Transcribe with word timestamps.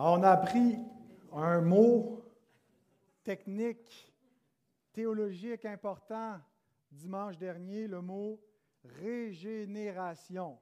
On 0.00 0.22
a 0.22 0.30
appris 0.30 0.78
un 1.32 1.60
mot 1.60 2.22
technique, 3.24 4.14
théologique 4.92 5.64
important 5.64 6.38
dimanche 6.92 7.36
dernier, 7.36 7.88
le 7.88 8.00
mot 8.00 8.40
régénération, 9.02 10.56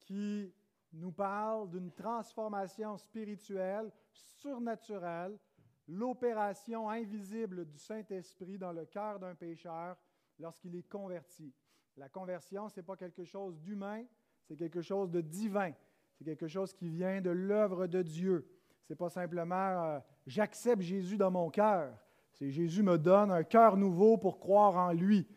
qui 0.00 0.52
nous 0.94 1.12
parle 1.12 1.70
d'une 1.70 1.92
transformation 1.92 2.96
spirituelle, 2.96 3.92
surnaturelle, 4.10 5.38
l'opération 5.86 6.90
invisible 6.90 7.66
du 7.66 7.78
Saint-Esprit 7.78 8.58
dans 8.58 8.72
le 8.72 8.84
cœur 8.84 9.20
d'un 9.20 9.36
pécheur 9.36 9.96
lorsqu'il 10.40 10.74
est 10.74 10.88
converti. 10.88 11.54
La 11.96 12.08
conversion, 12.08 12.68
ce 12.68 12.80
n'est 12.80 12.84
pas 12.84 12.96
quelque 12.96 13.22
chose 13.22 13.60
d'humain, 13.60 14.04
c'est 14.42 14.56
quelque 14.56 14.82
chose 14.82 15.08
de 15.08 15.20
divin. 15.20 15.70
C'est 16.18 16.24
quelque 16.24 16.48
chose 16.48 16.72
qui 16.72 16.88
vient 16.88 17.20
de 17.20 17.30
l'œuvre 17.30 17.86
de 17.86 18.02
Dieu. 18.02 18.44
Ce 18.82 18.92
n'est 18.92 18.96
pas 18.96 19.08
simplement 19.08 19.54
euh, 19.54 20.00
j'accepte 20.26 20.82
Jésus 20.82 21.16
dans 21.16 21.30
mon 21.30 21.48
cœur. 21.48 21.96
C'est 22.32 22.50
Jésus 22.50 22.82
me 22.82 22.98
donne 22.98 23.30
un 23.30 23.44
cœur 23.44 23.76
nouveau 23.76 24.16
pour 24.16 24.40
croire 24.40 24.76
en 24.76 24.92
lui, 24.92 25.28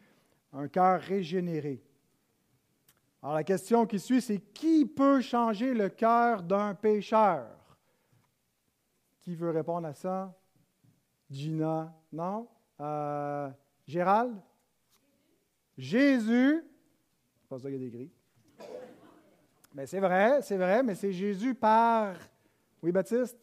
un 0.51 0.67
cœur 0.67 0.99
régénéré. 0.99 1.83
Alors 3.21 3.35
la 3.35 3.43
question 3.43 3.85
qui 3.85 3.99
suit, 3.99 4.21
c'est 4.21 4.39
qui 4.39 4.87
peut 4.87 5.21
changer 5.21 5.75
le 5.75 5.89
cœur 5.89 6.41
d'un 6.41 6.73
pécheur? 6.73 7.47
Qui 9.19 9.35
veut 9.35 9.51
répondre 9.51 9.87
à 9.87 9.93
ça? 9.93 10.35
Gina? 11.29 11.95
Non? 12.11 12.47
Euh, 12.79 13.51
Gérald? 13.85 14.35
Jésus? 15.77 16.63
Pas 17.47 17.59
ça 17.59 17.69
qu'il 17.69 17.81
y 17.81 17.85
a 17.85 17.87
écrit. 17.87 18.11
Mais 19.73 19.85
c'est 19.85 19.99
vrai, 19.99 20.41
c'est 20.41 20.57
vrai, 20.57 20.83
mais 20.83 20.95
c'est 20.95 21.11
Jésus 21.11 21.55
par. 21.55 22.15
Oui, 22.81 22.91
Baptiste? 22.91 23.37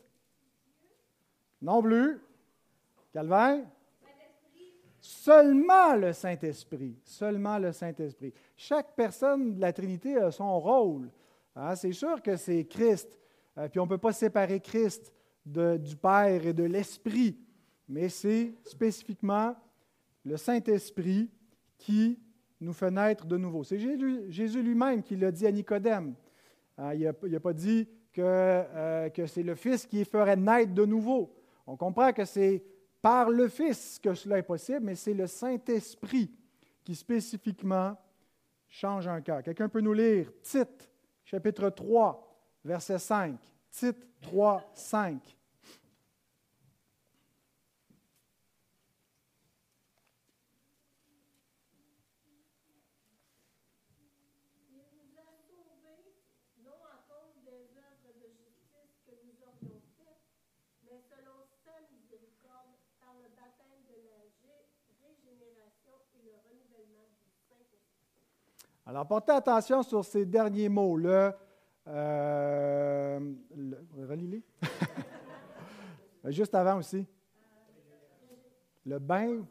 Non 1.60 1.82
plus. 1.82 2.20
Calvin? 3.12 3.64
Seulement 5.00 5.94
le 5.94 6.12
Saint-Esprit. 6.12 6.98
Seulement 7.04 7.58
le 7.58 7.72
Saint-Esprit. 7.72 8.32
Chaque 8.56 8.94
personne 8.94 9.54
de 9.54 9.60
la 9.60 9.72
Trinité 9.72 10.16
a 10.18 10.30
son 10.30 10.58
rôle. 10.60 11.08
Hein, 11.56 11.74
c'est 11.76 11.92
sûr 11.92 12.22
que 12.22 12.36
c'est 12.36 12.64
Christ. 12.66 13.18
Euh, 13.56 13.68
puis 13.68 13.80
on 13.80 13.84
ne 13.84 13.88
peut 13.88 13.98
pas 13.98 14.12
séparer 14.12 14.60
Christ 14.60 15.12
du 15.44 15.96
Père 15.96 16.46
et 16.46 16.52
de 16.52 16.64
l'Esprit. 16.64 17.38
Mais 17.88 18.08
c'est 18.10 18.54
spécifiquement 18.64 19.56
le 20.24 20.36
Saint-Esprit 20.36 21.30
qui 21.78 22.18
nous 22.60 22.72
fait 22.72 22.90
naître 22.90 23.26
de 23.26 23.36
nouveau. 23.36 23.64
C'est 23.64 23.78
Jésus, 23.78 24.62
lui-même 24.62 25.02
qui 25.02 25.16
l'a 25.16 25.30
dit 25.30 25.46
à 25.46 25.52
Nicodème. 25.52 26.14
Hein, 26.76 26.94
il 26.94 27.12
n'a 27.30 27.40
pas 27.40 27.52
dit 27.52 27.88
que, 28.12 28.22
euh, 28.22 29.08
que 29.10 29.26
c'est 29.26 29.42
le 29.42 29.54
Fils 29.54 29.86
qui 29.86 30.04
ferait 30.04 30.36
naître 30.36 30.74
de 30.74 30.84
nouveau. 30.84 31.34
On 31.66 31.76
comprend 31.76 32.12
que 32.12 32.24
c'est 32.24 32.62
par 33.00 33.30
le 33.30 33.48
Fils 33.48 33.98
que 34.02 34.14
cela 34.14 34.38
est 34.38 34.42
possible, 34.42 34.80
mais 34.82 34.94
c'est 34.94 35.14
le 35.14 35.26
Saint-Esprit 35.26 36.30
qui 36.84 36.94
spécifiquement 36.94 37.96
change 38.68 39.06
un 39.06 39.20
cœur. 39.20 39.42
Quelqu'un 39.42 39.68
peut 39.68 39.80
nous 39.80 39.92
lire 39.92 40.30
Tite, 40.42 40.90
chapitre 41.24 41.70
3, 41.70 42.28
verset 42.64 42.98
5. 42.98 43.38
Tite 43.70 44.06
3, 44.22 44.70
5. 44.74 45.37
Alors, 68.88 69.06
portez 69.06 69.32
attention 69.32 69.82
sur 69.82 70.02
ces 70.02 70.24
derniers 70.24 70.70
mots. 70.70 70.96
Le, 70.96 71.30
euh, 71.88 73.20
le 73.54 74.42
Juste 76.30 76.54
avant 76.54 76.78
aussi. 76.78 77.06
Le 78.86 78.98
bain. 78.98 79.44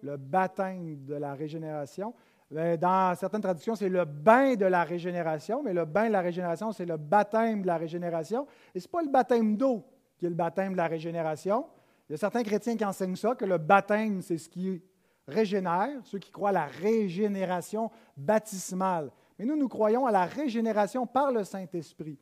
Le 0.00 0.16
baptême 0.16 1.04
de 1.04 1.14
la 1.16 1.34
régénération. 1.34 2.14
Ben, 2.50 2.78
dans 2.78 3.14
certaines 3.16 3.42
traductions, 3.42 3.74
c'est 3.74 3.90
le 3.90 4.06
bain 4.06 4.54
de 4.54 4.64
la 4.64 4.82
régénération, 4.84 5.62
mais 5.62 5.74
le 5.74 5.84
bain 5.84 6.06
de 6.06 6.12
la 6.12 6.22
régénération, 6.22 6.72
c'est 6.72 6.86
le 6.86 6.96
baptême 6.96 7.60
de 7.60 7.66
la 7.66 7.76
régénération. 7.76 8.46
Et 8.74 8.80
ce 8.80 8.86
n'est 8.86 8.90
pas 8.90 9.02
le 9.02 9.10
baptême 9.10 9.58
d'eau 9.58 9.84
qui 10.16 10.24
est 10.24 10.30
le 10.30 10.34
baptême 10.34 10.72
de 10.72 10.78
la 10.78 10.86
régénération. 10.86 11.66
Il 12.08 12.12
y 12.12 12.14
a 12.14 12.18
certains 12.18 12.42
chrétiens 12.42 12.78
qui 12.78 12.84
enseignent 12.86 13.14
ça, 13.14 13.34
que 13.34 13.44
le 13.44 13.58
baptême, 13.58 14.22
c'est 14.22 14.38
ce 14.38 14.48
qui 14.48 14.82
régénère, 15.26 16.00
ceux 16.04 16.18
qui 16.18 16.30
croient 16.30 16.50
à 16.50 16.52
la 16.52 16.66
régénération 16.66 17.90
baptismale. 18.16 19.10
Mais 19.38 19.44
nous, 19.44 19.56
nous 19.56 19.68
croyons 19.68 20.06
à 20.06 20.12
la 20.12 20.24
régénération 20.24 21.06
par 21.06 21.32
le 21.32 21.44
Saint-Esprit. 21.44 22.18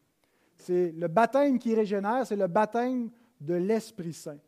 C'est 0.57 0.93
le 0.93 1.09
baptême 1.09 1.59
qui 1.59 1.75
régénère, 1.75 2.27
c'est 2.27 2.37
le 2.37 2.47
baptême 2.47 3.11
de 3.41 3.55
l'Esprit 3.55 4.13
Saint. 4.13 4.39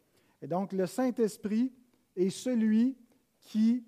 Et 0.41 0.47
donc, 0.47 0.73
le 0.73 0.87
Saint-Esprit 0.87 1.73
est 2.17 2.31
celui 2.31 2.97
qui 3.41 3.85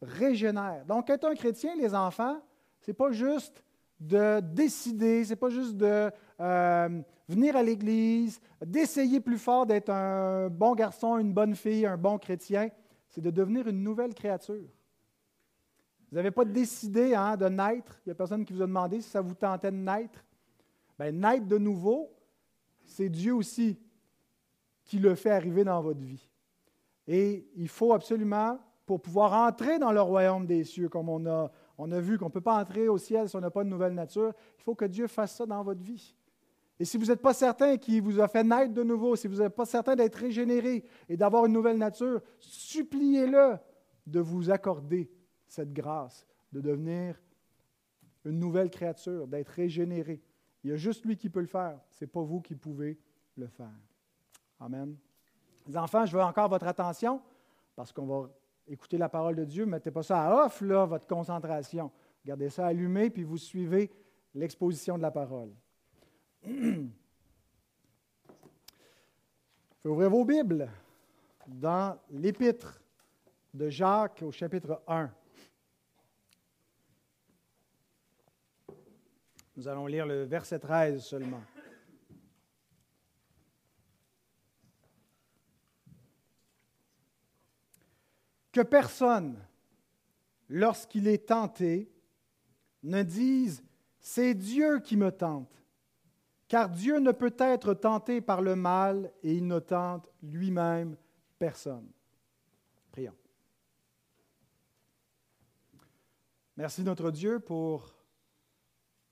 régénère. 0.00 0.84
Donc, 0.86 1.10
être 1.10 1.26
un 1.26 1.34
chrétien, 1.34 1.74
les 1.76 1.94
enfants, 1.94 2.40
ce 2.80 2.90
n'est 2.90 2.94
pas 2.94 3.10
juste 3.10 3.62
de 4.00 4.40
décider, 4.40 5.24
ce 5.24 5.30
n'est 5.30 5.36
pas 5.36 5.50
juste 5.50 5.76
de 5.76 6.10
euh, 6.40 7.00
venir 7.28 7.56
à 7.56 7.62
l'Église, 7.62 8.40
d'essayer 8.64 9.20
plus 9.20 9.38
fort 9.38 9.66
d'être 9.66 9.90
un 9.90 10.48
bon 10.48 10.74
garçon, 10.74 11.18
une 11.18 11.32
bonne 11.32 11.54
fille, 11.54 11.84
un 11.84 11.96
bon 11.96 12.16
chrétien 12.18 12.68
c'est 13.18 13.22
de 13.22 13.30
devenir 13.32 13.66
une 13.66 13.82
nouvelle 13.82 14.14
créature. 14.14 14.68
Vous 16.08 16.16
n'avez 16.16 16.30
pas 16.30 16.44
décidé 16.44 17.16
hein, 17.16 17.36
de 17.36 17.48
naître. 17.48 18.00
Il 18.06 18.10
n'y 18.10 18.12
a 18.12 18.14
personne 18.14 18.44
qui 18.44 18.52
vous 18.52 18.62
a 18.62 18.66
demandé 18.66 19.00
si 19.00 19.10
ça 19.10 19.20
vous 19.20 19.34
tentait 19.34 19.72
de 19.72 19.76
naître. 19.76 20.24
Bien, 20.96 21.10
naître 21.10 21.46
de 21.46 21.58
nouveau, 21.58 22.14
c'est 22.84 23.08
Dieu 23.08 23.34
aussi 23.34 23.76
qui 24.84 25.00
le 25.00 25.16
fait 25.16 25.32
arriver 25.32 25.64
dans 25.64 25.82
votre 25.82 25.98
vie. 25.98 26.30
Et 27.08 27.50
il 27.56 27.68
faut 27.68 27.92
absolument, 27.92 28.56
pour 28.86 29.02
pouvoir 29.02 29.32
entrer 29.32 29.80
dans 29.80 29.90
le 29.90 30.00
royaume 30.00 30.46
des 30.46 30.62
cieux, 30.62 30.88
comme 30.88 31.08
on 31.08 31.26
a, 31.26 31.50
on 31.76 31.90
a 31.90 31.98
vu 31.98 32.18
qu'on 32.18 32.26
ne 32.26 32.30
peut 32.30 32.40
pas 32.40 32.60
entrer 32.60 32.86
au 32.86 32.98
ciel 32.98 33.28
si 33.28 33.34
on 33.34 33.40
n'a 33.40 33.50
pas 33.50 33.64
de 33.64 33.68
nouvelle 33.68 33.94
nature, 33.94 34.32
il 34.58 34.62
faut 34.62 34.76
que 34.76 34.84
Dieu 34.84 35.08
fasse 35.08 35.34
ça 35.34 35.44
dans 35.44 35.64
votre 35.64 35.82
vie. 35.82 36.14
Et 36.80 36.84
si 36.84 36.96
vous 36.96 37.06
n'êtes 37.06 37.20
pas 37.20 37.34
certain 37.34 37.76
qu'il 37.76 38.02
vous 38.02 38.20
a 38.20 38.28
fait 38.28 38.44
naître 38.44 38.72
de 38.72 38.82
nouveau, 38.82 39.16
si 39.16 39.26
vous 39.26 39.38
n'êtes 39.38 39.54
pas 39.54 39.64
certain 39.64 39.96
d'être 39.96 40.14
régénéré 40.14 40.84
et 41.08 41.16
d'avoir 41.16 41.46
une 41.46 41.52
nouvelle 41.52 41.78
nature, 41.78 42.20
suppliez-le 42.38 43.56
de 44.06 44.20
vous 44.20 44.50
accorder 44.50 45.10
cette 45.46 45.72
grâce, 45.72 46.26
de 46.52 46.60
devenir 46.60 47.20
une 48.24 48.38
nouvelle 48.38 48.70
créature, 48.70 49.26
d'être 49.26 49.48
régénéré. 49.48 50.22
Il 50.62 50.70
y 50.70 50.72
a 50.72 50.76
juste 50.76 51.04
lui 51.04 51.16
qui 51.16 51.30
peut 51.30 51.40
le 51.40 51.46
faire. 51.46 51.80
Ce 51.90 52.04
n'est 52.04 52.08
pas 52.08 52.22
vous 52.22 52.40
qui 52.40 52.54
pouvez 52.54 52.98
le 53.36 53.48
faire. 53.48 53.78
Amen. 54.60 54.96
Les 55.66 55.76
enfants, 55.76 56.06
je 56.06 56.16
veux 56.16 56.22
encore 56.22 56.48
votre 56.48 56.66
attention 56.66 57.20
parce 57.74 57.92
qu'on 57.92 58.06
va 58.06 58.30
écouter 58.66 58.98
la 58.98 59.08
parole 59.08 59.36
de 59.36 59.44
Dieu. 59.44 59.66
Mettez 59.66 59.90
pas 59.90 60.02
ça 60.02 60.26
à 60.26 60.46
off, 60.46 60.60
là, 60.60 60.84
votre 60.84 61.06
concentration. 61.06 61.90
Gardez 62.24 62.50
ça 62.50 62.66
allumé, 62.66 63.10
puis 63.10 63.24
vous 63.24 63.38
suivez 63.38 63.90
l'exposition 64.34 64.96
de 64.96 65.02
la 65.02 65.10
parole. 65.10 65.52
Ouvrez 69.84 70.08
vos 70.08 70.24
Bibles 70.24 70.70
dans 71.46 71.98
l'Épître 72.10 72.80
de 73.54 73.68
Jacques 73.68 74.22
au 74.22 74.30
chapitre 74.30 74.82
1. 74.86 75.10
Nous 79.56 79.66
allons 79.66 79.86
lire 79.86 80.06
le 80.06 80.22
verset 80.24 80.58
13 80.58 81.04
seulement. 81.04 81.42
Que 88.52 88.60
personne, 88.60 89.44
lorsqu'il 90.48 91.08
est 91.08 91.28
tenté, 91.28 91.90
ne 92.82 93.02
dise 93.02 93.64
C'est 93.98 94.34
Dieu 94.34 94.80
qui 94.80 94.96
me 94.96 95.10
tente 95.10 95.57
car 96.48 96.70
Dieu 96.70 96.98
ne 96.98 97.12
peut 97.12 97.36
être 97.38 97.74
tenté 97.74 98.20
par 98.20 98.40
le 98.40 98.56
mal 98.56 99.12
et 99.22 99.34
il 99.34 99.46
ne 99.46 99.58
tente 99.58 100.10
lui-même 100.22 100.96
personne. 101.38 101.88
Prions. 102.90 103.14
Merci 106.56 106.82
notre 106.82 107.10
Dieu 107.10 107.38
pour 107.38 107.94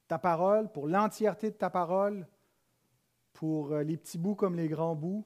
ta 0.08 0.18
parole, 0.18 0.72
pour 0.72 0.88
l'entièreté 0.88 1.50
de 1.50 1.56
ta 1.56 1.68
parole, 1.68 2.26
pour 3.34 3.72
euh, 3.72 3.82
les 3.82 3.96
petits 3.96 4.18
bouts 4.18 4.34
comme 4.34 4.56
les 4.56 4.68
grands 4.68 4.96
bouts, 4.96 5.24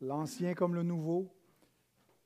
l'ancien 0.00 0.54
comme 0.54 0.74
le 0.74 0.82
nouveau. 0.82 1.34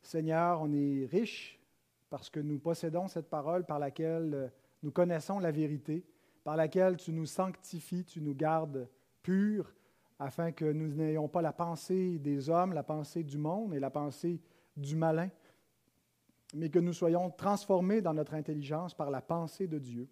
Seigneur, 0.03 0.61
on 0.61 0.73
est 0.73 1.07
riche 1.07 1.61
parce 2.09 2.31
que 2.31 2.41
nous 2.41 2.59
possédons 2.59 3.07
cette 3.07 3.31
parole 3.31 3.65
par 3.65 3.79
laquelle 3.79 4.35
euh, 4.35 4.49
nous 4.83 4.91
connaissons 4.91 5.39
la 5.39 5.53
vérité, 5.53 6.05
par 6.43 6.57
laquelle 6.57 6.97
tu 6.97 7.13
nous 7.13 7.27
sanctifies, 7.27 8.05
tu 8.05 8.21
nous 8.21 8.35
gardes 8.35 8.89
pure, 9.23 9.73
afin 10.19 10.53
que 10.53 10.67
nous 10.67 10.89
n'ayons 10.89 11.29
pas 11.29 11.43
la 11.43 11.53
pensée 11.53 12.19
des 12.19 12.51
hommes, 12.51 12.73
la 12.73 12.83
pensée 12.83 13.25
du 13.25 13.39
monde 13.39 13.75
et 13.75 13.81
la 13.81 13.91
pensée 13.91 14.41
du 14.77 14.95
malin, 14.97 15.31
mais 16.55 16.69
que 16.69 16.79
nous 16.79 16.93
soyons 16.93 17.31
transformés 17.31 18.01
dans 18.01 18.13
notre 18.13 18.35
intelligence 18.35 18.95
par 18.95 19.11
la 19.11 19.23
pensée 19.23 19.67
de 19.67 19.79
Dieu. 19.79 20.09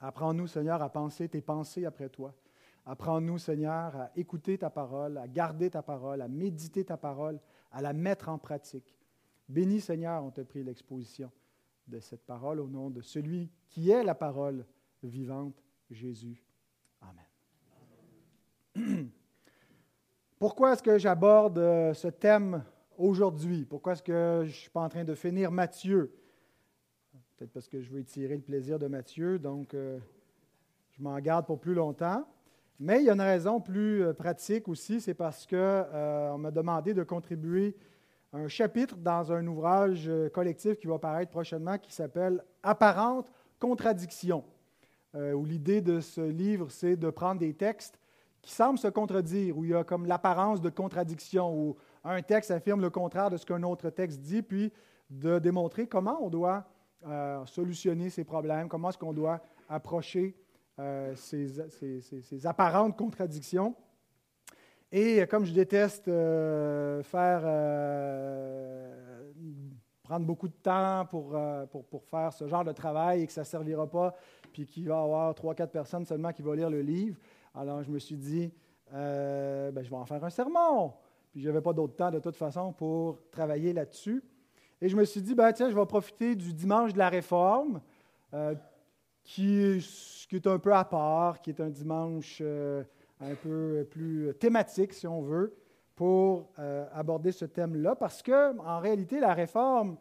Apprends-nous, 0.00 0.46
Seigneur, 0.46 0.82
à 0.82 0.90
penser 0.90 1.28
tes 1.28 1.40
pensées 1.40 1.86
après 1.86 2.08
toi. 2.08 2.34
Apprends-nous, 2.84 3.38
Seigneur, 3.38 3.96
à 3.96 4.10
écouter 4.14 4.58
ta 4.58 4.68
parole, 4.68 5.16
à 5.16 5.26
garder 5.26 5.70
ta 5.70 5.82
parole, 5.82 6.20
à 6.20 6.28
méditer 6.28 6.84
ta 6.84 6.98
parole, 6.98 7.40
à 7.72 7.80
la 7.80 7.94
mettre 7.94 8.28
en 8.28 8.38
pratique. 8.38 8.94
Bénis, 9.48 9.80
Seigneur, 9.80 10.22
on 10.22 10.30
te 10.30 10.42
prie 10.42 10.62
l'exposition 10.62 11.30
de 11.86 12.00
cette 12.00 12.24
parole 12.26 12.60
au 12.60 12.68
nom 12.68 12.90
de 12.90 13.00
celui 13.00 13.50
qui 13.68 13.90
est 13.90 14.04
la 14.04 14.14
parole 14.14 14.66
vivante, 15.02 15.62
Jésus. 15.90 16.44
Amen. 17.00 17.33
Pourquoi 20.38 20.72
est-ce 20.72 20.82
que 20.82 20.98
j'aborde 20.98 21.58
euh, 21.58 21.94
ce 21.94 22.08
thème 22.08 22.64
aujourd'hui? 22.98 23.64
Pourquoi 23.64 23.92
est-ce 23.92 24.02
que 24.02 24.40
je 24.42 24.48
ne 24.48 24.52
suis 24.52 24.70
pas 24.70 24.80
en 24.80 24.88
train 24.88 25.04
de 25.04 25.14
finir 25.14 25.52
Matthieu? 25.52 26.12
Peut-être 27.36 27.52
parce 27.52 27.68
que 27.68 27.80
je 27.80 27.90
veux 27.90 28.00
étirer 28.00 28.34
le 28.34 28.42
plaisir 28.42 28.78
de 28.78 28.86
Matthieu, 28.86 29.38
donc 29.38 29.74
euh, 29.74 29.98
je 30.90 31.02
m'en 31.02 31.18
garde 31.20 31.46
pour 31.46 31.60
plus 31.60 31.74
longtemps. 31.74 32.26
Mais 32.80 33.00
il 33.00 33.04
y 33.04 33.10
a 33.10 33.12
une 33.12 33.20
raison 33.20 33.60
plus 33.60 34.02
euh, 34.02 34.12
pratique 34.12 34.68
aussi, 34.68 35.00
c'est 35.00 35.14
parce 35.14 35.46
qu'on 35.46 36.38
m'a 36.38 36.50
demandé 36.50 36.94
de 36.94 37.04
contribuer 37.04 37.76
un 38.32 38.48
chapitre 38.48 38.96
dans 38.96 39.30
un 39.30 39.46
ouvrage 39.46 40.10
collectif 40.32 40.76
qui 40.78 40.88
va 40.88 40.98
paraître 40.98 41.30
prochainement 41.30 41.78
qui 41.78 41.92
s'appelle 41.92 42.42
Apparente 42.64 43.30
contradiction, 43.60 44.42
où 45.14 45.44
l'idée 45.44 45.80
de 45.80 46.00
ce 46.00 46.20
livre, 46.20 46.68
c'est 46.68 46.96
de 46.96 47.10
prendre 47.10 47.38
des 47.38 47.54
textes 47.54 47.96
qui 48.44 48.52
semblent 48.52 48.78
se 48.78 48.88
contredire, 48.88 49.56
où 49.56 49.64
il 49.64 49.70
y 49.70 49.74
a 49.74 49.84
comme 49.84 50.04
l'apparence 50.04 50.60
de 50.60 50.68
contradiction, 50.68 51.52
où 51.56 51.76
un 52.04 52.20
texte 52.20 52.50
affirme 52.50 52.82
le 52.82 52.90
contraire 52.90 53.30
de 53.30 53.38
ce 53.38 53.46
qu'un 53.46 53.62
autre 53.62 53.88
texte 53.88 54.20
dit, 54.20 54.42
puis 54.42 54.70
de 55.08 55.38
démontrer 55.38 55.86
comment 55.86 56.18
on 56.20 56.28
doit 56.28 56.66
euh, 57.06 57.44
solutionner 57.46 58.10
ces 58.10 58.22
problèmes, 58.22 58.68
comment 58.68 58.90
est-ce 58.90 58.98
qu'on 58.98 59.14
doit 59.14 59.40
approcher 59.68 60.36
euh, 60.78 61.14
ces, 61.16 62.46
apparentes 62.46 62.98
contradictions. 62.98 63.74
Et 64.92 65.26
comme 65.26 65.46
je 65.46 65.52
déteste 65.52 66.08
euh, 66.08 67.02
faire 67.02 67.40
prendre 70.02 70.26
beaucoup 70.26 70.48
de 70.48 70.54
temps 70.62 71.06
pour, 71.06 71.34
pour, 71.70 71.86
pour, 71.86 72.04
faire 72.04 72.30
ce 72.30 72.46
genre 72.46 72.64
de 72.64 72.72
travail 72.72 73.22
et 73.22 73.26
que 73.26 73.32
ça 73.32 73.40
ne 73.40 73.46
servira 73.46 73.86
pas, 73.86 74.14
puis 74.52 74.66
qu'il 74.66 74.86
va 74.86 74.96
y 74.96 75.02
avoir 75.02 75.34
trois, 75.34 75.54
quatre 75.54 75.72
personnes 75.72 76.04
seulement 76.04 76.30
qui 76.30 76.42
vont 76.42 76.52
lire 76.52 76.68
le 76.68 76.82
livre, 76.82 77.18
alors 77.54 77.82
je 77.82 77.90
me 77.90 77.98
suis 77.98 78.16
dit, 78.16 78.52
euh, 78.92 79.70
ben, 79.70 79.82
je 79.82 79.90
vais 79.90 79.96
en 79.96 80.04
faire 80.04 80.22
un 80.24 80.30
sermon. 80.30 80.92
Puis 81.30 81.40
je 81.40 81.48
n'avais 81.48 81.60
pas 81.60 81.72
d'autre 81.72 81.94
temps 81.94 82.10
de 82.10 82.18
toute 82.18 82.36
façon 82.36 82.72
pour 82.72 83.18
travailler 83.30 83.72
là-dessus. 83.72 84.22
Et 84.80 84.88
je 84.88 84.96
me 84.96 85.04
suis 85.04 85.22
dit, 85.22 85.34
ben, 85.34 85.52
tiens, 85.52 85.70
je 85.70 85.74
vais 85.74 85.86
profiter 85.86 86.34
du 86.34 86.52
dimanche 86.52 86.92
de 86.92 86.98
la 86.98 87.08
réforme, 87.08 87.80
euh, 88.34 88.54
qui, 89.22 89.80
est 90.32 90.46
un 90.46 90.58
peu 90.58 90.74
à 90.74 90.84
part, 90.84 91.40
qui 91.40 91.50
est 91.50 91.60
un 91.60 91.70
dimanche 91.70 92.38
euh, 92.42 92.82
un 93.20 93.34
peu 93.34 93.86
plus 93.90 94.34
thématique, 94.38 94.92
si 94.92 95.06
on 95.06 95.22
veut, 95.22 95.56
pour 95.94 96.50
aborder 96.92 97.30
ce 97.30 97.44
thème-là, 97.44 97.94
parce 97.94 98.20
que 98.20 98.58
en 98.58 98.80
réalité, 98.80 99.20
la 99.20 99.32
réforme, 99.32 99.96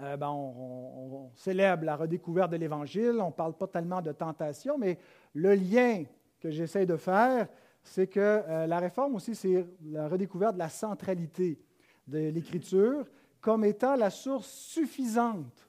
ben, 0.00 0.28
on, 0.28 1.28
on, 1.28 1.30
célèbre 1.36 1.84
la 1.84 1.94
redécouverte 1.94 2.50
de 2.50 2.56
l'Évangile, 2.56 3.20
on 3.20 3.28
ne 3.28 3.32
parle 3.32 3.54
pas 3.54 3.68
tellement 3.68 4.02
de 4.02 4.10
tentation, 4.10 4.76
mais 4.76 4.98
le 5.34 5.54
lien 5.54 6.02
que 6.40 6.50
j'essaie 6.50 6.86
de 6.86 6.96
faire, 6.96 7.48
c'est 7.82 8.06
que 8.06 8.20
euh, 8.20 8.66
la 8.66 8.78
réforme 8.78 9.16
aussi, 9.16 9.34
c'est 9.34 9.66
la 9.84 10.08
redécouverte 10.08 10.54
de 10.54 10.58
la 10.58 10.68
centralité 10.68 11.58
de 12.06 12.30
l'Écriture 12.30 13.04
comme 13.40 13.64
étant 13.64 13.96
la 13.96 14.10
source 14.10 14.48
suffisante 14.48 15.68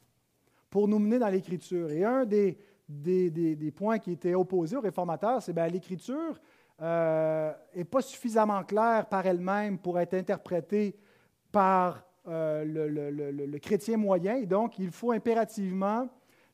pour 0.70 0.88
nous 0.88 1.00
mener 1.00 1.20
dans 1.20 1.30
l'Écriture. 1.30 1.92
Et 1.92 2.04
un 2.04 2.26
des, 2.26 2.58
des, 2.88 3.74
points 3.76 4.00
qui 4.00 4.12
était 4.12 4.34
opposé 4.34 4.76
aux 4.76 4.82
réformateurs, 4.82 5.42
c'est 5.42 5.52
que 5.52 5.56
ben, 5.56 5.72
l'Écriture 5.72 6.40
n'est 6.80 6.86
euh, 6.86 7.84
pas 7.90 8.02
suffisamment 8.02 8.64
claire 8.64 9.06
par 9.08 9.26
elle-même 9.26 9.78
pour 9.78 10.00
être 10.00 10.14
interprétée 10.14 10.96
par 11.52 12.04
euh, 12.28 12.64
le, 12.66 13.58
chrétien 13.60 13.98
moyen. 13.98 14.36
Et 14.36 14.46
donc, 14.46 14.80
il 14.80 14.92
faut 14.92 15.12
impérativement 15.12 16.10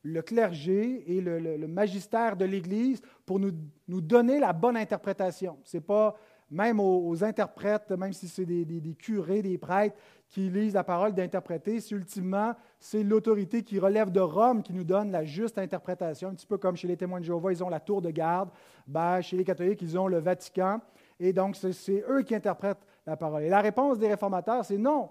le 0.06 0.22
clergé 0.22 1.04
et 1.08 1.20
le, 1.20 1.68
magistère 1.68 2.38
de 2.38 2.46
l'Église 2.46 3.02
pour 3.26 3.40
nous, 3.40 3.52
nous, 3.88 4.02
donner 4.02 4.40
la 4.40 4.54
bonne 4.54 4.78
interprétation. 4.78 5.58
Ce 5.64 5.78
n'est 5.78 5.82
pas 5.82 6.16
même 6.52 6.80
aux, 6.80 7.24
interprètes, 7.24 7.90
même 7.90 8.14
si 8.14 8.28
c'est 8.28 8.46
des, 8.46 8.94
curés, 8.94 9.42
des 9.42 9.58
prêtres 9.58 9.98
qui 10.30 10.48
lisent 10.48 10.76
la 10.76 10.84
parole 10.84 11.14
d'interpréter, 11.16 11.80
c'est 11.80 11.96
ultimement, 11.96 12.54
c'est 12.80 13.02
l'autorité 13.02 13.64
qui 13.64 13.80
relève 13.80 14.12
de 14.12 14.20
Rome 14.20 14.62
qui 14.62 14.74
nous 14.74 14.84
donne 14.84 15.12
la 15.12 15.24
juste 15.24 15.58
interprétation, 15.58 16.30
un 16.30 16.36
petit 16.36 16.46
peu 16.46 16.60
comme 16.60 16.76
chez 16.76 16.88
les 16.88 16.98
témoins 16.98 17.20
de 17.20 17.26
Jéhovah, 17.26 17.52
ils 17.52 17.64
ont 17.64 17.70
la 17.70 17.80
tour 17.80 18.00
de 18.00 18.12
garde, 18.12 18.50
ben, 18.86 19.22
chez 19.22 19.38
les 19.38 19.44
catholiques, 19.44 19.82
ils 19.82 19.98
ont 19.98 20.08
le 20.08 20.20
Vatican, 20.20 20.82
et 21.20 21.34
donc 21.34 21.56
c'est 21.56 22.04
eux 22.08 22.22
qui 22.22 22.36
interprètent 22.36 22.86
la 23.08 23.18
parole. 23.18 23.42
Et 23.42 23.50
la 23.50 23.62
réponse 23.62 23.98
des 23.98 24.08
réformateurs, 24.08 24.64
c'est 24.66 24.78
non. 24.78 25.10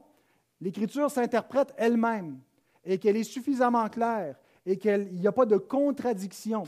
L'Écriture 0.61 1.11
s'interprète 1.11 1.75
elle-même 1.77 2.39
et 2.85 2.97
qu'elle 2.99 3.17
est 3.17 3.25
suffisamment 3.25 3.89
claire 3.89 4.37
et 4.67 4.79
qu'il 4.79 5.15
n'y 5.15 5.27
a 5.27 5.33
pas 5.33 5.47
de 5.47 5.57
contradiction. 5.57 6.65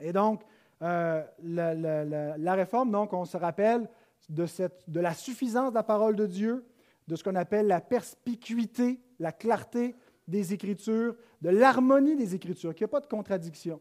Et 0.00 0.12
donc, 0.12 0.42
euh, 0.82 1.22
la, 1.44 2.54
réforme, 2.54 2.90
donc, 2.90 3.12
on 3.12 3.24
se 3.24 3.36
rappelle 3.36 3.88
de, 4.28 4.46
la 5.00 5.14
suffisance 5.14 5.70
de 5.70 5.74
la 5.74 5.82
parole 5.82 6.16
de 6.16 6.26
Dieu, 6.26 6.64
de 7.06 7.16
ce 7.16 7.22
qu'on 7.22 7.36
appelle 7.36 7.66
la 7.66 7.80
perspicuité, 7.80 9.00
la 9.18 9.32
clarté 9.32 9.94
des 10.26 10.52
Écritures, 10.52 11.14
de 11.40 11.50
l'harmonie 11.50 12.16
des 12.16 12.34
Écritures, 12.34 12.74
qu'il 12.74 12.84
n'y 12.84 12.90
a 12.90 12.92
pas 12.92 13.00
de 13.00 13.06
contradiction. 13.06 13.80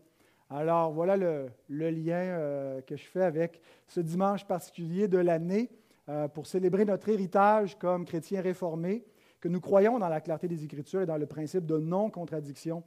Alors, 0.49 0.91
voilà 0.91 1.15
le, 1.17 1.49
lien 1.69 2.19
euh, 2.19 2.81
que 2.81 2.95
je 2.95 3.05
fais 3.05 3.23
avec 3.23 3.61
ce 3.87 3.99
dimanche 4.01 4.45
particulier 4.45 5.07
de 5.07 5.17
l'année 5.17 5.69
euh, 6.09 6.27
pour 6.27 6.45
célébrer 6.45 6.83
notre 6.85 7.09
héritage 7.09 7.77
comme 7.79 8.05
chrétiens 8.05 8.41
réformés, 8.41 9.05
que 9.39 9.47
nous 9.47 9.61
croyons 9.61 9.97
dans 9.97 10.09
la 10.09 10.21
clarté 10.21 10.47
des 10.47 10.63
Écritures 10.63 11.01
et 11.01 11.05
dans 11.05 11.17
le 11.17 11.25
principe 11.25 11.65
de 11.65 11.77
non-contradiction 11.77 12.83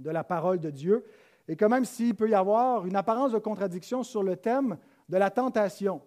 de 0.00 0.10
la 0.10 0.24
parole 0.24 0.58
de 0.58 0.70
Dieu, 0.70 1.04
et 1.46 1.56
que 1.56 1.64
même 1.64 1.84
s'il 1.84 2.14
peut 2.14 2.28
y 2.28 2.34
avoir 2.34 2.86
une 2.86 2.96
apparence 2.96 3.32
de 3.32 3.38
contradiction 3.38 4.02
sur 4.02 4.22
le 4.22 4.36
thème 4.36 4.78
de 5.08 5.16
la 5.16 5.30
tentation, 5.30 6.00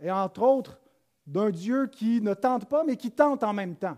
et 0.00 0.10
entre 0.10 0.42
autres 0.42 0.80
d'un 1.26 1.50
Dieu 1.50 1.86
qui 1.86 2.20
ne 2.20 2.34
tente 2.34 2.66
pas, 2.66 2.84
mais 2.84 2.96
qui 2.96 3.10
tente 3.10 3.44
en 3.44 3.52
même 3.52 3.76
temps. 3.76 3.96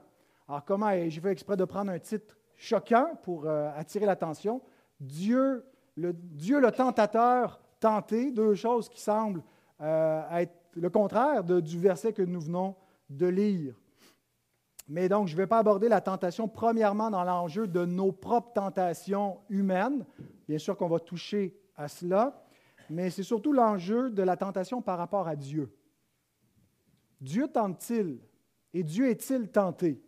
Alors 0.48 0.64
comment, 0.64 0.90
et 0.90 1.10
j'ai 1.10 1.20
fait 1.20 1.32
exprès 1.32 1.56
de 1.56 1.64
prendre 1.64 1.90
un 1.90 1.98
titre 1.98 2.36
choquant 2.56 3.18
pour 3.22 3.46
euh, 3.46 3.70
attirer 3.76 4.06
l'attention, 4.06 4.60
Dieu 5.00 5.64
le, 5.96 6.12
Dieu 6.12 6.60
le 6.60 6.70
tentateur 6.70 7.60
tenté, 7.80 8.30
deux 8.30 8.54
choses 8.54 8.88
qui 8.88 9.00
semblent 9.00 9.42
euh, 9.80 10.22
être 10.38 10.54
le 10.74 10.90
contraire 10.90 11.44
du 11.44 11.78
verset 11.78 12.12
que 12.12 12.22
nous 12.22 12.40
venons 12.40 12.74
de 13.08 13.26
lire. 13.26 13.74
Mais 14.86 15.08
donc, 15.08 15.28
je 15.28 15.32
ne 15.32 15.38
vais 15.38 15.46
pas 15.46 15.58
aborder 15.58 15.88
la 15.88 16.00
tentation 16.00 16.46
premièrement 16.46 17.10
dans 17.10 17.24
l'enjeu 17.24 17.66
de 17.66 17.84
nos 17.84 18.12
propres 18.12 18.52
tentations 18.52 19.40
humaines. 19.48 20.04
Bien 20.46 20.58
sûr 20.58 20.76
qu'on 20.76 20.88
va 20.88 21.00
toucher 21.00 21.58
à 21.76 21.88
cela, 21.88 22.44
mais 22.90 23.10
c'est 23.10 23.22
surtout 23.22 23.52
l'enjeu 23.52 24.10
de 24.10 24.22
la 24.22 24.36
tentation 24.36 24.82
par 24.82 24.98
rapport 24.98 25.26
à 25.26 25.36
Dieu. 25.36 25.74
Dieu 27.20 27.48
tente-t-il 27.48 28.18
et 28.74 28.82
Dieu 28.82 29.08
est-il 29.08 29.48
tenté? 29.48 30.02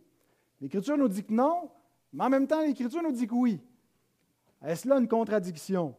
L'Écriture 0.61 0.97
nous 0.97 1.07
dit 1.07 1.23
que 1.23 1.33
non, 1.33 1.71
mais 2.13 2.25
en 2.25 2.29
même 2.29 2.47
temps, 2.47 2.61
l'Écriture 2.61 3.01
nous 3.01 3.11
dit 3.11 3.27
que 3.27 3.33
oui. 3.33 3.59
Est-ce 4.63 4.87
là 4.87 4.97
une 4.97 5.07
contradiction? 5.07 5.95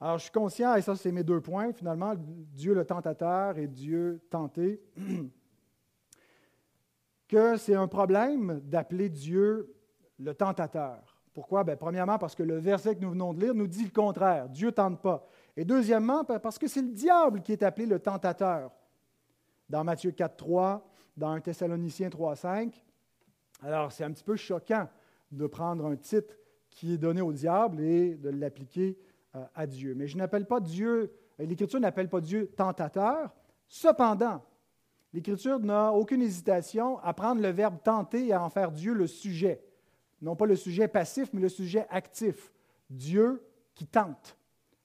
Alors, 0.00 0.18
je 0.18 0.24
suis 0.24 0.32
conscient, 0.32 0.74
et 0.74 0.82
ça, 0.82 0.96
c'est 0.96 1.12
mes 1.12 1.22
deux 1.22 1.40
points, 1.40 1.72
finalement, 1.72 2.14
Dieu 2.16 2.74
le 2.74 2.84
tentateur 2.84 3.56
et 3.58 3.68
Dieu 3.68 4.20
tenté. 4.30 4.82
que 7.32 7.56
c'est 7.56 7.74
un 7.74 7.88
problème 7.88 8.60
d'appeler 8.64 9.08
Dieu 9.08 9.74
le 10.18 10.34
tentateur. 10.34 11.18
Pourquoi? 11.32 11.64
Bien, 11.64 11.76
premièrement, 11.76 12.18
parce 12.18 12.34
que 12.34 12.42
le 12.42 12.58
verset 12.58 12.94
que 12.94 13.00
nous 13.00 13.12
venons 13.12 13.32
de 13.32 13.40
lire 13.40 13.54
nous 13.54 13.66
dit 13.66 13.84
le 13.84 13.90
contraire. 13.90 14.50
Dieu 14.50 14.66
ne 14.66 14.72
tente 14.72 15.00
pas. 15.00 15.26
Et 15.56 15.64
deuxièmement, 15.64 16.24
parce 16.24 16.58
que 16.58 16.68
c'est 16.68 16.82
le 16.82 16.90
diable 16.90 17.40
qui 17.40 17.52
est 17.52 17.62
appelé 17.62 17.86
le 17.86 17.98
tentateur. 17.98 18.70
Dans 19.70 19.82
Matthieu 19.82 20.10
4, 20.10 20.36
3, 20.36 20.86
dans 21.16 21.30
1 21.30 21.40
Thessaloniciens 21.40 22.10
3, 22.10 22.36
5. 22.36 22.84
Alors, 23.62 23.92
c'est 23.92 24.04
un 24.04 24.12
petit 24.12 24.24
peu 24.24 24.36
choquant 24.36 24.86
de 25.30 25.46
prendre 25.46 25.86
un 25.86 25.96
titre 25.96 26.34
qui 26.68 26.92
est 26.92 26.98
donné 26.98 27.22
au 27.22 27.32
diable 27.32 27.80
et 27.80 28.14
de 28.14 28.28
l'appliquer 28.28 28.98
euh, 29.36 29.42
à 29.54 29.66
Dieu. 29.66 29.94
Mais 29.94 30.06
je 30.06 30.18
n'appelle 30.18 30.44
pas 30.44 30.60
Dieu, 30.60 31.10
l'Écriture 31.38 31.80
n'appelle 31.80 32.10
pas 32.10 32.20
Dieu 32.20 32.48
tentateur. 32.54 33.32
Cependant, 33.68 34.44
l'Écriture 35.12 35.60
n'a 35.60 35.92
aucune 35.92 36.22
hésitation 36.22 36.98
à 37.00 37.12
prendre 37.12 37.40
le 37.42 37.48
verbe 37.48 37.78
tenter 37.82 38.26
et 38.26 38.32
à 38.32 38.42
en 38.42 38.50
faire 38.50 38.72
Dieu 38.72 38.94
le 38.94 39.06
sujet. 39.06 39.62
Non 40.20 40.36
pas 40.36 40.46
le 40.46 40.56
sujet 40.56 40.88
passif, 40.88 41.28
mais 41.32 41.40
le 41.40 41.48
sujet 41.48 41.86
actif. 41.90 42.52
Dieu 42.88 43.44
qui 43.74 43.86
tente. 43.86 44.36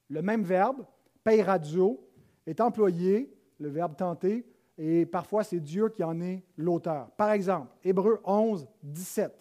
Le 0.10 0.22
même 0.22 0.44
verbe, 0.44 0.86
peiradio, 1.24 2.04
est 2.46 2.62
employé, 2.62 3.34
le 3.60 3.70
verbe 3.70 3.96
tenter, 3.96 4.46
et 4.78 5.06
parfois 5.06 5.44
c'est 5.44 5.60
Dieu 5.60 5.90
qui 5.90 6.04
en 6.04 6.20
est 6.22 6.44
l'auteur. 6.56 7.12
Par 7.12 7.32
exemple, 7.32 7.72
Hébreu 7.84 8.22
11, 8.24 8.68
17. 8.84 9.34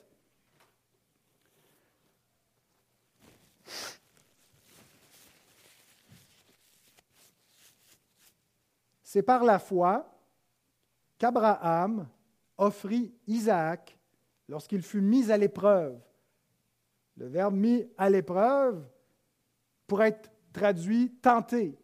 C'est 9.02 9.22
par 9.22 9.44
la 9.44 9.58
foi 9.58 10.15
qu'Abraham 11.18 12.08
offrit 12.58 13.14
Isaac 13.26 13.98
lorsqu'il 14.48 14.82
fut 14.82 15.00
mis 15.00 15.30
à 15.30 15.36
l'épreuve. 15.36 15.98
Le 17.16 17.26
verbe 17.26 17.54
mis 17.54 17.86
à 17.96 18.10
l'épreuve 18.10 18.86
pourrait 19.86 20.08
être 20.08 20.30
traduit 20.52 21.10
tenter. 21.22 21.78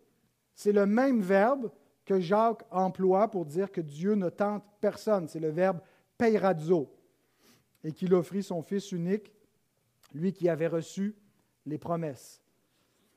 C'est 0.55 0.73
le 0.73 0.87
même 0.87 1.21
verbe 1.21 1.71
que 2.05 2.21
Jacques 2.21 2.65
emploie 2.71 3.31
pour 3.31 3.47
dire 3.47 3.71
que 3.71 3.81
Dieu 3.81 4.15
ne 4.15 4.29
tente 4.29 4.65
personne. 4.81 5.29
C'est 5.29 5.41
le 5.41 5.51
verbe 5.51 5.81
peirazo. 6.19 6.93
Et 7.85 7.93
qu'il 7.93 8.15
offrit 8.15 8.43
son 8.43 8.63
Fils 8.63 8.93
unique, 8.93 9.33
lui 10.15 10.33
qui 10.33 10.49
avait 10.49 10.69
reçu 10.69 11.17
les 11.67 11.79
promesses. 11.79 12.43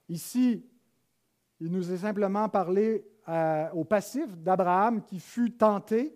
Ici, 0.09 0.65
il 1.59 1.71
nous 1.71 1.91
est 1.91 1.97
simplement 1.97 2.49
parlé 2.49 3.05
euh, 3.27 3.69
au 3.71 3.83
passif 3.83 4.35
d'Abraham 4.37 5.01
qui 5.01 5.19
fut 5.19 5.51
tenté, 5.51 6.15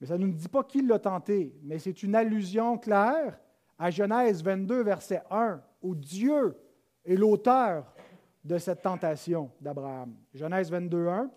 mais 0.00 0.06
ça 0.06 0.18
ne 0.18 0.26
nous 0.26 0.32
dit 0.32 0.48
pas 0.48 0.62
qui 0.62 0.82
l'a 0.82 0.98
tenté, 0.98 1.54
mais 1.62 1.78
c'est 1.78 2.02
une 2.02 2.14
allusion 2.14 2.78
claire 2.78 3.38
à 3.78 3.90
Genèse 3.90 4.42
22, 4.42 4.82
verset 4.82 5.22
1, 5.30 5.60
où 5.82 5.94
Dieu 5.94 6.56
est 7.04 7.16
l'auteur 7.16 7.94
de 8.44 8.58
cette 8.58 8.82
tentation 8.82 9.50
d'Abraham. 9.60 10.14
Genèse 10.34 10.70
22, 10.70 11.08
1. 11.08 11.30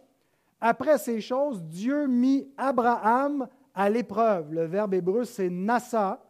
Après 0.61 0.97
ces 0.97 1.21
choses, 1.21 1.63
Dieu 1.63 2.07
mit 2.07 2.51
Abraham 2.57 3.47
à 3.73 3.89
l'épreuve. 3.89 4.53
Le 4.53 4.65
verbe 4.65 4.93
hébreu, 4.93 5.23
c'est 5.23 5.49
nassa, 5.49 6.23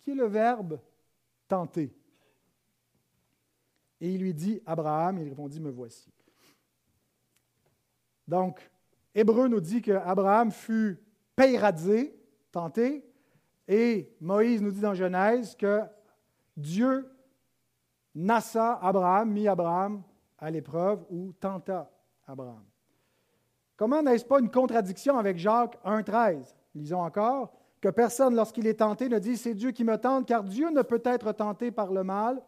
qui 0.00 0.12
est 0.12 0.14
le 0.14 0.26
verbe 0.26 0.80
tenter. 1.48 1.92
Et 4.00 4.14
il 4.14 4.20
lui 4.20 4.34
dit, 4.34 4.60
Abraham, 4.66 5.18
il 5.18 5.28
répondit, 5.28 5.60
me 5.60 5.70
voici. 5.70 6.10
Donc, 8.26 8.70
Hébreu 9.14 9.48
nous 9.48 9.60
dit 9.60 9.82
qu'Abraham 9.82 10.50
fut 10.50 10.98
peiradé, 11.36 12.14
tenté, 12.50 13.04
et 13.68 14.14
Moïse 14.20 14.62
nous 14.62 14.70
dit 14.70 14.80
dans 14.80 14.94
Genèse 14.94 15.54
que 15.56 15.82
Dieu 16.56 17.10
nassa 18.14 18.78
Abraham, 18.82 19.30
mit 19.30 19.48
Abraham 19.48 20.02
à 20.38 20.50
l'épreuve 20.50 21.04
ou 21.10 21.32
tenta 21.32 21.90
Abraham. 22.26 22.64
Comment 23.76 24.02
n'est-ce 24.02 24.24
pas 24.24 24.40
une 24.40 24.50
contradiction 24.50 25.18
avec 25.18 25.38
Jacques 25.38 25.78
1,13 25.84 26.54
Lisons 26.74 27.00
encore 27.02 27.52
que 27.80 27.88
personne, 27.88 28.36
lorsqu'il 28.36 28.66
est 28.68 28.78
tenté, 28.78 29.08
ne 29.08 29.18
dit 29.18 29.36
c'est 29.36 29.54
Dieu 29.54 29.72
qui 29.72 29.82
me 29.82 29.98
tente, 29.98 30.26
car 30.26 30.44
Dieu 30.44 30.70
ne 30.70 30.82
peut 30.82 31.02
être 31.04 31.32
tenté 31.32 31.72
par 31.72 31.92
le 31.92 32.04
mal, 32.04 32.40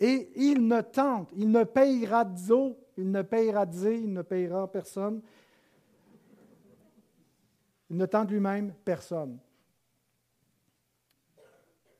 et 0.00 0.32
il 0.34 0.66
ne 0.66 0.80
tente, 0.80 1.30
il 1.36 1.50
ne 1.50 1.62
payera 1.62 2.24
il 2.96 3.10
ne 3.10 3.22
payera 3.22 3.66
d'é, 3.66 3.98
il 3.98 4.12
ne 4.12 4.22
payera 4.22 4.70
personne. 4.70 5.20
Il 7.90 7.96
ne 7.96 8.06
tente 8.06 8.30
lui-même 8.30 8.72
personne. 8.84 9.38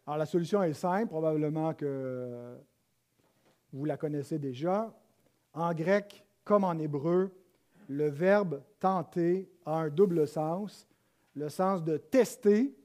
Alors 0.06 0.18
la 0.18 0.26
solution 0.26 0.62
est 0.62 0.74
simple, 0.74 1.08
probablement 1.08 1.72
que 1.74 2.56
vous 3.72 3.84
la 3.84 3.96
connaissez 3.96 4.38
déjà. 4.38 4.92
En 5.52 5.72
grec 5.72 6.26
comme 6.44 6.64
en 6.64 6.78
hébreu, 6.78 7.34
le 7.88 8.08
verbe 8.08 8.62
tenter 8.78 9.50
a 9.64 9.76
un 9.76 9.88
double 9.88 10.26
sens, 10.26 10.86
le 11.34 11.48
sens 11.48 11.82
de 11.82 11.96
tester 11.96 12.76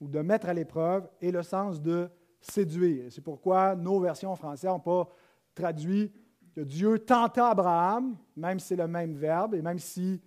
ou 0.00 0.08
de 0.08 0.20
mettre 0.20 0.48
à 0.48 0.54
l'épreuve 0.54 1.08
et 1.20 1.30
le 1.30 1.42
sens 1.42 1.80
de 1.80 2.08
séduire. 2.40 3.10
C'est 3.10 3.20
pourquoi 3.20 3.74
nos 3.74 4.00
versions 4.00 4.34
françaises 4.36 4.70
n'ont 4.70 4.80
pas 4.80 5.08
traduit 5.54 6.12
que 6.54 6.60
Dieu 6.60 6.98
tenta 6.98 7.48
Abraham, 7.50 8.16
même 8.36 8.58
si 8.58 8.68
c'est 8.68 8.76
le 8.76 8.86
même 8.86 9.14
verbe, 9.14 9.54
et 9.54 9.62
même 9.62 9.78
si 9.78 10.20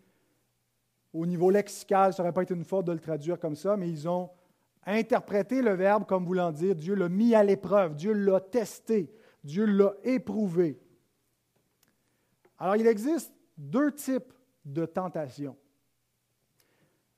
au 1.13 1.25
niveau 1.25 1.49
lexical, 1.49 2.13
ça 2.13 2.21
n'aurait 2.21 2.33
pas 2.33 2.43
été 2.43 2.53
une 2.53 2.65
faute 2.65 2.85
de 2.85 2.91
le 2.91 2.99
traduire 2.99 3.39
comme 3.39 3.55
ça, 3.55 3.77
mais 3.77 3.89
ils 3.89 4.07
ont 4.07 4.29
interprété 4.85 5.61
le 5.61 5.73
verbe 5.73 6.05
comme 6.05 6.25
voulant 6.25 6.51
dire 6.51 6.75
Dieu 6.75 6.93
l'a 6.93 7.09
mis 7.09 7.33
à 7.33 7.43
l'épreuve, 7.43 7.95
Dieu 7.95 8.13
l'a 8.13 8.39
testé, 8.39 9.11
Dieu 9.43 9.65
l'a 9.65 9.93
éprouvé. 10.03 10.79
Alors 12.59 12.75
il 12.75 12.85
existe 12.87 13.33
deux 13.57 13.91
types 13.93 14.33
de 14.65 14.85
tentations. 14.85 15.55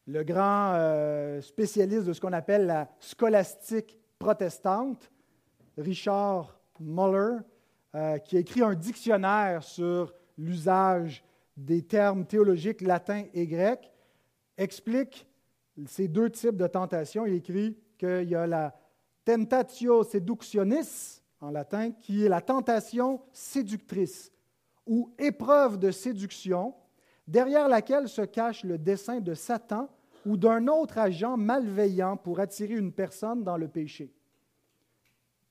Le 0.05 0.23
grand 0.23 0.73
euh, 0.75 1.41
spécialiste 1.41 2.05
de 2.05 2.13
ce 2.13 2.21
qu'on 2.21 2.33
appelle 2.33 2.65
la 2.65 2.89
scolastique 2.99 3.99
protestante, 4.19 5.11
Richard 5.77 6.59
Muller, 6.79 7.39
euh, 7.95 8.17
qui 8.19 8.37
a 8.37 8.39
écrit 8.39 8.61
un 8.61 8.75
dictionnaire 8.75 9.63
sur 9.63 10.13
l'usage 10.37 11.23
des 11.55 11.81
termes 11.81 12.25
théologiques 12.25 12.81
latins 12.81 13.23
et 13.33 13.47
grecs, 13.47 13.91
explique 14.57 15.27
ces 15.87 16.07
deux 16.07 16.29
types 16.29 16.57
de 16.57 16.67
tentations. 16.67 17.25
Il 17.25 17.33
écrit 17.33 17.77
qu'il 17.97 18.29
y 18.29 18.35
a 18.35 18.45
la 18.45 18.75
tentatio 19.25 20.03
seductionis, 20.03 21.21
en 21.41 21.49
latin, 21.49 21.91
qui 21.91 22.25
est 22.25 22.29
la 22.29 22.41
tentation 22.41 23.21
séductrice 23.31 24.31
ou 24.85 25.13
épreuve 25.19 25.77
de 25.77 25.91
séduction, 25.91 26.73
derrière 27.27 27.67
laquelle 27.67 28.07
se 28.07 28.21
cache 28.21 28.63
le 28.63 28.77
dessein 28.77 29.19
de 29.19 29.33
Satan 29.33 29.89
ou 30.25 30.37
d'un 30.37 30.67
autre 30.67 30.97
agent 30.97 31.37
malveillant 31.37 32.17
pour 32.17 32.39
attirer 32.39 32.75
une 32.75 32.91
personne 32.91 33.43
dans 33.43 33.57
le 33.57 33.67
péché. 33.67 34.13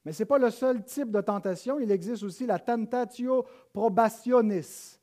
Mais 0.07 0.13
ce 0.13 0.23
n'est 0.23 0.27
pas 0.27 0.39
le 0.39 0.51
seul 0.51 0.85
type 0.85 1.11
de 1.11 1.21
tentation, 1.21 1.81
il 1.81 1.91
existe 1.91 2.23
aussi 2.23 2.47
la 2.47 2.61
tentatio 2.61 3.45
probationis, 3.73 5.01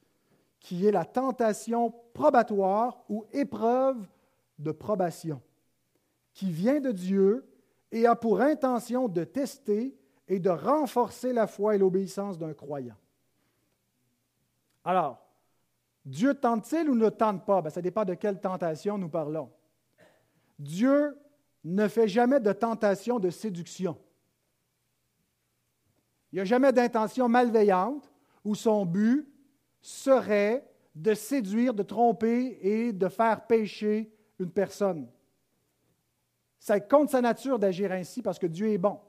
qui 0.61 0.87
est 0.87 0.93
la 0.93 1.03
tentation 1.03 1.93
probatoire 2.13 3.03
ou 3.09 3.25
épreuve 3.33 3.97
de 4.57 4.71
probation, 4.71 5.41
qui 6.33 6.49
vient 6.49 6.79
de 6.79 6.93
Dieu 6.93 7.45
et 7.91 8.07
a 8.07 8.15
pour 8.15 8.39
intention 8.39 9.09
de 9.09 9.25
tester 9.25 9.93
et 10.29 10.39
de 10.39 10.49
renforcer 10.49 11.33
la 11.33 11.47
foi 11.47 11.75
et 11.75 11.79
l'obéissance 11.79 12.39
d'un 12.39 12.53
croyant. 12.53 12.95
Alors, 14.85 15.21
Dieu 16.05 16.33
tente-t-il 16.33 16.89
ou 16.89 16.95
ne 16.95 17.09
tente 17.09 17.45
pas? 17.45 17.61
Ben, 17.61 17.69
ça 17.69 17.81
dépend 17.81 18.05
de 18.05 18.13
quelle 18.13 18.39
tentation 18.39 18.97
nous 18.97 19.09
parlons. 19.09 19.51
Dieu 20.57 21.17
ne 21.65 21.89
fait 21.89 22.07
jamais 22.07 22.39
de 22.39 22.53
tentation 22.53 23.19
de 23.19 23.29
séduction. 23.29 23.97
Il 26.33 26.37
n'y 26.37 26.41
a 26.41 26.45
jamais 26.45 26.73
d'intention 26.73 27.29
malveillante 27.29 28.11
où 28.43 28.55
son 28.55 28.87
but 28.87 29.31
serait 29.79 30.67
de 30.95 31.13
séduire, 31.13 31.75
de 31.75 31.83
tromper 31.83 32.57
et 32.59 32.91
de 32.91 33.07
faire 33.07 33.45
pécher 33.45 34.11
une 34.39 34.49
personne. 34.49 35.07
C'est 36.57 36.89
contre 36.89 37.11
sa 37.11 37.21
nature 37.21 37.59
d'agir 37.59 37.91
ainsi 37.91 38.23
parce 38.23 38.39
que 38.39 38.47
Dieu 38.47 38.69
est 38.69 38.79
bon. 38.79 38.99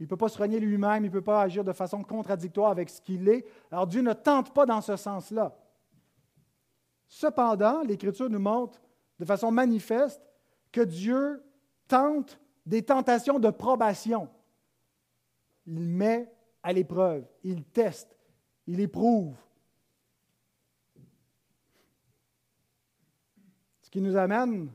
Il 0.00 0.02
ne 0.02 0.08
peut 0.08 0.16
pas 0.16 0.28
se 0.28 0.36
renier 0.36 0.58
lui-même, 0.58 1.04
il 1.04 1.08
ne 1.08 1.12
peut 1.12 1.22
pas 1.22 1.42
agir 1.42 1.62
de 1.62 1.72
façon 1.72 2.02
contradictoire 2.02 2.72
avec 2.72 2.90
ce 2.90 3.00
qu'il 3.00 3.28
est. 3.28 3.46
Alors 3.70 3.86
Dieu 3.86 4.02
ne 4.02 4.12
tente 4.12 4.52
pas 4.52 4.66
dans 4.66 4.80
ce 4.80 4.96
sens-là. 4.96 5.56
Cependant, 7.06 7.82
l'Écriture 7.82 8.28
nous 8.28 8.40
montre 8.40 8.82
de 9.20 9.24
façon 9.24 9.52
manifeste 9.52 10.20
que 10.72 10.80
Dieu 10.80 11.40
tente 11.86 12.40
des 12.66 12.82
tentations 12.82 13.38
de 13.38 13.50
probation. 13.50 14.28
Il 15.64 15.80
met 15.80 16.32
à 16.62 16.72
l'épreuve, 16.72 17.26
il 17.44 17.64
teste, 17.64 18.16
il 18.66 18.80
éprouve. 18.80 19.36
Ce 23.82 23.90
qui 23.90 24.00
nous 24.00 24.16
amène 24.16 24.70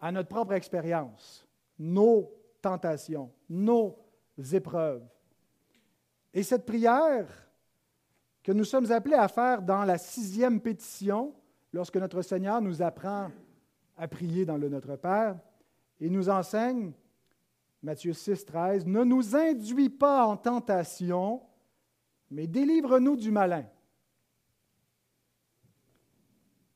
à 0.00 0.12
notre 0.12 0.28
propre 0.28 0.52
expérience, 0.52 1.46
nos 1.78 2.32
tentations, 2.60 3.32
nos 3.48 3.98
épreuves. 4.52 5.04
Et 6.34 6.42
cette 6.42 6.64
prière 6.64 7.26
que 8.42 8.52
nous 8.52 8.64
sommes 8.64 8.90
appelés 8.90 9.16
à 9.16 9.28
faire 9.28 9.62
dans 9.62 9.84
la 9.84 9.98
sixième 9.98 10.60
pétition, 10.60 11.34
lorsque 11.72 11.96
notre 11.96 12.22
Seigneur 12.22 12.60
nous 12.60 12.82
apprend 12.82 13.30
à 13.96 14.08
prier 14.08 14.44
dans 14.44 14.56
le 14.56 14.68
Notre 14.68 14.96
Père, 14.96 15.38
et 16.00 16.10
nous 16.10 16.28
enseigne, 16.28 16.92
Matthieu 17.82 18.12
6, 18.12 18.44
13, 18.44 18.86
Ne 18.86 19.02
nous 19.02 19.34
induis 19.34 19.90
pas 19.90 20.24
en 20.24 20.36
tentation, 20.36 21.42
mais 22.30 22.46
délivre-nous 22.46 23.16
du 23.16 23.30
malin. 23.30 23.64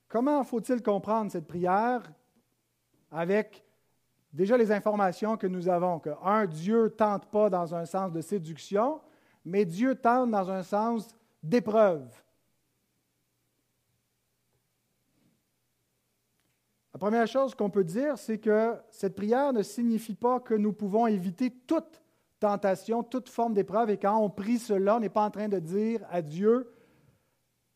Comment 0.09 0.43
faut-il 0.45 0.83
comprendre 0.83 1.31
cette 1.31 1.47
prière 1.47 2.03
avec 3.11 3.65
déjà 4.33 4.57
les 4.57 4.73
informations 4.73 5.37
que 5.37 5.47
nous 5.47 5.69
avons, 5.69 6.01
que 6.01 6.11
un, 6.23 6.47
Dieu 6.47 6.91
tente 6.91 7.27
pas 7.27 7.51
dans 7.51 7.75
un 7.75 7.85
sens 7.87 8.13
de 8.13 8.21
séduction, 8.21 9.01
mais 9.45 9.65
Dieu 9.65 9.95
tente 9.95 10.31
dans 10.31 10.51
un 10.51 10.63
sens 10.63 11.15
d'épreuves. 11.43 12.23
La 16.97 16.99
première 16.99 17.27
chose 17.27 17.55
qu'on 17.55 17.69
peut 17.69 17.85
dire, 17.85 18.17
c'est 18.17 18.39
que 18.39 18.75
cette 18.91 19.15
prière 19.15 19.53
ne 19.53 19.63
signifie 19.63 20.15
pas 20.15 20.41
que 20.41 20.55
nous 20.55 20.73
pouvons 20.73 21.07
éviter 21.07 21.51
toute 21.51 22.03
tentation, 22.41 23.03
toute 23.03 23.29
forme 23.29 23.53
d'épreuve. 23.53 23.91
Et 23.91 23.99
quand 23.99 24.17
on 24.17 24.31
prie 24.31 24.59
cela, 24.59 24.97
on 24.97 25.01
n'est 25.01 25.11
pas 25.11 25.27
en 25.27 25.31
train 25.31 25.47
de 25.47 25.59
dire 25.59 26.01
à 26.11 26.23
Dieu 26.23 26.73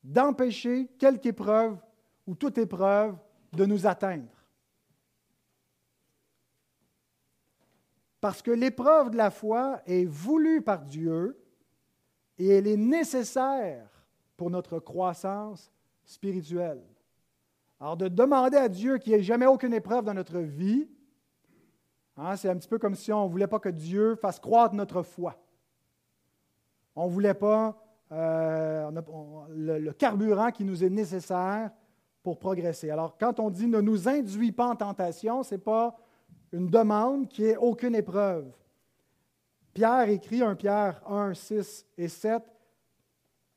d'empêcher 0.03 0.87
quelque 0.99 1.27
épreuve 1.27 1.77
ou 2.27 2.35
toute 2.35 2.57
épreuve 2.57 3.15
de 3.53 3.67
nous 3.67 3.87
atteindre. 3.87 4.33
Parce 8.23 8.41
que 8.41 8.53
l'épreuve 8.53 9.11
de 9.11 9.19
la 9.19 9.31
foi 9.31 9.83
est 9.85 10.07
voulue 10.07 10.63
par 10.63 10.87
Dieu 10.87 11.39
et 12.39 12.49
elle 12.49 12.67
est 12.67 12.79
nécessaire 12.79 13.87
pour 14.39 14.49
notre 14.49 14.79
croissance 14.79 15.71
spirituelle. 16.07 16.81
Alors, 17.81 17.97
de 17.97 18.09
demander 18.09 18.59
à 18.59 18.69
Dieu 18.69 18.99
qu'il 18.99 19.15
n'y 19.15 19.19
ait 19.19 19.23
jamais 19.23 19.47
aucune 19.47 19.73
épreuve 19.73 20.05
dans 20.05 20.13
notre 20.13 20.39
vie, 20.39 20.87
hein, 22.19 22.37
c'est 22.37 22.51
un 22.51 22.57
petit 22.57 22.69
peu 22.69 22.79
comme 22.79 22.95
si 22.95 23.11
on 23.11 23.25
ne 23.25 23.31
voulait 23.31 23.47
pas 23.47 23.59
que 23.59 23.71
Dieu 23.71 24.17
fasse 24.17 24.39
croître 24.39 24.75
notre 24.75 25.03
foi. 25.03 25.43
On 26.95 27.07
ne 27.07 27.11
voulait 27.11 27.35
pas 27.35 27.83
euh, 28.13 28.91
le, 29.49 29.93
carburant 29.93 30.51
qui 30.51 30.65
nous 30.65 30.85
est 30.85 30.91
nécessaire 30.91 31.71
pour 32.23 32.39
progresser. 32.39 32.91
Alors, 32.91 33.17
quand 33.17 33.41
on 33.41 33.49
dit 33.49 33.67
ne 33.67 33.81
nous 33.81 34.09
induis 34.09 34.53
pas 34.53 34.67
en 34.67 34.77
tentation, 34.77 35.43
ce 35.43 35.55
n'est 35.55 35.61
pas 35.61 35.97
une 36.53 36.69
demande 36.69 37.29
qui 37.29 37.47
ait 37.47 37.57
aucune 37.57 37.95
épreuve. 37.95 38.53
Pierre 39.73 40.11
écrit 40.11 40.43
1 40.43 40.55
Pierre 40.57 41.01
1, 41.09 41.33
6 41.33 41.87
et 41.97 42.09
7 42.09 42.43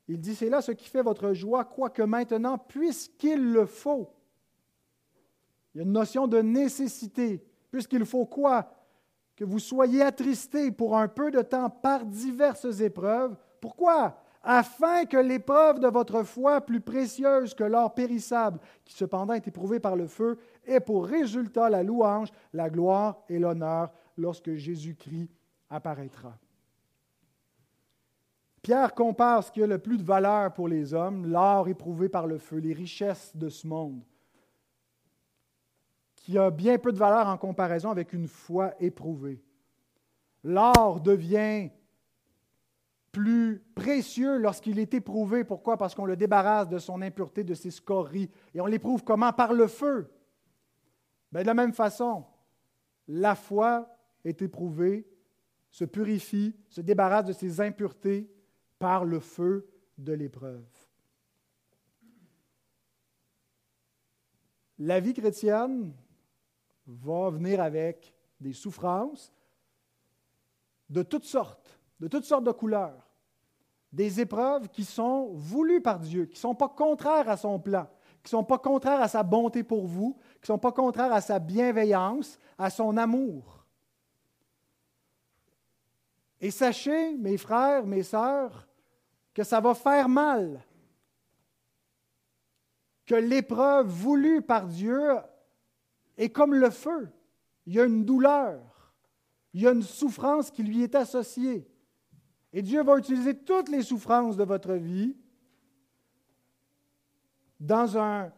il 0.08 0.20
dit, 0.20 0.34
c'est 0.34 0.50
là 0.50 0.60
ce 0.60 0.72
qui 0.72 0.88
fait 0.88 1.02
votre 1.02 1.32
joie, 1.32 1.64
quoique 1.64 2.02
maintenant, 2.02 2.58
puisqu'il 2.58 3.52
le 3.52 3.64
faut. 3.64 4.13
Il 5.74 5.78
y 5.78 5.80
a 5.80 5.84
une 5.84 5.92
notion 5.92 6.26
de 6.26 6.38
nécessité. 6.38 7.44
Puisqu'il 7.70 8.04
faut 8.04 8.26
quoi? 8.26 8.70
Que 9.34 9.44
vous 9.44 9.58
soyez 9.58 10.02
attristés 10.02 10.70
pour 10.70 10.96
un 10.96 11.08
peu 11.08 11.30
de 11.30 11.42
temps 11.42 11.68
par 11.68 12.04
diverses 12.04 12.80
épreuves. 12.80 13.36
Pourquoi? 13.60 14.16
Afin 14.44 15.06
que 15.06 15.16
l'épreuve 15.16 15.80
de 15.80 15.88
votre 15.88 16.22
foi, 16.22 16.60
plus 16.60 16.80
précieuse 16.80 17.54
que 17.54 17.64
l'or 17.64 17.94
périssable, 17.94 18.60
qui 18.84 18.94
cependant 18.94 19.32
est 19.32 19.48
éprouvé 19.48 19.80
par 19.80 19.96
le 19.96 20.06
feu, 20.06 20.38
ait 20.66 20.80
pour 20.80 21.06
résultat 21.06 21.70
la 21.70 21.82
louange, 21.82 22.28
la 22.52 22.68
gloire 22.68 23.22
et 23.28 23.38
l'honneur 23.38 23.90
lorsque 24.16 24.54
Jésus-Christ 24.54 25.30
apparaîtra. 25.70 26.38
Pierre 28.62 28.94
compare 28.94 29.44
ce 29.44 29.50
qui 29.50 29.62
a 29.62 29.66
le 29.66 29.78
plus 29.78 29.98
de 29.98 30.04
valeur 30.04 30.52
pour 30.52 30.68
les 30.68 30.94
hommes, 30.94 31.26
l'or 31.26 31.68
éprouvé 31.68 32.08
par 32.08 32.26
le 32.26 32.38
feu, 32.38 32.58
les 32.58 32.72
richesses 32.72 33.34
de 33.34 33.48
ce 33.48 33.66
monde, 33.66 34.02
qui 36.24 36.38
a 36.38 36.50
bien 36.50 36.78
peu 36.78 36.90
de 36.90 36.96
valeur 36.96 37.28
en 37.28 37.36
comparaison 37.36 37.90
avec 37.90 38.14
une 38.14 38.28
foi 38.28 38.74
éprouvée. 38.80 39.44
L'or 40.42 41.02
devient 41.02 41.68
plus 43.12 43.62
précieux 43.74 44.38
lorsqu'il 44.38 44.78
est 44.78 44.94
éprouvé. 44.94 45.44
Pourquoi? 45.44 45.76
Parce 45.76 45.94
qu'on 45.94 46.06
le 46.06 46.16
débarrasse 46.16 46.70
de 46.70 46.78
son 46.78 47.02
impureté, 47.02 47.44
de 47.44 47.52
ses 47.52 47.70
scories. 47.70 48.30
Et 48.54 48.62
on 48.62 48.66
l'éprouve 48.66 49.04
comment? 49.04 49.34
Par 49.34 49.52
le 49.52 49.66
feu. 49.66 50.10
Ben, 51.30 51.42
de 51.42 51.46
la 51.46 51.52
même 51.52 51.74
façon, 51.74 52.24
la 53.06 53.34
foi 53.34 53.94
est 54.24 54.40
éprouvée, 54.40 55.06
se 55.70 55.84
purifie, 55.84 56.56
se 56.70 56.80
débarrasse 56.80 57.26
de 57.26 57.32
ses 57.34 57.60
impuretés 57.60 58.30
par 58.78 59.04
le 59.04 59.20
feu 59.20 59.68
de 59.98 60.14
l'épreuve. 60.14 60.64
La 64.78 65.00
vie 65.00 65.12
chrétienne 65.12 65.92
va 66.86 67.30
venir 67.30 67.60
avec 67.60 68.14
des 68.40 68.52
souffrances 68.52 69.32
de 70.90 71.02
toutes 71.02 71.24
sortes, 71.24 71.78
de 72.00 72.08
toutes 72.08 72.24
sortes 72.24 72.44
de 72.44 72.52
couleurs, 72.52 73.10
des 73.92 74.20
épreuves 74.20 74.68
qui 74.68 74.84
sont 74.84 75.32
voulues 75.34 75.80
par 75.80 75.98
Dieu, 75.98 76.26
qui 76.26 76.34
ne 76.34 76.38
sont 76.38 76.54
pas 76.54 76.68
contraires 76.68 77.28
à 77.28 77.36
son 77.36 77.58
plan, 77.58 77.86
qui 78.22 78.34
ne 78.34 78.38
sont 78.38 78.44
pas 78.44 78.58
contraires 78.58 79.00
à 79.00 79.08
sa 79.08 79.22
bonté 79.22 79.62
pour 79.62 79.86
vous, 79.86 80.16
qui 80.34 80.42
ne 80.50 80.54
sont 80.54 80.58
pas 80.58 80.72
contraires 80.72 81.12
à 81.12 81.20
sa 81.20 81.38
bienveillance, 81.38 82.38
à 82.58 82.70
son 82.70 82.96
amour. 82.96 83.64
Et 86.40 86.50
sachez, 86.50 87.14
mes 87.16 87.38
frères, 87.38 87.86
mes 87.86 88.02
sœurs, 88.02 88.68
que 89.32 89.42
ça 89.42 89.60
va 89.60 89.74
faire 89.74 90.08
mal, 90.08 90.62
que 93.06 93.14
l'épreuve 93.14 93.86
voulue 93.86 94.42
par 94.42 94.66
Dieu 94.66 95.16
est 96.16 96.30
comme 96.30 96.54
le 96.54 96.70
feu. 96.70 97.08
Il 97.66 97.74
y 97.74 97.80
a 97.80 97.84
une 97.84 98.04
douleur, 98.04 98.60
il 99.52 99.62
y 99.62 99.66
a 99.66 99.72
une 99.72 99.82
souffrance 99.82 100.50
qui 100.50 100.62
lui 100.62 100.82
est 100.82 100.94
associée. 100.94 101.66
Et 102.52 102.62
Dieu 102.62 102.82
va 102.82 102.98
utiliser 102.98 103.36
toutes 103.36 103.68
les 103.68 103.82
souffrances 103.82 104.36
de 104.36 104.44
votre 104.44 104.74
vie 104.74 105.16
dans, 107.58 107.98
un, 107.98 108.32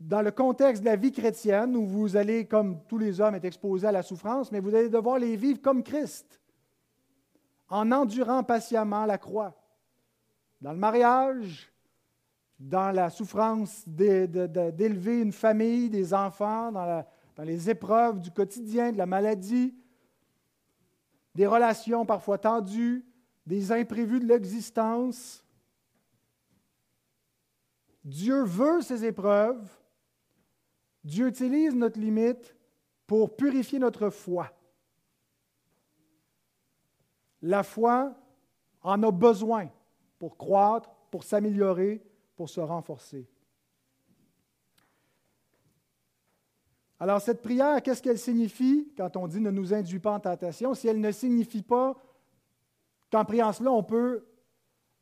dans 0.00 0.22
le 0.22 0.30
contexte 0.30 0.82
de 0.82 0.86
la 0.86 0.96
vie 0.96 1.12
chrétienne 1.12 1.76
où 1.76 1.86
vous 1.86 2.16
allez, 2.16 2.46
comme 2.46 2.84
tous 2.86 2.98
les 2.98 3.20
hommes, 3.20 3.34
être 3.34 3.44
exposés 3.44 3.86
à 3.86 3.92
la 3.92 4.02
souffrance, 4.02 4.50
mais 4.50 4.60
vous 4.60 4.74
allez 4.74 4.88
devoir 4.88 5.18
les 5.18 5.36
vivre 5.36 5.60
comme 5.60 5.82
Christ 5.82 6.40
en 7.68 7.90
endurant 7.90 8.42
patiemment 8.44 9.06
la 9.06 9.18
croix. 9.18 9.54
Dans 10.60 10.72
le 10.72 10.78
mariage, 10.78 11.71
dans 12.62 12.92
la 12.92 13.10
souffrance 13.10 13.82
d'élever 13.86 15.20
une 15.20 15.32
famille, 15.32 15.90
des 15.90 16.14
enfants, 16.14 16.70
dans, 16.70 17.04
dans 17.34 17.42
les 17.42 17.68
épreuves 17.68 18.20
du 18.20 18.30
quotidien, 18.30 18.92
de 18.92 18.98
la 18.98 19.06
maladie, 19.06 19.74
des 21.34 21.46
relations 21.46 22.06
parfois 22.06 22.38
tendues, 22.38 23.04
des 23.44 23.72
imprévus 23.72 24.20
de 24.20 24.26
l'existence. 24.26 25.44
Dieu 28.04 28.44
veut 28.44 28.80
ces 28.80 29.04
épreuves. 29.04 29.68
Dieu 31.02 31.26
utilise 31.26 31.74
notre 31.74 31.98
limite 31.98 32.54
pour 33.08 33.34
purifier 33.36 33.80
notre 33.80 34.08
foi. 34.08 34.52
La 37.40 37.64
foi 37.64 38.14
en 38.82 39.02
a 39.02 39.10
besoin 39.10 39.68
pour 40.20 40.36
croître, 40.36 40.90
pour 41.10 41.24
s'améliorer, 41.24 42.00
se 42.48 42.60
renforcer. 42.60 43.28
Alors 47.00 47.20
cette 47.20 47.42
prière, 47.42 47.82
qu'est-ce 47.82 48.00
qu'elle 48.00 48.18
signifie 48.18 48.92
quand 48.96 49.16
on 49.16 49.26
dit 49.26 49.40
ne 49.40 49.50
nous 49.50 49.74
induit 49.74 49.98
pas 49.98 50.12
en 50.12 50.20
tentation 50.20 50.72
Si 50.72 50.86
elle 50.86 51.00
ne 51.00 51.10
signifie 51.10 51.62
pas 51.62 51.96
qu'en 53.10 53.24
priant 53.24 53.52
cela, 53.52 53.72
on 53.72 53.82
peut 53.82 54.24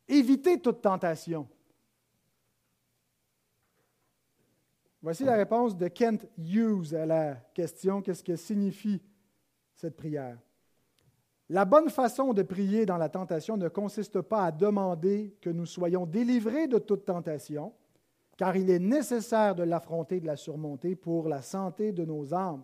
éviter 0.07 0.59
toute 0.59 0.81
tentation. 0.81 1.47
Voici 5.03 5.23
la 5.23 5.35
réponse 5.35 5.75
de 5.75 5.87
Kent 5.87 6.27
Hughes 6.37 6.93
à 6.93 7.05
la 7.05 7.35
question 7.53 8.01
qu'est-ce 8.01 8.23
que 8.23 8.35
signifie 8.35 9.01
cette 9.75 9.95
prière? 9.95 10.37
La 11.51 11.65
bonne 11.65 11.89
façon 11.89 12.31
de 12.33 12.43
prier 12.43 12.85
dans 12.85 12.95
la 12.95 13.09
tentation 13.09 13.57
ne 13.57 13.67
consiste 13.67 14.21
pas 14.21 14.45
à 14.45 14.51
demander 14.53 15.35
que 15.41 15.49
nous 15.49 15.65
soyons 15.65 16.05
délivrés 16.05 16.67
de 16.67 16.77
toute 16.77 17.03
tentation, 17.03 17.73
car 18.37 18.55
il 18.55 18.69
est 18.69 18.79
nécessaire 18.79 19.53
de 19.53 19.63
l'affronter 19.63 20.21
de 20.21 20.27
la 20.27 20.37
surmonter 20.37 20.95
pour 20.95 21.27
la 21.27 21.41
santé 21.41 21.91
de 21.91 22.05
nos 22.05 22.33
âmes. 22.33 22.63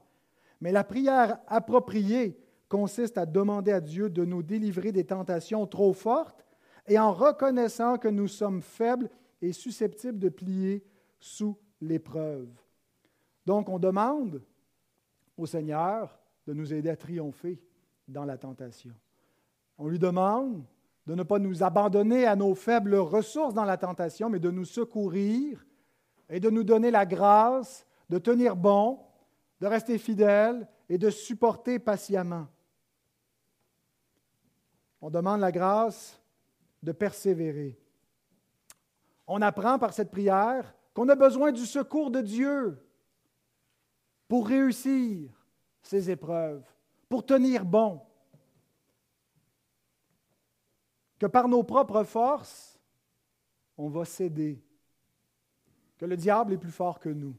Mais 0.61 0.71
la 0.71 0.85
prière 0.85 1.37
appropriée 1.47 2.39
consiste 2.69 3.17
à 3.17 3.25
demander 3.25 3.73
à 3.73 3.81
Dieu 3.81 4.09
de 4.09 4.23
nous 4.23 4.41
délivrer 4.41 4.93
des 4.93 5.03
tentations 5.03 5.67
trop 5.67 5.91
fortes 5.91 6.45
et 6.87 6.97
en 6.97 7.11
reconnaissant 7.11 7.97
que 7.97 8.07
nous 8.07 8.29
sommes 8.29 8.61
faibles 8.61 9.09
et 9.41 9.51
susceptibles 9.51 10.17
de 10.17 10.29
plier 10.29 10.81
sous 11.19 11.57
l'épreuve. 11.81 12.47
Donc 13.45 13.67
on 13.67 13.79
demande 13.79 14.41
au 15.37 15.45
Seigneur 15.45 16.17
de 16.45 16.53
nous 16.53 16.73
aider 16.73 16.89
à 16.89 16.95
triompher 16.95 17.61
dans 18.07 18.25
la 18.25 18.37
tentation. 18.37 18.93
On 19.77 19.87
lui 19.87 19.99
demande 19.99 20.63
de 21.05 21.15
ne 21.15 21.23
pas 21.23 21.39
nous 21.39 21.63
abandonner 21.63 22.25
à 22.25 22.35
nos 22.35 22.55
faibles 22.55 22.95
ressources 22.95 23.53
dans 23.53 23.63
la 23.63 23.77
tentation, 23.77 24.29
mais 24.29 24.39
de 24.39 24.51
nous 24.51 24.65
secourir 24.65 25.65
et 26.29 26.39
de 26.39 26.49
nous 26.49 26.63
donner 26.63 26.91
la 26.91 27.05
grâce 27.05 27.85
de 28.09 28.17
tenir 28.17 28.55
bon, 28.55 28.99
de 29.61 29.67
rester 29.67 29.97
fidèle 29.97 30.67
et 30.89 30.97
de 30.97 31.09
supporter 31.09 31.79
patiemment. 31.79 32.47
On 35.01 35.09
demande 35.09 35.41
la 35.41 35.51
grâce 35.51 36.21
de 36.81 36.91
persévérer. 36.91 37.79
On 39.27 39.41
apprend 39.41 39.77
par 39.77 39.93
cette 39.93 40.11
prière 40.11 40.73
qu'on 40.93 41.09
a 41.09 41.15
besoin 41.15 41.51
du 41.51 41.65
secours 41.65 42.11
de 42.11 42.21
Dieu 42.21 42.81
pour 44.27 44.47
réussir 44.47 45.29
ces 45.81 46.09
épreuves 46.09 46.63
pour 47.09 47.25
tenir 47.25 47.65
bon. 47.65 48.01
Que 51.19 51.25
par 51.25 51.47
nos 51.47 51.63
propres 51.63 52.03
forces, 52.03 52.79
on 53.77 53.89
va 53.89 54.05
céder, 54.05 54.61
que 55.97 56.05
le 56.05 56.15
diable 56.15 56.53
est 56.53 56.57
plus 56.57 56.71
fort 56.71 56.99
que 56.99 57.09
nous, 57.09 57.35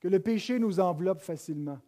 que 0.00 0.08
le 0.08 0.20
péché 0.20 0.58
nous 0.58 0.80
enveloppe 0.80 1.20
facilement, 1.20 1.78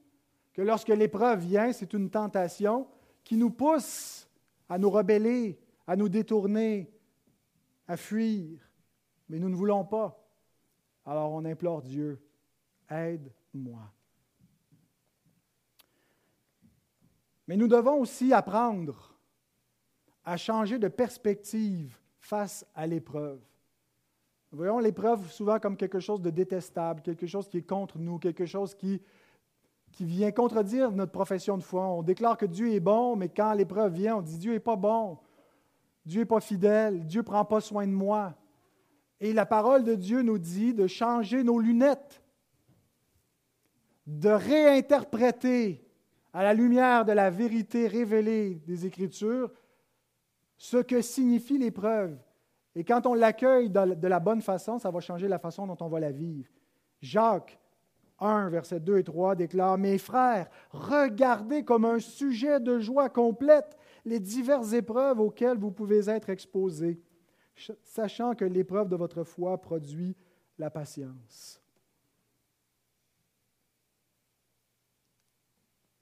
que 0.53 0.63
lorsque 0.63 0.89
l'épreuve 0.89 1.41
vient, 1.41 1.73
c'est 1.73 1.93
une 1.93 2.11
tentation 2.11 2.87
qui 3.25 3.37
nous 3.37 3.51
pousse 3.51 4.29
à 4.69 4.79
nous 4.79 4.91
rebeller, 4.91 5.59
à 5.87 5.97
nous 5.97 6.09
détourner, 6.09 6.91
à 7.87 7.97
fuir. 7.97 8.61
Mais 9.29 9.39
nous 9.39 9.49
ne 9.49 9.55
voulons 9.55 9.85
pas. 9.85 10.19
Alors 11.05 11.33
on 11.33 11.45
implore 11.45 11.83
Dieu, 11.83 12.23
aide-moi. 12.89 13.93
Mais 17.53 17.59
nous 17.59 17.69
devons 17.69 18.01
aussi 18.01 18.33
apprendre 18.33 19.15
à 20.25 20.39
changer 20.39 20.79
de 20.79 20.89
perspective 20.89 21.99
face 22.19 22.65
à 22.75 22.87
l'épreuve. 22.87 23.43
Voyons 24.53 24.79
l'épreuve 24.79 25.31
souvent 25.31 25.59
comme 25.61 25.77
quelque 25.77 26.01
chose 26.01 26.23
de 26.23 26.31
détestable, 26.31 27.03
quelque 27.03 27.27
chose 27.27 27.51
qui 27.51 27.59
est 27.59 27.69
contre 27.69 27.99
nous, 27.99 28.19
quelque 28.19 28.47
chose 28.47 28.75
qui, 28.75 29.03
qui 29.93 30.07
vient 30.07 30.33
contredire 30.33 30.93
notre 30.93 31.13
profession 31.13 31.59
de 31.59 31.63
foi. 31.63 31.87
On 31.89 32.03
déclare 32.03 32.39
que 32.39 32.47
Dieu 32.47 32.73
est 32.73 32.81
bon, 32.81 33.17
mais 33.17 33.29
quand 33.29 33.53
l'épreuve 33.53 33.93
vient, 33.93 34.17
on 34.17 34.23
dit 34.23 34.39
Dieu 34.39 34.53
n'est 34.53 34.59
pas 34.59 34.77
bon, 34.77 35.19
Dieu 36.07 36.21
n'est 36.21 36.27
pas 36.27 36.41
fidèle, 36.41 37.05
Dieu 37.05 37.21
ne 37.21 37.27
prend 37.27 37.45
pas 37.45 37.61
soin 37.61 37.87
de 37.87 37.93
moi. 37.93 38.35
Et 39.21 39.35
la 39.35 39.45
parole 39.45 39.85
de 39.85 39.95
Dieu 39.95 40.23
nous 40.23 40.39
dit 40.39 40.73
de 40.73 40.87
changer 40.87 41.45
nos 41.45 41.59
lunettes, 41.59 42.23
de 44.07 44.31
réinterpréter 44.31 45.87
à 46.33 46.43
la 46.43 46.55
lumière 46.55 47.05
de 47.05 47.13
la 47.13 47.31
vérité 47.31 47.87
révélée 47.87 48.55
des 48.67 48.87
Écritures 48.87 49.53
ce 50.57 50.77
que 50.77 51.03
signifie 51.03 51.59
l'épreuve 51.59 52.17
et 52.75 52.85
quand 52.85 53.07
on 53.07 53.15
l'accueille 53.15 53.69
de 53.69 54.09
la 54.09 54.21
bonne 54.21 54.41
façon, 54.41 54.79
ça 54.79 54.91
va 54.91 55.01
changer 55.01 55.29
la 55.29 55.39
façon 55.39 55.67
dont 55.67 55.77
on 55.81 55.89
va 55.89 56.01
la 56.01 56.11
vivre. 56.11 56.49
Jacques 57.01 57.59
1, 58.19 58.49
versets 58.49 58.81
2 58.81 58.99
et 58.99 59.05
3 59.05 59.35
déclare, 59.35 59.77
Mes 59.77 59.99
frères, 59.99 60.49
regardez 60.71 61.65
comme 61.65 61.85
un 61.85 61.99
sujet 61.99 62.61
de 62.61 62.79
joie 62.79 63.11
complète 63.11 63.77
les 64.05 64.21
diverses 64.21 64.73
épreuves 64.73 65.21
auxquelles 65.21 65.59
vous 65.59 65.71
pouvez 65.71 66.09
être 66.09 66.31
exposés, 66.31 67.01
sachant 67.83 68.35
que 68.35 68.45
l'épreuve 68.45 68.89
de 68.89 68.97
votre 68.97 69.25
foi 69.25 69.61
produit 69.61 70.17
la 70.59 70.71
patience. 70.71 71.61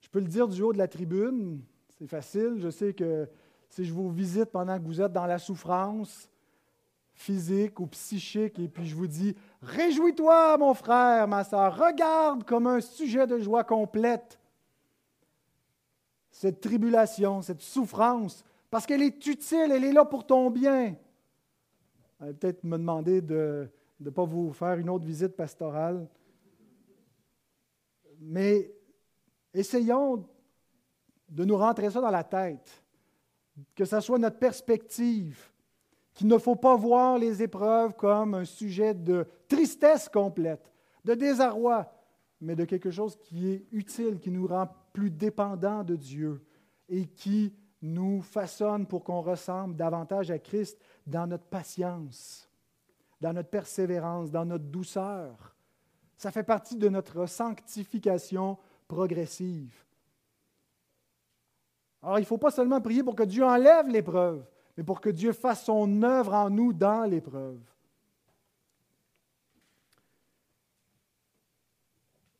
peux 0.11 0.19
le 0.19 0.27
dire 0.27 0.47
du 0.47 0.61
haut 0.61 0.73
de 0.73 0.77
la 0.77 0.87
tribune, 0.87 1.61
c'est 1.97 2.07
facile. 2.07 2.55
Je 2.57 2.69
sais 2.69 2.93
que 2.93 3.27
si 3.69 3.85
je 3.85 3.93
vous 3.93 4.11
visite 4.11 4.45
pendant 4.45 4.77
que 4.77 4.83
vous 4.83 5.01
êtes 5.01 5.13
dans 5.13 5.25
la 5.25 5.39
souffrance, 5.39 6.29
physique 7.13 7.79
ou 7.79 7.87
psychique, 7.87 8.59
et 8.59 8.67
puis 8.67 8.85
je 8.85 8.95
vous 8.95 9.07
dis, 9.07 9.35
réjouis-toi, 9.61 10.57
mon 10.57 10.73
frère, 10.73 11.27
ma 11.27 11.43
soeur, 11.43 11.77
regarde 11.77 12.43
comme 12.43 12.67
un 12.67 12.81
sujet 12.81 13.27
de 13.27 13.39
joie 13.39 13.63
complète 13.63 14.39
cette 16.31 16.61
tribulation, 16.61 17.41
cette 17.41 17.61
souffrance, 17.61 18.43
parce 18.69 18.85
qu'elle 18.85 19.01
est 19.01 19.27
utile, 19.27 19.71
elle 19.71 19.83
est 19.83 19.91
là 19.91 20.05
pour 20.05 20.25
ton 20.25 20.49
bien. 20.49 20.95
Vous 22.19 22.25
allez 22.25 22.33
peut-être 22.33 22.63
me 22.63 22.77
demander 22.77 23.21
de 23.21 23.69
ne 23.99 24.09
pas 24.09 24.23
vous 24.23 24.51
faire 24.51 24.73
une 24.73 24.89
autre 24.89 25.05
visite 25.05 25.35
pastorale, 25.35 26.07
mais 28.19 28.71
essayons 29.53 30.25
de 31.29 31.45
nous 31.45 31.57
rentrer 31.57 31.89
ça 31.89 32.01
dans 32.01 32.11
la 32.11 32.23
tête, 32.23 32.83
que 33.75 33.85
ce 33.85 33.99
soit 33.99 34.19
notre 34.19 34.39
perspective, 34.39 35.51
qu'il 36.13 36.27
ne 36.27 36.37
faut 36.37 36.55
pas 36.55 36.75
voir 36.75 37.17
les 37.17 37.41
épreuves 37.41 37.95
comme 37.95 38.33
un 38.35 38.45
sujet 38.45 38.93
de 38.93 39.25
tristesse 39.47 40.09
complète, 40.09 40.71
de 41.05 41.13
désarroi, 41.13 41.91
mais 42.41 42.55
de 42.55 42.65
quelque 42.65 42.91
chose 42.91 43.17
qui 43.17 43.49
est 43.49 43.65
utile, 43.71 44.19
qui 44.19 44.31
nous 44.31 44.47
rend 44.47 44.67
plus 44.93 45.09
dépendants 45.09 45.83
de 45.83 45.95
Dieu 45.95 46.43
et 46.89 47.05
qui 47.05 47.53
nous 47.81 48.21
façonne 48.21 48.85
pour 48.85 49.03
qu'on 49.03 49.21
ressemble 49.21 49.75
davantage 49.75 50.29
à 50.31 50.39
Christ 50.39 50.77
dans 51.07 51.27
notre 51.27 51.45
patience, 51.45 52.49
dans 53.19 53.33
notre 53.33 53.49
persévérance, 53.49 54.31
dans 54.31 54.45
notre 54.45 54.65
douceur. 54.65 55.55
Ça 56.17 56.31
fait 56.31 56.43
partie 56.43 56.75
de 56.75 56.89
notre 56.89 57.25
sanctification 57.25 58.57
progressive. 58.91 59.73
Alors, 62.03 62.19
il 62.19 62.23
ne 62.23 62.27
faut 62.27 62.37
pas 62.37 62.51
seulement 62.51 62.81
prier 62.81 63.03
pour 63.03 63.15
que 63.15 63.23
Dieu 63.23 63.45
enlève 63.45 63.87
l'épreuve, 63.87 64.45
mais 64.75 64.83
pour 64.83 64.99
que 64.99 65.09
Dieu 65.09 65.31
fasse 65.31 65.63
son 65.63 66.03
œuvre 66.03 66.33
en 66.33 66.49
nous 66.49 66.73
dans 66.73 67.05
l'épreuve. 67.05 67.61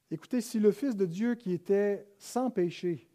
Écoutez, 0.09 0.41
si 0.41 0.59
le 0.59 0.73
Fils 0.73 0.97
de 0.97 1.05
Dieu 1.05 1.35
qui 1.35 1.53
était 1.53 2.05
sans 2.17 2.49
péché 2.49 3.09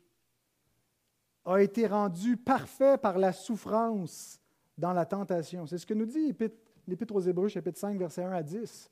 a 1.45 1.59
été 1.59 1.87
rendu 1.87 2.39
parfait 2.39 2.97
par 2.97 3.19
la 3.19 3.35
souffrance 3.35 4.41
dans 4.79 4.95
la 4.95 5.05
tentation, 5.05 5.67
c'est 5.67 5.77
ce 5.77 5.85
que 5.85 5.93
nous 5.93 6.07
dit 6.07 6.35
l'Épître 6.87 7.15
aux 7.15 7.21
Hébreux, 7.21 7.49
chapitre 7.49 7.79
5, 7.79 7.99
verset 7.99 8.25
1 8.25 8.33
à 8.33 8.43
10. 8.43 8.91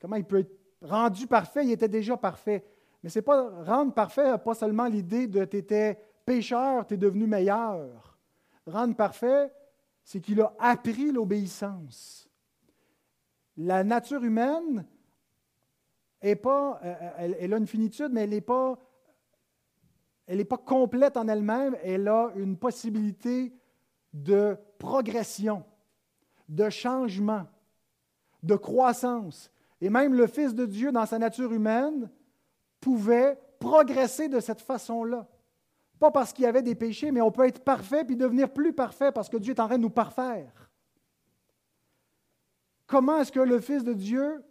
Comment 0.00 0.16
il 0.16 0.24
peut 0.24 0.40
être 0.40 0.58
rendu 0.82 1.28
parfait? 1.28 1.64
Il 1.64 1.70
était 1.70 1.88
déjà 1.88 2.16
parfait. 2.16 2.64
Mais 3.04 3.10
ce 3.10 3.18
n'est 3.18 3.22
pas 3.22 3.50
rendre 3.64 3.92
parfait, 3.92 4.38
pas 4.38 4.54
seulement 4.54 4.86
l'idée 4.86 5.26
de 5.26 5.44
tu 5.44 5.58
étais 5.58 6.00
pécheur, 6.24 6.86
tu 6.86 6.94
es 6.94 6.96
devenu 6.96 7.26
meilleur. 7.26 8.18
Rendre 8.66 8.96
parfait, 8.96 9.52
c'est 10.02 10.22
qu'il 10.22 10.40
a 10.40 10.54
appris 10.58 11.12
l'obéissance. 11.12 12.30
La 13.58 13.84
nature 13.84 14.24
humaine 14.24 14.86
est 16.22 16.34
pas, 16.34 16.80
euh, 16.82 16.94
euh, 17.18 17.34
elle, 17.38 17.52
a 17.52 17.58
une 17.58 17.66
finitude, 17.66 18.08
mais 18.10 18.22
elle 18.22 18.30
n'est 18.30 18.40
pas, 18.40 18.78
pas 20.48 20.56
complète 20.56 21.18
en 21.18 21.28
elle-même. 21.28 21.76
Elle 21.82 22.08
a 22.08 22.32
une 22.36 22.56
possibilité 22.56 23.52
de 24.14 24.56
progression, 24.78 25.62
de 26.48 26.70
changement, 26.70 27.44
de 28.42 28.56
croissance. 28.56 29.50
Et 29.82 29.90
même 29.90 30.14
le 30.14 30.26
Fils 30.26 30.54
de 30.54 30.64
Dieu, 30.64 30.90
dans 30.90 31.04
sa 31.04 31.18
nature 31.18 31.52
humaine, 31.52 32.10
pouvait 32.84 33.38
progresser 33.58 34.28
de 34.28 34.40
cette 34.40 34.60
façon-là. 34.60 35.26
Pas 35.98 36.10
parce 36.10 36.34
qu'il 36.34 36.44
y 36.44 36.46
avait 36.46 36.62
des 36.62 36.74
péchés, 36.74 37.10
mais 37.10 37.22
on 37.22 37.32
peut 37.32 37.46
être 37.46 37.64
parfait 37.64 38.04
puis 38.04 38.14
devenir 38.14 38.52
plus 38.52 38.74
parfait 38.74 39.10
parce 39.10 39.30
que 39.30 39.38
Dieu 39.38 39.54
est 39.54 39.60
en 39.60 39.66
train 39.66 39.78
de 39.78 39.82
nous 39.82 39.90
parfaire. 39.90 40.70
Comment 42.86 43.20
est-ce 43.20 43.32
que 43.32 43.40
le 43.40 43.58
Fils 43.58 43.82
de 43.84 43.94
Dieu 43.94 44.44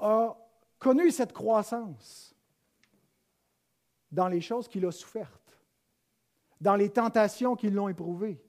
a 0.00 0.36
connu 0.80 1.12
cette 1.12 1.32
croissance? 1.32 2.34
Dans 4.10 4.26
les 4.26 4.40
choses 4.40 4.66
qu'il 4.66 4.84
a 4.84 4.90
souffertes, 4.90 5.56
dans 6.60 6.74
les 6.74 6.90
tentations 6.90 7.54
qui 7.54 7.70
l'ont 7.70 7.88
éprouvées. 7.88 8.42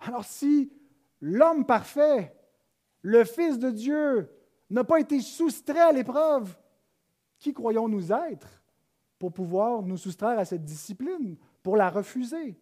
Alors 0.00 0.24
si 0.24 0.72
l'homme 1.20 1.64
parfait, 1.64 2.36
le 3.02 3.24
Fils 3.24 3.60
de 3.60 3.70
Dieu, 3.70 4.28
n'a 4.68 4.84
pas 4.84 4.98
été 4.98 5.20
soustrait 5.20 5.80
à 5.80 5.92
l'épreuve, 5.92 6.56
qui 7.42 7.52
croyons-nous 7.52 8.12
être? 8.12 8.62
pour 9.22 9.32
pouvoir 9.32 9.82
nous 9.82 9.98
soustraire 9.98 10.36
à 10.36 10.44
cette 10.44 10.64
discipline, 10.64 11.36
pour 11.62 11.76
la 11.76 11.90
refuser? 11.90 12.58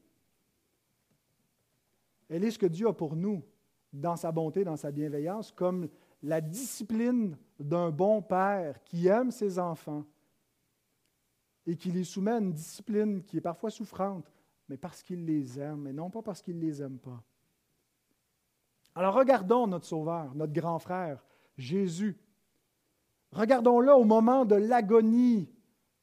Elle 2.29 2.45
est 2.45 2.51
ce 2.51 2.59
que 2.59 2.67
Dieu 2.67 2.87
a 2.87 2.93
pour 2.93 3.17
nous 3.17 3.43
dans 3.95 4.17
sa 4.17 4.31
bonté, 4.31 4.63
dans 4.63 4.77
sa 4.77 4.91
bienveillance, 4.91 5.53
comme 5.53 5.89
la 6.23 6.43
discipline 6.43 7.39
d'un 7.59 7.91
bon 7.91 8.21
père 8.21 8.85
qui 8.85 9.07
aime 9.07 9.31
ses 9.31 9.59
enfants 9.59 10.05
et 11.67 11.77
qui 11.79 11.91
les 11.91 12.05
soumet 12.05 12.33
à 12.33 12.39
une 12.39 12.53
discipline 12.53 13.23
qui 13.23 13.39
est 13.39 13.41
parfois 13.41 13.71
souffrante, 13.71 14.31
mais 14.69 14.77
parce 14.77 15.03
qu'il 15.03 15.25
les 15.25 15.59
aime, 15.59 15.87
et 15.87 15.95
non 15.95 16.11
pas 16.11 16.21
parce 16.21 16.43
qu'il 16.43 16.59
ne 16.59 16.61
les 16.61 16.83
aime 16.83 16.99
pas. 16.99 17.23
Alors 18.95 19.15
regardons 19.15 19.67
notre 19.67 19.87
Sauveur, 19.87 20.35
notre 20.35 20.53
grand 20.53 20.79
frère, 20.79 21.25
Jésus. 21.57 22.19
Regardons-le 23.33 23.95
au 23.95 24.05
moment 24.05 24.45
de 24.45 24.57
l'agonie 24.57 25.49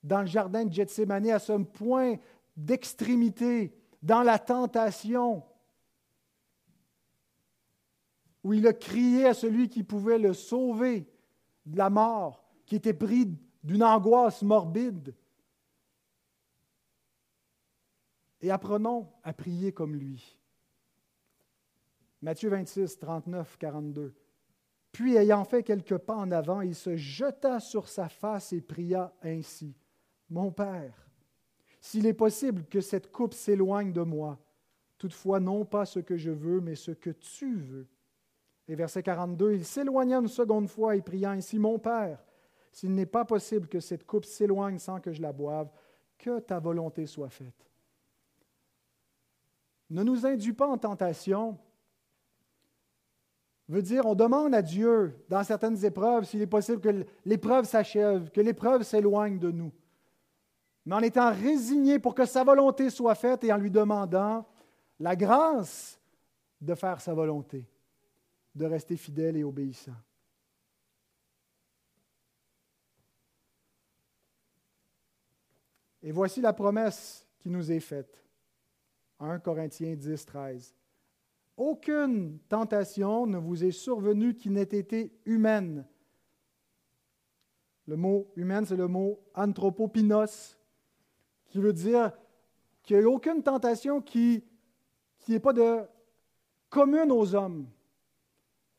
dans 0.03 0.21
le 0.21 0.27
jardin 0.27 0.65
de 0.65 0.73
Gethsemane 0.73 1.29
à 1.29 1.39
ce 1.39 1.53
point 1.53 2.15
d'extrémité, 2.55 3.77
dans 4.01 4.23
la 4.23 4.39
tentation, 4.39 5.43
où 8.43 8.53
il 8.53 8.65
a 8.65 8.73
crié 8.73 9.25
à 9.25 9.33
celui 9.33 9.67
qui 9.67 9.83
pouvait 9.83 10.19
le 10.19 10.33
sauver 10.33 11.05
de 11.65 11.77
la 11.77 11.89
mort, 11.89 12.45
qui 12.65 12.75
était 12.75 12.93
pris 12.93 13.29
d'une 13.63 13.83
angoisse 13.83 14.41
morbide. 14.41 15.13
Et 18.39 18.51
apprenons 18.51 19.11
à 19.23 19.33
prier 19.33 19.73
comme 19.73 19.95
lui. 19.95 20.37
Matthieu 22.21 22.49
26, 22.49 22.99
39, 22.99 23.57
42. 23.57 24.15
Puis, 24.91 25.15
ayant 25.15 25.43
fait 25.43 25.63
quelques 25.63 25.97
pas 25.97 26.15
en 26.15 26.31
avant, 26.31 26.61
il 26.61 26.75
se 26.75 26.95
jeta 26.95 27.59
sur 27.59 27.87
sa 27.87 28.09
face 28.09 28.53
et 28.53 28.61
pria 28.61 29.13
ainsi. 29.21 29.75
Mon 30.29 30.51
Père, 30.51 31.07
s'il 31.79 32.05
est 32.05 32.13
possible 32.13 32.65
que 32.65 32.81
cette 32.81 33.11
coupe 33.11 33.33
s'éloigne 33.33 33.93
de 33.93 34.01
moi, 34.01 34.39
Toutefois, 34.97 35.39
non 35.39 35.63
pas 35.63 35.85
ce 35.85 35.99
que 35.99 36.17
je 36.17 36.31
veux, 36.31 36.59
mais 36.59 36.75
ce 36.75 36.91
que 36.91 37.11
tu 37.11 37.55
veux. 37.55 37.87
Et 38.67 38.75
verset 38.75 39.03
42, 39.03 39.53
il 39.53 39.65
s'éloigna 39.65 40.17
une 40.17 40.27
seconde 40.27 40.67
fois 40.67 40.95
et 40.95 41.01
pria 41.01 41.31
ainsi, 41.31 41.59
Mon 41.59 41.79
Père, 41.79 42.23
s'il 42.71 42.93
n'est 42.93 43.05
pas 43.05 43.23
possible 43.23 43.67
que 43.67 43.79
cette 43.79 44.05
coupe 44.05 44.25
s'éloigne 44.25 44.79
sans 44.79 44.99
que 44.99 45.11
je 45.11 45.21
la 45.21 45.31
boive, 45.31 45.69
que 46.17 46.39
ta 46.39 46.59
volonté 46.59 47.05
soit 47.05 47.29
faite. 47.29 47.71
Ne 49.89 50.03
nous 50.03 50.25
induis 50.25 50.53
pas 50.53 50.67
en 50.67 50.77
tentation, 50.77 51.57
veut 53.67 53.81
dire 53.81 54.05
on 54.05 54.15
demande 54.15 54.55
à 54.55 54.61
Dieu 54.61 55.15
dans 55.29 55.43
certaines 55.43 55.83
épreuves 55.83 56.25
s'il 56.25 56.41
est 56.41 56.47
possible 56.47 56.79
que 56.79 57.05
l'épreuve 57.25 57.65
s'achève, 57.65 58.29
que 58.31 58.41
l'épreuve 58.41 58.83
s'éloigne 58.83 59.39
de 59.39 59.51
nous. 59.51 59.71
Mais 60.85 60.95
en 60.95 61.01
étant 61.01 61.33
résigné 61.33 61.99
pour 61.99 62.15
que 62.15 62.25
sa 62.25 62.43
volonté 62.43 62.89
soit 62.89 63.15
faite 63.15 63.43
et 63.43 63.51
en 63.51 63.57
lui 63.57 63.71
demandant 63.71 64.45
la 64.99 65.15
grâce 65.15 65.99
de 66.61 66.73
faire 66.75 67.01
sa 67.01 67.13
volonté, 67.13 67.67
de 68.55 68.65
rester 68.65 68.95
fidèle 68.95 69.35
et 69.35 69.43
obéissant. 69.43 69.95
Et 76.01 76.11
voici 76.11 76.39
la 76.39 76.53
promesse 76.53 77.27
qui 77.39 77.49
nous 77.49 77.69
est 77.69 77.81
faite. 77.81 78.23
1 79.19 79.39
Corinthiens 79.39 79.95
10, 79.95 80.25
13. 80.25 80.76
Aucune 81.57 82.37
tentation 82.47 83.25
ne 83.25 83.39
vous 83.39 83.63
est 83.63 83.71
survenue 83.71 84.35
qui 84.35 84.51
n'ait 84.51 84.61
été 84.61 85.11
humaine. 85.25 85.87
Le 87.87 87.95
mot 87.95 88.31
humaine, 88.35 88.63
c'est 88.65 88.75
le 88.75 88.87
mot 88.87 89.19
anthropopinos, 89.33 90.55
qui 91.47 91.57
veut 91.57 91.73
dire 91.73 92.11
qu'il 92.83 92.99
n'y 92.99 93.05
a 93.05 93.09
aucune 93.09 93.41
tentation 93.41 94.01
qui 94.01 94.43
n'est 95.27 95.39
pas 95.39 95.53
de 95.53 95.81
commune 96.69 97.11
aux 97.11 97.33
hommes, 97.33 97.67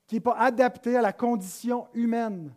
qui 0.07 0.15
n'est 0.15 0.21
pas 0.21 0.37
adaptée 0.37 0.97
à 0.97 1.03
la 1.03 1.13
condition 1.13 1.89
humaine. 1.95 2.55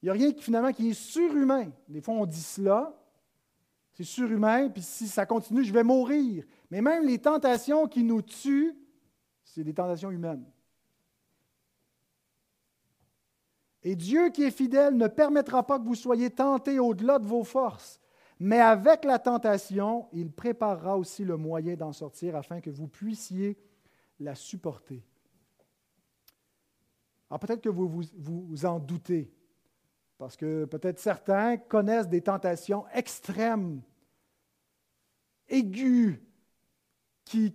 Il 0.00 0.06
n'y 0.06 0.10
a 0.10 0.12
rien 0.14 0.32
qui 0.32 0.42
finalement 0.42 0.72
qui 0.72 0.90
est 0.90 0.94
surhumain. 0.94 1.70
Des 1.88 2.00
fois, 2.00 2.14
on 2.14 2.24
dit 2.24 2.40
cela, 2.40 2.94
c'est 3.92 4.04
surhumain, 4.04 4.70
puis 4.70 4.82
si 4.82 5.08
ça 5.08 5.26
continue, 5.26 5.62
je 5.62 5.72
vais 5.72 5.84
mourir. 5.84 6.44
Mais 6.70 6.80
même 6.80 7.06
les 7.06 7.18
tentations 7.18 7.86
qui 7.86 8.02
nous 8.02 8.22
tuent, 8.22 8.74
c'est 9.44 9.64
des 9.64 9.74
tentations 9.74 10.10
humaines. 10.10 10.44
Et 13.82 13.96
Dieu 13.96 14.30
qui 14.30 14.44
est 14.44 14.50
fidèle 14.50 14.96
ne 14.96 15.06
permettra 15.06 15.66
pas 15.66 15.78
que 15.78 15.84
vous 15.84 15.94
soyez 15.94 16.30
tentés 16.30 16.78
au-delà 16.78 17.18
de 17.18 17.26
vos 17.26 17.44
forces, 17.44 18.00
mais 18.40 18.58
avec 18.58 19.04
la 19.04 19.18
tentation, 19.18 20.08
il 20.12 20.32
préparera 20.32 20.96
aussi 20.96 21.24
le 21.24 21.36
moyen 21.36 21.76
d'en 21.76 21.92
sortir 21.92 22.34
afin 22.34 22.60
que 22.60 22.70
vous 22.70 22.88
puissiez 22.88 23.58
la 24.18 24.34
supporter. 24.34 25.04
Alors 27.28 27.40
peut-être 27.40 27.60
que 27.60 27.68
vous, 27.68 28.02
vous 28.16 28.66
en 28.66 28.78
doutez, 28.78 29.30
parce 30.18 30.36
que 30.36 30.64
peut-être 30.64 30.98
certains 30.98 31.58
connaissent 31.58 32.08
des 32.08 32.22
tentations 32.22 32.86
extrêmes, 32.94 33.82
aiguës, 35.48 36.18
qui, 37.24 37.54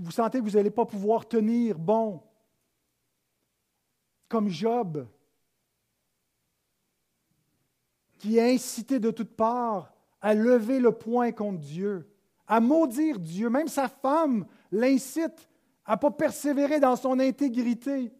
vous 0.00 0.10
sentez 0.10 0.38
que 0.38 0.44
vous 0.44 0.56
n'allez 0.56 0.70
pas 0.70 0.86
pouvoir 0.86 1.26
tenir 1.26 1.78
bon, 1.78 2.22
comme 4.28 4.48
Job, 4.48 5.06
qui 8.18 8.38
est 8.38 8.54
incité 8.54 8.98
de 8.98 9.10
toutes 9.10 9.36
parts 9.36 9.92
à 10.20 10.34
lever 10.34 10.80
le 10.80 10.92
poing 10.92 11.32
contre 11.32 11.60
Dieu, 11.60 12.10
à 12.46 12.60
maudire 12.60 13.20
Dieu. 13.20 13.48
Même 13.50 13.68
sa 13.68 13.88
femme 13.88 14.46
l'incite 14.70 15.48
à 15.84 15.92
ne 15.92 16.00
pas 16.00 16.10
persévérer 16.10 16.80
dans 16.80 16.96
son 16.96 17.20
intégrité. 17.20 18.12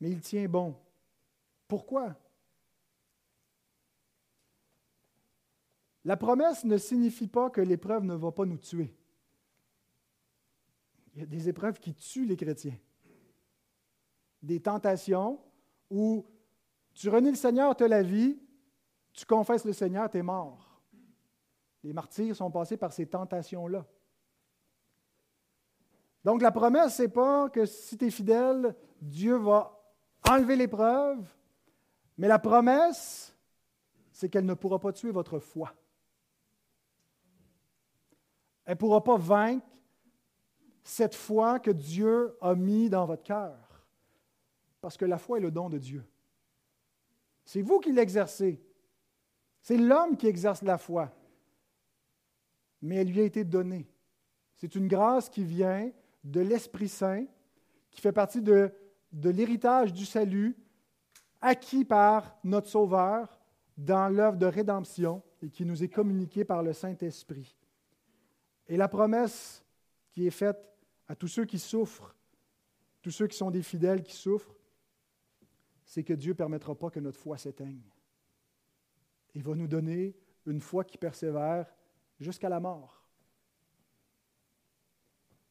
Mais 0.00 0.10
il 0.10 0.20
tient 0.20 0.48
bon. 0.48 0.74
Pourquoi? 1.68 2.14
La 6.04 6.16
promesse 6.16 6.64
ne 6.64 6.76
signifie 6.76 7.28
pas 7.28 7.50
que 7.50 7.60
l'épreuve 7.60 8.04
ne 8.04 8.14
va 8.14 8.30
pas 8.30 8.44
nous 8.44 8.58
tuer. 8.58 8.94
Il 11.14 11.20
y 11.20 11.22
a 11.22 11.26
des 11.26 11.48
épreuves 11.48 11.78
qui 11.78 11.94
tuent 11.94 12.26
les 12.26 12.36
chrétiens. 12.36 12.76
Des 14.42 14.60
tentations 14.60 15.40
où 15.90 16.26
tu 16.92 17.08
renies 17.08 17.30
le 17.30 17.36
Seigneur, 17.36 17.74
tu 17.74 17.84
as 17.84 17.88
la 17.88 18.02
vie, 18.02 18.38
tu 19.12 19.24
confesses 19.24 19.64
le 19.64 19.72
Seigneur, 19.72 20.10
tu 20.10 20.18
es 20.18 20.22
mort. 20.22 20.82
Les 21.82 21.92
martyrs 21.92 22.36
sont 22.36 22.50
passés 22.50 22.76
par 22.76 22.92
ces 22.92 23.06
tentations-là. 23.06 23.86
Donc 26.24 26.42
la 26.42 26.50
promesse, 26.50 26.96
ce 26.96 27.02
n'est 27.02 27.08
pas 27.08 27.48
que 27.48 27.64
si 27.64 27.96
tu 27.96 28.06
es 28.06 28.10
fidèle, 28.10 28.74
Dieu 29.00 29.36
va 29.36 29.78
enlever 30.28 30.56
l'épreuve, 30.56 31.26
mais 32.16 32.28
la 32.28 32.38
promesse, 32.38 33.34
c'est 34.10 34.28
qu'elle 34.28 34.46
ne 34.46 34.54
pourra 34.54 34.78
pas 34.78 34.92
tuer 34.92 35.10
votre 35.10 35.38
foi. 35.38 35.74
Elle 38.64 38.74
ne 38.74 38.78
pourra 38.78 39.02
pas 39.02 39.16
vaincre 39.16 39.66
cette 40.82 41.14
foi 41.14 41.58
que 41.58 41.70
Dieu 41.70 42.36
a 42.40 42.54
mis 42.54 42.88
dans 42.88 43.06
votre 43.06 43.22
cœur. 43.22 43.56
Parce 44.80 44.96
que 44.96 45.04
la 45.04 45.18
foi 45.18 45.38
est 45.38 45.42
le 45.42 45.50
don 45.50 45.70
de 45.70 45.78
Dieu. 45.78 46.04
C'est 47.44 47.62
vous 47.62 47.80
qui 47.80 47.92
l'exercez. 47.92 48.62
C'est 49.60 49.78
l'homme 49.78 50.16
qui 50.16 50.26
exerce 50.26 50.62
la 50.62 50.78
foi. 50.78 51.10
Mais 52.82 52.96
elle 52.96 53.08
lui 53.08 53.20
a 53.20 53.24
été 53.24 53.44
donnée. 53.44 53.88
C'est 54.56 54.74
une 54.74 54.88
grâce 54.88 55.28
qui 55.28 55.44
vient 55.44 55.90
de 56.22 56.40
l'Esprit 56.40 56.88
Saint, 56.88 57.24
qui 57.90 58.00
fait 58.00 58.12
partie 58.12 58.42
de, 58.42 58.72
l'héritage 59.12 59.92
du 59.92 60.04
salut 60.04 60.56
acquis 61.40 61.84
par 61.84 62.36
notre 62.44 62.68
Sauveur 62.68 63.40
dans 63.76 64.08
l'œuvre 64.08 64.36
de 64.36 64.46
rédemption 64.46 65.22
et 65.42 65.50
qui 65.50 65.64
nous 65.64 65.82
est 65.82 65.88
communiqué 65.88 66.44
par 66.44 66.62
le 66.62 66.72
Saint-Esprit. 66.72 67.56
Et 68.68 68.76
la 68.76 68.88
promesse 68.88 69.62
qui 70.10 70.26
est 70.26 70.30
faite 70.30 70.70
à 71.08 71.14
tous 71.14 71.28
ceux 71.28 71.44
qui 71.44 71.58
souffrent, 71.58 72.14
tous 73.02 73.10
ceux 73.10 73.26
qui 73.26 73.36
sont 73.36 73.50
des 73.50 73.62
fidèles 73.62 74.02
qui 74.02 74.14
souffrent, 74.14 74.54
c'est 75.84 76.02
que 76.02 76.14
Dieu 76.14 76.32
ne 76.32 76.36
permettra 76.36 76.74
pas 76.74 76.90
que 76.90 77.00
notre 77.00 77.18
foi 77.18 77.36
s'éteigne. 77.36 77.82
Il 79.34 79.42
va 79.42 79.54
nous 79.54 79.68
donner 79.68 80.16
une 80.46 80.60
foi 80.60 80.84
qui 80.84 80.96
persévère 80.96 81.66
jusqu'à 82.18 82.48
la 82.48 82.60
mort. 82.60 83.02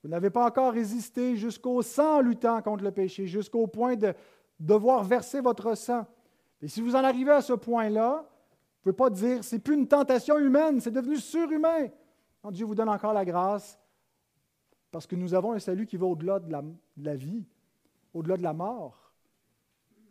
Vous 0.02 0.10
n'avez 0.10 0.30
pas 0.30 0.46
encore 0.46 0.74
résisté 0.74 1.38
jusqu'au 1.38 1.82
sang 1.82 2.20
luttant 2.20 2.62
contre 2.62 2.84
le 2.84 2.92
péché, 2.92 3.26
jusqu'au 3.26 3.68
point 3.68 3.96
de 3.96 4.14
devoir 4.60 5.04
verser 5.04 5.40
votre 5.40 5.76
sang. 5.76 6.06
Et 6.62 6.68
si 6.68 6.82
vous 6.82 6.96
en 6.96 7.04
arrivez 7.04 7.32
à 7.32 7.42
ce 7.42 7.54
point-là, 7.54 8.26
vous 8.84 8.90
ne 8.90 8.94
pouvez 8.94 9.10
pas 9.10 9.10
dire, 9.10 9.44
c'est 9.44 9.60
plus 9.60 9.76
une 9.76 9.88
tentation 9.88 10.38
humaine, 10.38 10.82
c'est 10.82 10.92
devenu 10.92 11.18
surhumain. 11.18 11.88
Dieu 12.52 12.66
vous 12.66 12.76
donne 12.76 12.90
encore 12.90 13.14
la 13.14 13.26
grâce 13.26 13.80
parce 14.92 15.08
que 15.08 15.16
nous 15.16 15.34
avons 15.34 15.54
un 15.54 15.60
salut 15.60 15.86
qui 15.86 15.98
va 15.98 16.06
au-delà 16.06 16.40
de, 16.40 16.50
de 16.50 17.06
la, 17.06 17.16
vie, 17.16 17.46
au-delà 18.14 18.38
de 18.38 18.44
la 18.44 18.54
mort. 18.54 19.12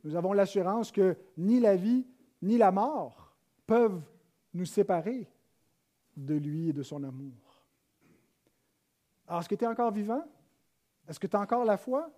Nous 0.05 0.17
avons 0.17 0.33
l'assurance 0.33 0.91
que 0.91 1.17
ni 1.37 1.61
la 1.61 1.77
vie 1.77 2.07
ni 2.41 2.59
la 2.59 2.73
mort 2.73 3.37
peuvent 3.67 4.03
nous 4.55 4.65
séparer 4.65 5.31
de 6.17 6.35
lui 6.35 6.71
et 6.71 6.73
de 6.73 6.83
son 6.83 7.05
amour. 7.05 7.63
Alors, 9.27 9.41
est-ce 9.41 9.49
que 9.49 9.55
tu 9.55 9.65
es 9.65 9.69
encore 9.69 9.93
vivant? 9.93 10.25
Est-ce 11.09 11.21
que 11.21 11.27
tu 11.27 11.37
as 11.37 11.41
encore 11.41 11.65
la 11.65 11.77
foi? 11.77 12.11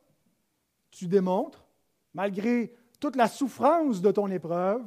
Tu 0.91 1.07
démontres, 1.07 1.67
malgré 2.13 2.75
toute 2.99 3.17
la 3.17 3.29
souffrance 3.29 4.01
de 4.01 4.11
ton 4.11 4.29
épreuve, 4.29 4.83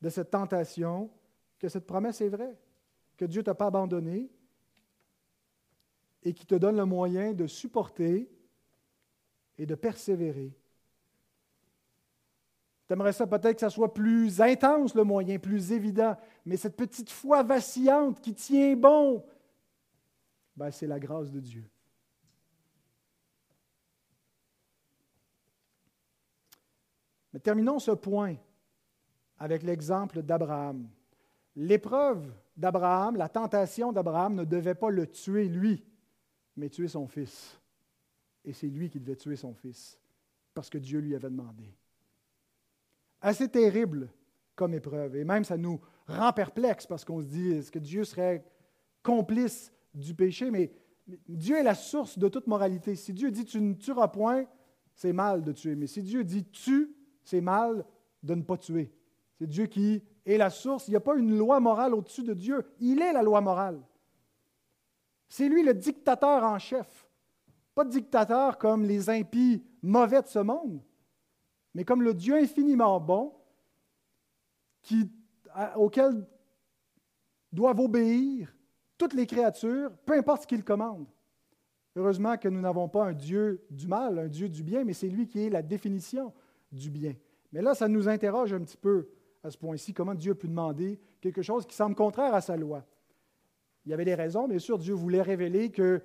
de 0.00 0.08
cette 0.08 0.30
tentation, 0.30 1.10
que 1.58 1.68
cette 1.68 1.86
promesse 1.86 2.20
est 2.20 2.28
vraie, 2.28 2.58
que 3.16 3.24
Dieu 3.24 3.40
ne 3.40 3.44
t'a 3.44 3.54
pas 3.54 3.66
abandonné, 3.66 4.30
et 6.24 6.32
qui 6.32 6.46
te 6.46 6.54
donne 6.54 6.76
le 6.76 6.86
moyen 6.86 7.32
de 7.32 7.46
supporter 7.46 8.28
et 9.58 9.66
de 9.66 9.74
persévérer. 9.74 10.52
Tu 12.86 12.92
aimerais 12.92 13.12
ça 13.12 13.26
peut-être 13.26 13.54
que 13.54 13.60
ça 13.60 13.70
soit 13.70 13.92
plus 13.94 14.40
intense, 14.40 14.94
le 14.94 15.04
moyen, 15.04 15.38
plus 15.38 15.72
évident, 15.72 16.16
mais 16.44 16.56
cette 16.56 16.76
petite 16.76 17.10
foi 17.10 17.42
vacillante 17.42 18.20
qui 18.20 18.34
tient 18.34 18.74
bon, 18.74 19.24
ben, 20.56 20.70
c'est 20.70 20.86
la 20.86 20.98
grâce 20.98 21.30
de 21.30 21.40
Dieu. 21.40 21.68
Mais 27.32 27.40
terminons 27.40 27.78
ce 27.78 27.90
point 27.90 28.36
avec 29.38 29.62
l'exemple 29.62 30.22
d'Abraham. 30.22 30.88
L'épreuve 31.56 32.32
d'Abraham, 32.56 33.16
la 33.16 33.28
tentation 33.28 33.92
d'Abraham 33.92 34.34
ne 34.34 34.44
devait 34.44 34.74
pas 34.74 34.90
le 34.90 35.06
tuer 35.06 35.48
lui 35.48 35.84
mais 36.56 36.68
tuer 36.68 36.88
son 36.88 37.06
fils. 37.06 37.58
Et 38.44 38.52
c'est 38.52 38.68
lui 38.68 38.90
qui 38.90 39.00
devait 39.00 39.16
tuer 39.16 39.36
son 39.36 39.54
fils, 39.54 39.98
parce 40.52 40.68
que 40.68 40.78
Dieu 40.78 41.00
lui 41.00 41.14
avait 41.14 41.30
demandé. 41.30 41.74
Assez 43.20 43.48
terrible 43.48 44.10
comme 44.54 44.74
épreuve. 44.74 45.16
Et 45.16 45.24
même, 45.24 45.44
ça 45.44 45.56
nous 45.56 45.80
rend 46.06 46.32
perplexes 46.32 46.86
parce 46.86 47.04
qu'on 47.04 47.20
se 47.20 47.26
dit, 47.26 47.70
que 47.70 47.78
Dieu 47.78 48.04
serait 48.04 48.44
complice 49.02 49.72
du 49.94 50.14
péché? 50.14 50.50
Mais 50.50 50.72
Dieu 51.28 51.56
est 51.56 51.62
la 51.62 51.74
source 51.74 52.18
de 52.18 52.28
toute 52.28 52.46
moralité. 52.46 52.96
Si 52.96 53.12
Dieu 53.12 53.30
dit 53.30 53.44
tu 53.44 53.60
ne 53.60 53.74
tueras 53.74 54.08
point, 54.08 54.46
c'est 54.94 55.12
mal 55.12 55.42
de 55.42 55.52
tuer. 55.52 55.74
Mais 55.74 55.86
si 55.86 56.02
Dieu 56.02 56.24
dit 56.24 56.44
tue, 56.44 56.94
c'est 57.22 57.40
mal 57.40 57.84
de 58.22 58.34
ne 58.34 58.42
pas 58.42 58.56
tuer. 58.56 58.92
C'est 59.38 59.46
Dieu 59.46 59.66
qui 59.66 60.02
est 60.24 60.36
la 60.36 60.50
source. 60.50 60.88
Il 60.88 60.92
n'y 60.92 60.96
a 60.96 61.00
pas 61.00 61.16
une 61.16 61.36
loi 61.36 61.60
morale 61.60 61.94
au-dessus 61.94 62.22
de 62.22 62.34
Dieu. 62.34 62.64
Il 62.78 63.02
est 63.02 63.12
la 63.12 63.22
loi 63.22 63.40
morale. 63.40 63.80
C'est 65.28 65.48
lui 65.48 65.62
le 65.62 65.74
dictateur 65.74 66.44
en 66.44 66.58
chef. 66.58 67.06
Pas 67.74 67.84
de 67.84 67.90
dictateur 67.90 68.58
comme 68.58 68.84
les 68.84 69.10
impies 69.10 69.64
mauvais 69.82 70.22
de 70.22 70.28
ce 70.28 70.38
monde, 70.38 70.80
mais 71.74 71.84
comme 71.84 72.02
le 72.02 72.14
Dieu 72.14 72.36
infiniment 72.36 73.00
bon 73.00 73.32
auquel 75.76 76.26
doivent 77.52 77.80
obéir 77.80 78.54
toutes 78.98 79.14
les 79.14 79.26
créatures, 79.26 79.90
peu 80.04 80.12
importe 80.14 80.42
ce 80.42 80.46
qu'il 80.46 80.62
commande. 80.62 81.06
Heureusement 81.96 82.36
que 82.36 82.48
nous 82.48 82.60
n'avons 82.60 82.88
pas 82.88 83.06
un 83.06 83.12
Dieu 83.12 83.64
du 83.70 83.86
mal, 83.86 84.18
un 84.18 84.28
Dieu 84.28 84.48
du 84.48 84.62
bien, 84.62 84.84
mais 84.84 84.92
c'est 84.92 85.08
lui 85.08 85.26
qui 85.26 85.40
est 85.40 85.50
la 85.50 85.62
définition 85.62 86.32
du 86.70 86.90
bien. 86.90 87.14
Mais 87.52 87.62
là, 87.62 87.74
ça 87.74 87.88
nous 87.88 88.08
interroge 88.08 88.52
un 88.52 88.60
petit 88.60 88.76
peu 88.76 89.08
à 89.42 89.50
ce 89.50 89.58
point-ci, 89.58 89.92
comment 89.92 90.14
Dieu 90.14 90.32
a 90.32 90.34
pu 90.34 90.48
demander 90.48 90.98
quelque 91.20 91.42
chose 91.42 91.66
qui 91.66 91.76
semble 91.76 91.94
contraire 91.94 92.34
à 92.34 92.40
sa 92.40 92.56
loi? 92.56 92.84
Il 93.86 93.90
y 93.90 93.94
avait 93.94 94.04
des 94.04 94.14
raisons, 94.14 94.48
bien 94.48 94.58
sûr, 94.58 94.78
Dieu 94.78 94.94
voulait 94.94 95.22
révéler 95.22 95.70
que 95.70 96.00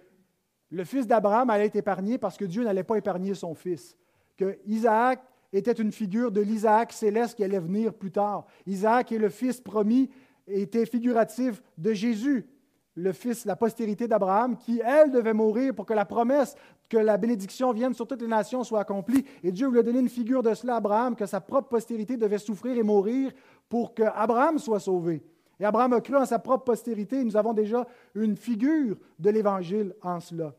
le 0.69 0.83
fils 0.83 1.07
d'Abraham 1.07 1.49
allait 1.49 1.67
être 1.67 1.75
épargné 1.75 2.17
parce 2.17 2.37
que 2.37 2.45
Dieu 2.45 2.63
n'allait 2.63 2.83
pas 2.83 2.97
épargner 2.97 3.33
son 3.33 3.55
fils, 3.55 3.97
que 4.37 4.57
Isaac 4.65 5.21
était 5.51 5.71
une 5.71 5.91
figure 5.91 6.31
de 6.31 6.41
l'Isaac 6.41 6.93
céleste 6.93 7.35
qui 7.35 7.43
allait 7.43 7.59
venir 7.59 7.93
plus 7.93 8.11
tard. 8.11 8.45
Isaac 8.67 9.11
est 9.11 9.17
le 9.17 9.29
fils 9.29 9.61
promis, 9.61 10.09
était 10.47 10.85
figuratif 10.85 11.61
de 11.77 11.93
Jésus, 11.93 12.47
le 12.95 13.13
fils, 13.13 13.45
la 13.45 13.55
postérité 13.55 14.07
d'Abraham, 14.07 14.57
qui, 14.57 14.81
elle, 14.85 15.11
devait 15.11 15.33
mourir 15.33 15.73
pour 15.73 15.85
que 15.85 15.93
la 15.93 16.05
promesse 16.05 16.55
que 16.89 16.97
la 16.97 17.17
bénédiction 17.17 17.71
vienne 17.71 17.93
sur 17.93 18.07
toutes 18.07 18.21
les 18.21 18.27
nations 18.27 18.63
soit 18.63 18.81
accomplie. 18.81 19.23
Et 19.43 19.51
Dieu 19.51 19.67
voulait 19.67 19.83
donner 19.83 19.99
une 19.99 20.09
figure 20.09 20.41
de 20.41 20.53
cela 20.53 20.73
à 20.73 20.77
Abraham, 20.77 21.15
que 21.15 21.25
sa 21.25 21.39
propre 21.39 21.69
postérité 21.69 22.17
devait 22.17 22.39
souffrir 22.39 22.75
et 22.77 22.83
mourir 22.83 23.31
pour 23.69 23.93
que 23.93 24.03
Abraham 24.03 24.57
soit 24.57 24.79
sauvé. 24.79 25.23
Et 25.59 25.65
Abraham 25.65 25.93
a 25.93 26.01
cru 26.01 26.15
en 26.15 26.25
sa 26.25 26.39
propre 26.39 26.65
postérité. 26.65 27.23
Nous 27.23 27.35
avons 27.35 27.53
déjà 27.53 27.85
une 28.15 28.37
figure 28.37 28.97
de 29.17 29.29
l'Évangile 29.29 29.95
en 30.01 30.19
cela. 30.19 30.55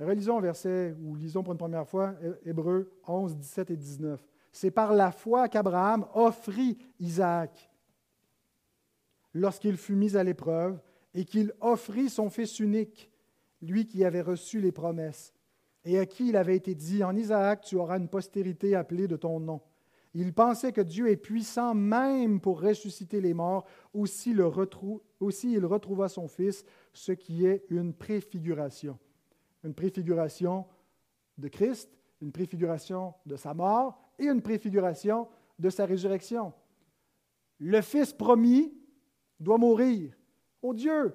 Relisons 0.00 0.40
verset, 0.40 0.94
ou 1.02 1.14
lisons 1.14 1.42
pour 1.42 1.52
une 1.52 1.58
première 1.58 1.86
fois, 1.86 2.14
Hébreu 2.44 2.92
11, 3.06 3.36
17 3.36 3.70
et 3.70 3.76
19. 3.76 4.20
C'est 4.52 4.70
par 4.70 4.92
la 4.92 5.12
foi 5.12 5.48
qu'Abraham 5.48 6.06
offrit 6.14 6.78
Isaac 6.98 7.70
lorsqu'il 9.34 9.76
fut 9.76 9.96
mis 9.96 10.16
à 10.16 10.24
l'épreuve 10.24 10.80
et 11.14 11.24
qu'il 11.24 11.52
offrit 11.60 12.08
son 12.08 12.30
fils 12.30 12.58
unique, 12.60 13.10
lui 13.62 13.86
qui 13.86 14.04
avait 14.04 14.20
reçu 14.20 14.60
les 14.60 14.72
promesses, 14.72 15.32
et 15.84 15.98
à 15.98 16.06
qui 16.06 16.28
il 16.28 16.36
avait 16.36 16.56
été 16.56 16.74
dit, 16.74 17.04
En 17.04 17.14
Isaac, 17.14 17.62
tu 17.62 17.76
auras 17.76 17.98
une 17.98 18.08
postérité 18.08 18.74
appelée 18.74 19.06
de 19.06 19.16
ton 19.16 19.38
nom. 19.38 19.60
Il 20.14 20.32
pensait 20.32 20.72
que 20.72 20.80
Dieu 20.80 21.08
est 21.08 21.16
puissant 21.16 21.74
même 21.74 22.40
pour 22.40 22.60
ressusciter 22.60 23.20
les 23.20 23.34
morts, 23.34 23.66
aussi, 23.92 24.30
il 24.30 25.64
retrouva 25.66 26.08
son 26.08 26.28
Fils, 26.28 26.64
ce 26.92 27.10
qui 27.12 27.46
est 27.46 27.64
une 27.68 27.92
préfiguration. 27.92 28.96
Une 29.64 29.74
préfiguration 29.74 30.66
de 31.36 31.48
Christ, 31.48 31.90
une 32.20 32.30
préfiguration 32.30 33.14
de 33.26 33.34
sa 33.34 33.54
mort 33.54 34.00
et 34.18 34.26
une 34.26 34.40
préfiguration 34.40 35.26
de 35.58 35.68
sa 35.68 35.84
résurrection. 35.84 36.52
Le 37.58 37.80
Fils 37.80 38.12
promis 38.12 38.72
doit 39.40 39.58
mourir. 39.58 40.14
Oh 40.62 40.72
Dieu, 40.72 41.12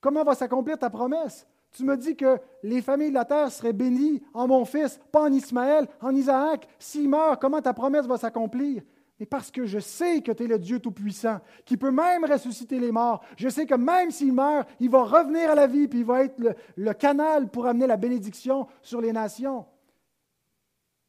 comment 0.00 0.24
va 0.24 0.34
s'accomplir 0.34 0.78
ta 0.78 0.88
promesse? 0.88 1.46
Tu 1.72 1.84
me 1.84 1.96
dis 1.96 2.16
que 2.16 2.38
les 2.62 2.82
familles 2.82 3.08
de 3.08 3.14
la 3.14 3.24
terre 3.24 3.50
seraient 3.50 3.72
bénies 3.72 4.22
en 4.34 4.46
mon 4.46 4.64
fils, 4.64 5.00
pas 5.10 5.22
en 5.22 5.32
Ismaël, 5.32 5.88
en 6.00 6.14
Isaac. 6.14 6.68
S'il 6.78 7.08
meurt, 7.08 7.40
comment 7.40 7.62
ta 7.62 7.72
promesse 7.72 8.06
va 8.06 8.18
s'accomplir? 8.18 8.82
Mais 9.18 9.26
parce 9.26 9.50
que 9.50 9.64
je 9.64 9.78
sais 9.78 10.20
que 10.20 10.32
tu 10.32 10.44
es 10.44 10.46
le 10.46 10.58
Dieu 10.58 10.80
Tout-Puissant, 10.80 11.40
qui 11.64 11.76
peut 11.76 11.90
même 11.90 12.24
ressusciter 12.24 12.78
les 12.78 12.92
morts. 12.92 13.24
Je 13.36 13.48
sais 13.48 13.66
que 13.66 13.74
même 13.74 14.10
s'il 14.10 14.32
meurt, 14.32 14.68
il 14.80 14.90
va 14.90 15.04
revenir 15.04 15.50
à 15.50 15.54
la 15.54 15.66
vie, 15.66 15.88
puis 15.88 16.00
il 16.00 16.04
va 16.04 16.24
être 16.24 16.38
le, 16.38 16.54
le 16.76 16.92
canal 16.92 17.48
pour 17.48 17.66
amener 17.66 17.86
la 17.86 17.96
bénédiction 17.96 18.66
sur 18.82 19.00
les 19.00 19.12
nations. 19.12 19.64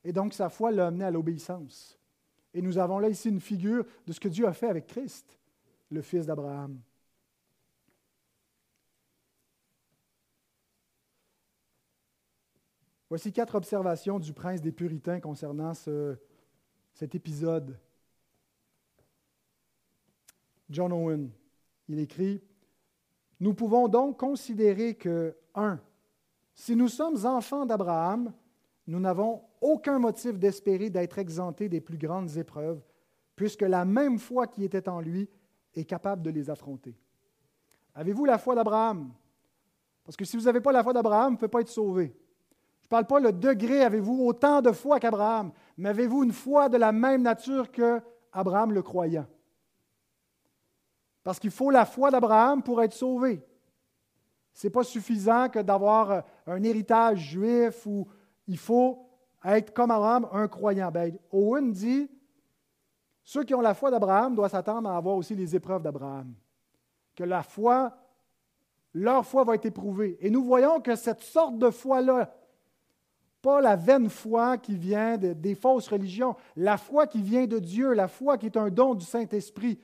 Et 0.03 0.13
donc, 0.13 0.33
sa 0.33 0.49
foi 0.49 0.71
l'a 0.71 0.87
amené 0.87 1.05
à 1.05 1.11
l'obéissance. 1.11 1.97
Et 2.53 2.61
nous 2.61 2.77
avons 2.77 2.99
là 2.99 3.09
ici 3.09 3.29
une 3.29 3.39
figure 3.39 3.83
de 4.05 4.13
ce 4.13 4.19
que 4.19 4.27
Dieu 4.27 4.47
a 4.47 4.53
fait 4.53 4.67
avec 4.67 4.87
Christ, 4.87 5.39
le 5.89 6.01
fils 6.01 6.25
d'Abraham. 6.25 6.79
Voici 13.13 13.31
quatre 13.31 13.53
observations 13.53 14.17
du 14.17 14.33
prince 14.33 14.59
des 14.59 14.71
puritains 14.71 15.19
concernant 15.19 15.73
cet 15.75 17.13
épisode. 17.13 17.77
John 20.67 20.91
Owen, 20.91 21.29
il 21.87 21.99
écrit, 21.99 22.41
Nous 23.39 23.53
pouvons 23.53 23.87
donc 23.87 24.17
considérer 24.17 24.95
que, 24.95 25.37
un, 25.53 25.79
si 26.55 26.75
nous 26.75 26.87
sommes 26.87 27.23
enfants 27.23 27.67
d'Abraham, 27.67 28.33
nous 28.87 28.99
n'avons 28.99 29.43
aucun 29.61 29.99
motif 29.99 30.39
d'espérer 30.39 30.89
d'être 30.89 31.19
exemptés 31.19 31.69
des 31.69 31.81
plus 31.81 31.99
grandes 31.99 32.35
épreuves, 32.37 32.81
puisque 33.35 33.61
la 33.61 33.85
même 33.85 34.17
foi 34.17 34.47
qui 34.47 34.63
était 34.63 34.89
en 34.89 35.01
lui 35.01 35.29
est 35.75 35.85
capable 35.85 36.23
de 36.23 36.31
les 36.31 36.49
affronter. 36.49 36.97
Avez-vous 37.93 38.25
la 38.25 38.39
foi 38.39 38.55
d'Abraham? 38.55 39.13
Parce 40.03 40.17
que 40.17 40.25
si 40.25 40.35
vous 40.35 40.45
n'avez 40.45 40.61
pas 40.61 40.71
la 40.71 40.81
foi 40.81 40.93
d'Abraham, 40.93 41.27
vous 41.27 41.33
ne 41.33 41.37
pouvez 41.37 41.49
pas 41.49 41.61
être 41.61 41.69
sauvé. 41.69 42.17
Je 42.93 42.95
ne 42.99 43.01
parle 43.05 43.21
pas 43.23 43.27
le 43.27 43.33
degré, 43.33 43.81
avez-vous 43.81 44.23
autant 44.23 44.61
de 44.61 44.71
foi 44.71 44.99
qu'Abraham, 44.99 45.51
mais 45.77 45.89
avez-vous 45.89 46.25
une 46.25 46.31
foi 46.31 46.69
de 46.69 46.77
la 46.77 46.91
même 46.91 47.23
nature 47.23 47.71
que 47.71 47.99
Abraham 48.31 48.71
le 48.71 48.83
croyant? 48.83 49.25
Parce 51.23 51.39
qu'il 51.39 51.49
faut 51.49 51.71
la 51.71 51.85
foi 51.85 52.11
d'Abraham 52.11 52.61
pour 52.61 52.83
être 52.83 52.93
sauvé. 52.93 53.43
Ce 54.53 54.67
n'est 54.67 54.71
pas 54.71 54.83
suffisant 54.83 55.49
que 55.49 55.57
d'avoir 55.57 56.23
un 56.45 56.61
héritage 56.61 57.31
juif 57.31 57.83
ou 57.87 58.07
il 58.45 58.59
faut 58.59 59.09
être 59.43 59.73
comme 59.73 59.89
Abraham, 59.89 60.27
un 60.31 60.47
croyant. 60.47 60.91
Ben, 60.91 61.17
Owen 61.31 61.71
dit 61.71 62.07
ceux 63.23 63.43
qui 63.43 63.55
ont 63.55 63.61
la 63.61 63.73
foi 63.73 63.89
d'Abraham 63.89 64.35
doivent 64.35 64.51
s'attendre 64.51 64.87
à 64.87 64.97
avoir 64.97 65.15
aussi 65.15 65.33
les 65.33 65.55
épreuves 65.55 65.81
d'Abraham. 65.81 66.31
Que 67.15 67.23
la 67.23 67.41
foi, 67.41 67.97
leur 68.93 69.25
foi 69.25 69.43
va 69.45 69.55
être 69.55 69.65
éprouvée. 69.65 70.15
Et 70.19 70.29
nous 70.29 70.43
voyons 70.43 70.79
que 70.79 70.95
cette 70.95 71.21
sorte 71.21 71.57
de 71.57 71.71
foi-là, 71.71 72.31
pas 73.43 73.59
la 73.59 73.75
vaine 73.75 74.09
foi 74.09 74.57
qui 74.57 74.77
vient 74.77 75.17
des 75.17 75.53
fausses 75.53 75.89
religions, 75.89 76.35
la 76.55 76.77
foi 76.77 77.07
qui 77.07 77.21
vient 77.21 77.45
de 77.45 77.59
Dieu, 77.59 77.93
la 77.93 78.07
foi 78.07 78.37
qui 78.37 78.45
est 78.45 78.55
un 78.55 78.69
don 78.69 78.95
du 78.95 79.05
Saint-Esprit, 79.05 79.77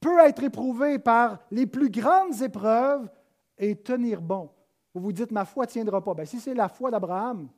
peut 0.00 0.18
être 0.18 0.42
éprouvée 0.42 0.98
par 0.98 1.38
les 1.52 1.66
plus 1.66 1.88
grandes 1.88 2.42
épreuves 2.42 3.08
et 3.56 3.76
tenir 3.76 4.20
bon. 4.20 4.50
Vous 4.92 5.00
vous 5.00 5.12
dites, 5.12 5.30
ma 5.30 5.44
foi 5.44 5.66
ne 5.66 5.70
tiendra 5.70 6.02
pas. 6.02 6.14
Bien, 6.14 6.24
si 6.24 6.40
c'est 6.40 6.52
la 6.52 6.68
foi 6.68 6.90
d'Abraham, 6.90 7.48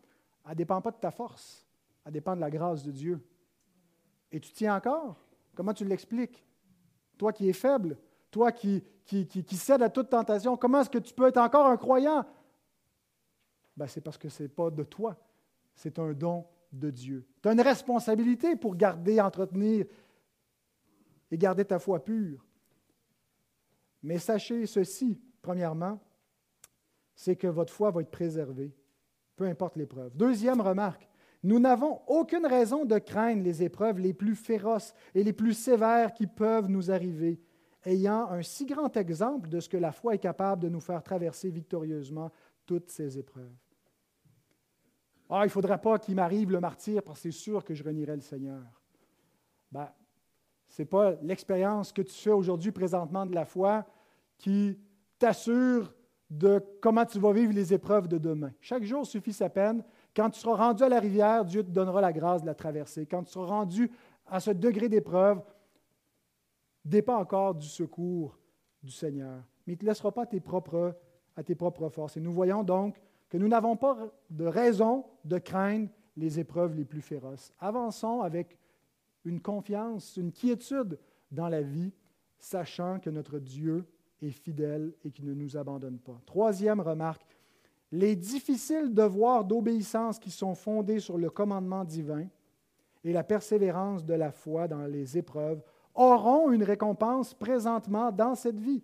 elle 0.44 0.50
ne 0.50 0.57
dépend 0.57 0.83
pas 0.83 0.90
de 0.90 0.96
ta 0.96 1.11
force, 1.11 1.66
elle 2.04 2.12
dépend 2.12 2.37
de 2.37 2.40
la 2.40 2.50
grâce 2.50 2.83
de 2.83 2.92
Dieu. 2.92 3.26
Et 4.31 4.38
tu 4.38 4.52
tiens 4.52 4.76
encore? 4.76 5.16
Comment 5.55 5.72
tu 5.72 5.86
l'expliques? 5.86 6.45
Toi 7.16 7.32
qui 7.32 7.49
es 7.49 7.55
faible, 7.55 7.97
toi 8.30 8.53
qui, 8.53 8.84
qui, 9.07 9.26
qui, 9.26 9.42
qui 9.42 9.57
cède 9.57 9.80
à 9.80 9.88
toute 9.88 10.11
tentation, 10.11 10.59
comment 10.59 10.82
est-ce 10.82 10.90
que 10.90 10.99
tu 10.99 11.14
peux 11.14 11.28
être 11.28 11.38
encore 11.38 11.66
un 11.66 11.78
croyant? 11.78 12.26
Ben, 13.79 13.87
c'est 13.87 14.01
parce 14.01 14.18
que 14.18 14.29
ce 14.29 14.43
n'est 14.43 14.49
pas 14.49 14.70
de 14.70 14.83
toi, 14.83 15.16
c'est 15.72 16.01
un 16.01 16.12
don 16.12 16.45
de 16.72 16.91
Dieu. 16.91 17.24
Tu 17.41 17.49
as 17.49 17.53
une 17.53 17.61
responsabilité 17.61 18.57
pour 18.57 18.74
garder, 18.74 19.20
entretenir 19.20 19.87
et 21.31 21.39
garder 21.39 21.64
ta 21.64 21.79
foi 21.79 22.05
pure. 22.05 22.45
Mais 24.03 24.18
sachez 24.18 24.66
ceci, 24.66 25.20
premièrement, 25.41 26.01
c'est 27.14 27.37
que 27.37 27.47
votre 27.47 27.72
foi 27.72 27.93
va 27.93 28.01
être 28.01 28.11
préservée, 28.11 28.74
peu 29.37 29.45
importe 29.45 29.76
l'épreuve. 29.76 30.16
Deuxième 30.16 30.61
remarque, 30.61 31.09
nous 31.45 31.61
n'avons 31.61 32.01
aucune 32.09 32.47
raison 32.47 32.85
de 32.85 32.99
craindre 32.99 33.45
les 33.45 33.62
épreuves 33.62 34.01
les 34.01 34.12
plus 34.12 34.35
féroces 34.35 34.93
et 35.14 35.22
les 35.22 35.33
plus 35.33 35.55
sévères 35.55 36.12
qui 36.12 36.26
peuvent 36.26 36.68
nous 36.68 36.91
arriver, 36.91 37.41
ayant 37.85 38.29
un 38.29 38.43
si 38.43 38.66
grand 38.66 38.97
exemple 38.97 39.49
de 39.49 39.61
ce 39.61 39.68
que 39.68 39.76
la 39.76 39.93
foi 39.93 40.16
est 40.16 40.18
capable 40.18 40.62
de 40.62 40.68
nous 40.68 40.81
faire 40.81 41.01
traverser 41.05 41.51
victorieusement 41.51 42.33
toutes 42.66 42.91
ces 42.91 43.18
épreuves. 43.18 43.55
Ah, 45.31 45.41
il 45.43 45.47
ne 45.47 45.51
faudrait 45.51 45.81
pas 45.81 45.99
qu'il 45.99 46.14
m'arrive 46.14 46.51
le 46.51 46.61
martyr 46.61 47.03
parce 47.03 47.18
que 47.18 47.31
c'est 47.31 47.39
sûr 47.39 47.64
que 47.64 47.74
je 47.74 47.85
renierai 47.85 48.14
le 48.14 48.22
Seigneur. 48.22 48.62
Ben, 49.70 49.91
ce 50.68 50.83
n'est 50.83 50.87
pas 50.87 51.12
l'expérience 51.22 51.93
que 51.93 52.03
tu 52.03 52.14
fais 52.14 52.31
aujourd'hui 52.31 52.72
présentement 52.72 53.26
de 53.26 53.35
la 53.35 53.45
foi 53.45 53.85
qui 54.39 54.79
t'assure 55.18 55.93
de 56.31 56.62
comment 56.81 57.05
tu 57.05 57.18
vas 57.18 57.33
vivre 57.33 57.53
les 57.53 57.72
épreuves 57.72 58.09
de 58.09 58.18
demain. 58.18 58.53
Chaque 58.61 58.85
jour 58.85 59.07
suffit 59.07 59.33
sa 59.33 59.49
peine. 59.49 59.83
Quand 60.14 60.31
tu 60.31 60.41
seras 60.41 60.57
rendu 60.57 60.83
à 60.83 60.89
la 60.89 61.01
rivière, 61.01 61.45
Dieu 61.45 61.62
te 61.62 61.70
donnera 61.70 62.01
la 62.01 62.12
grâce 62.12 62.43
de 62.43 62.47
la 62.47 62.55
traverser. 62.55 63.07
Quand 63.07 63.22
tu 63.24 63.33
seras 63.33 63.47
rendu 63.47 63.91
à 64.26 64.41
ce 64.41 64.51
degré 64.51 64.89
d'épreuve, 64.89 65.43
dépend 66.85 67.16
encore 67.16 67.55
du 67.55 67.66
secours 67.66 68.39
du 68.83 68.93
Seigneur. 68.93 69.43
Mais 69.66 69.74
il 69.74 69.76
ne 69.76 69.81
te 69.81 69.87
laissera 69.87 70.12
pas 70.12 70.26
tes, 70.26 70.41
propres, 70.41 70.97
à 71.37 71.43
tes 71.43 71.55
propres 71.55 71.89
forces. 71.89 72.16
Et 72.16 72.20
nous 72.20 72.33
voyons 72.33 72.62
donc 72.62 73.01
que 73.29 73.37
nous 73.37 73.49
n'avons 73.49 73.76
pas 73.76 74.11
de 74.31 74.47
raison 74.47 75.05
de 75.24 75.39
craindre 75.39 75.89
les 76.16 76.41
épreuves 76.41 76.74
les 76.74 76.85
plus 76.85 77.03
féroces. 77.03 77.53
Avançons 77.61 78.22
avec 78.22 78.59
une 79.24 79.41
confiance, 79.41 80.16
une 80.16 80.33
quiétude 80.33 80.99
dans 81.31 81.49
la 81.49 81.62
vie, 81.62 81.93
sachant 82.39 82.99
que 82.99 83.11
notre 83.11 83.39
Dieu 83.39 83.85
est 84.22 84.31
fidèle 84.31 84.95
et 85.05 85.11
qu'il 85.11 85.26
ne 85.26 85.35
nous 85.35 85.57
abandonne 85.57 85.99
pas. 85.99 86.20
Troisième 86.26 86.81
remarque, 86.81 87.26
les 87.93 88.16
difficiles 88.16 88.93
devoirs 88.93 89.45
d'obéissance 89.45 90.18
qui 90.18 90.31
sont 90.31 90.55
fondés 90.55 91.01
sur 91.01 91.18
le 91.18 91.31
commandement 91.31 91.85
divin 91.85 92.26
et 93.05 93.12
la 93.12 93.24
persévérance 93.24 94.05
de 94.05 94.14
la 94.14 94.33
foi 94.33 94.68
dans 94.68 94.87
les 94.87 95.16
épreuves 95.16 95.62
auront 95.95 96.51
une 96.51 96.62
récompense 96.62 97.35
présentement 97.35 98.12
dans 98.12 98.35
cette 98.35 98.61
vie. 98.61 98.83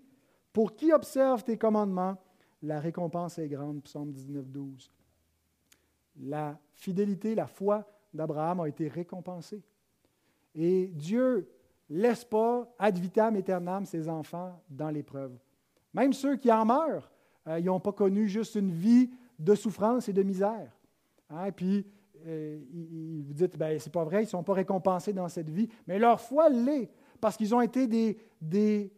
Pour 0.53 0.75
qui 0.75 0.93
observe 0.93 1.45
tes 1.45 1.59
commandements, 1.59 2.17
la 2.65 2.81
récompense 2.81 3.39
est 3.39 3.49
grande. 3.49 3.83
Psaume 3.83 4.11
19, 4.11 4.51
12. 4.51 4.91
La 6.23 6.59
fidélité, 6.73 7.35
la 7.35 7.47
foi 7.47 7.87
d'Abraham 8.13 8.61
a 8.61 8.69
été 8.69 8.89
récompensée. 8.89 9.63
Et 10.55 10.87
Dieu 10.87 11.49
laisse 11.91 12.25
pas 12.25 12.73
ad 12.79 12.99
vitam 12.99 13.37
aeternam 13.37 13.85
ses 13.85 14.09
enfants 14.09 14.61
dans 14.71 14.91
l'épreuve. 14.91 15.37
Même 15.93 16.13
ceux 16.13 16.37
qui 16.37 16.51
en 16.51 16.65
meurent, 16.65 17.11
euh, 17.47 17.59
ils 17.59 17.67
n'ont 17.67 17.81
pas 17.81 17.93
connu 17.93 18.29
juste 18.29 18.55
une 18.55 18.71
vie 18.71 19.11
de 19.39 19.55
souffrance 19.55 20.09
et 20.09 20.13
de 20.13 20.23
misère. 20.23 20.73
Hein? 21.29 21.51
Puis, 21.53 21.87
euh, 22.27 22.59
vous 23.27 23.35
dites, 23.35 23.59
ben, 23.59 23.79
c'est 23.79 23.93
pas 23.93 24.05
vrai, 24.05 24.23
ils 24.23 24.27
ne 24.27 24.31
sont 24.31 24.43
pas 24.43 24.55
récompensés 24.55 25.13
dans 25.13 25.29
cette 25.29 25.51
vie, 25.51 25.69
mais 25.87 25.99
leur 25.99 26.21
foi 26.21 26.49
l'est, 26.49 26.89
parce 27.21 27.37
qu'ils 27.37 27.55
ont 27.55 27.61
été 27.61 27.87
des, 28.41 28.93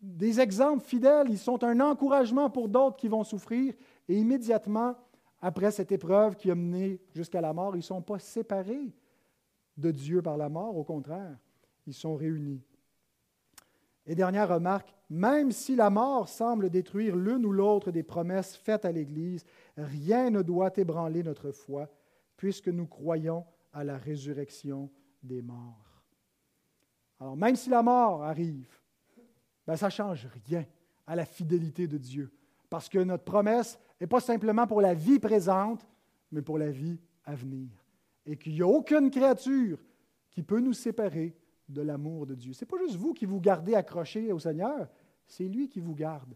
des 0.00 0.40
exemples 0.40 0.84
fidèles, 0.84 1.28
ils 1.28 1.38
sont 1.38 1.62
un 1.62 1.78
encouragement 1.80 2.48
pour 2.48 2.68
d'autres 2.68 2.96
qui 2.96 3.08
vont 3.08 3.24
souffrir, 3.24 3.74
et 4.08 4.16
immédiatement, 4.16 4.96
après 5.40 5.70
cette 5.70 5.92
épreuve 5.92 6.36
qui 6.36 6.50
a 6.50 6.54
mené 6.54 7.00
jusqu'à 7.14 7.40
la 7.40 7.52
mort, 7.52 7.74
ils 7.74 7.80
ne 7.80 7.84
sont 7.84 8.02
pas 8.02 8.18
séparés 8.18 8.94
de 9.76 9.90
Dieu 9.90 10.22
par 10.22 10.36
la 10.36 10.48
mort, 10.48 10.76
au 10.76 10.84
contraire, 10.84 11.36
ils 11.86 11.94
sont 11.94 12.14
réunis. 12.14 12.62
Et 14.06 14.14
dernière 14.14 14.48
remarque, 14.48 14.94
même 15.08 15.52
si 15.52 15.76
la 15.76 15.90
mort 15.90 16.28
semble 16.28 16.70
détruire 16.70 17.16
l'une 17.16 17.44
ou 17.44 17.52
l'autre 17.52 17.90
des 17.90 18.02
promesses 18.02 18.56
faites 18.56 18.84
à 18.84 18.92
l'Église, 18.92 19.44
rien 19.76 20.30
ne 20.30 20.42
doit 20.42 20.72
ébranler 20.76 21.22
notre 21.22 21.52
foi, 21.52 21.88
puisque 22.36 22.68
nous 22.68 22.86
croyons 22.86 23.44
à 23.72 23.84
la 23.84 23.98
résurrection 23.98 24.90
des 25.22 25.42
morts. 25.42 26.02
Alors 27.20 27.36
même 27.36 27.56
si 27.56 27.68
la 27.68 27.82
mort 27.82 28.22
arrive, 28.24 28.79
ben, 29.70 29.76
ça 29.76 29.86
ne 29.86 29.92
change 29.92 30.26
rien 30.48 30.66
à 31.06 31.14
la 31.14 31.24
fidélité 31.24 31.86
de 31.86 31.96
Dieu, 31.96 32.32
parce 32.68 32.88
que 32.88 32.98
notre 32.98 33.22
promesse 33.22 33.78
n'est 34.00 34.08
pas 34.08 34.18
simplement 34.18 34.66
pour 34.66 34.80
la 34.80 34.94
vie 34.94 35.20
présente, 35.20 35.86
mais 36.32 36.42
pour 36.42 36.58
la 36.58 36.72
vie 36.72 36.98
à 37.24 37.36
venir. 37.36 37.68
Et 38.26 38.36
qu'il 38.36 38.54
n'y 38.54 38.62
a 38.62 38.66
aucune 38.66 39.12
créature 39.12 39.78
qui 40.32 40.42
peut 40.42 40.58
nous 40.58 40.72
séparer 40.72 41.36
de 41.68 41.82
l'amour 41.82 42.26
de 42.26 42.34
Dieu. 42.34 42.52
Ce 42.52 42.64
n'est 42.64 42.68
pas 42.68 42.78
juste 42.78 42.96
vous 42.96 43.14
qui 43.14 43.26
vous 43.26 43.40
gardez 43.40 43.76
accrochés 43.76 44.32
au 44.32 44.40
Seigneur, 44.40 44.88
c'est 45.24 45.46
lui 45.46 45.68
qui 45.68 45.78
vous 45.78 45.94
garde 45.94 46.34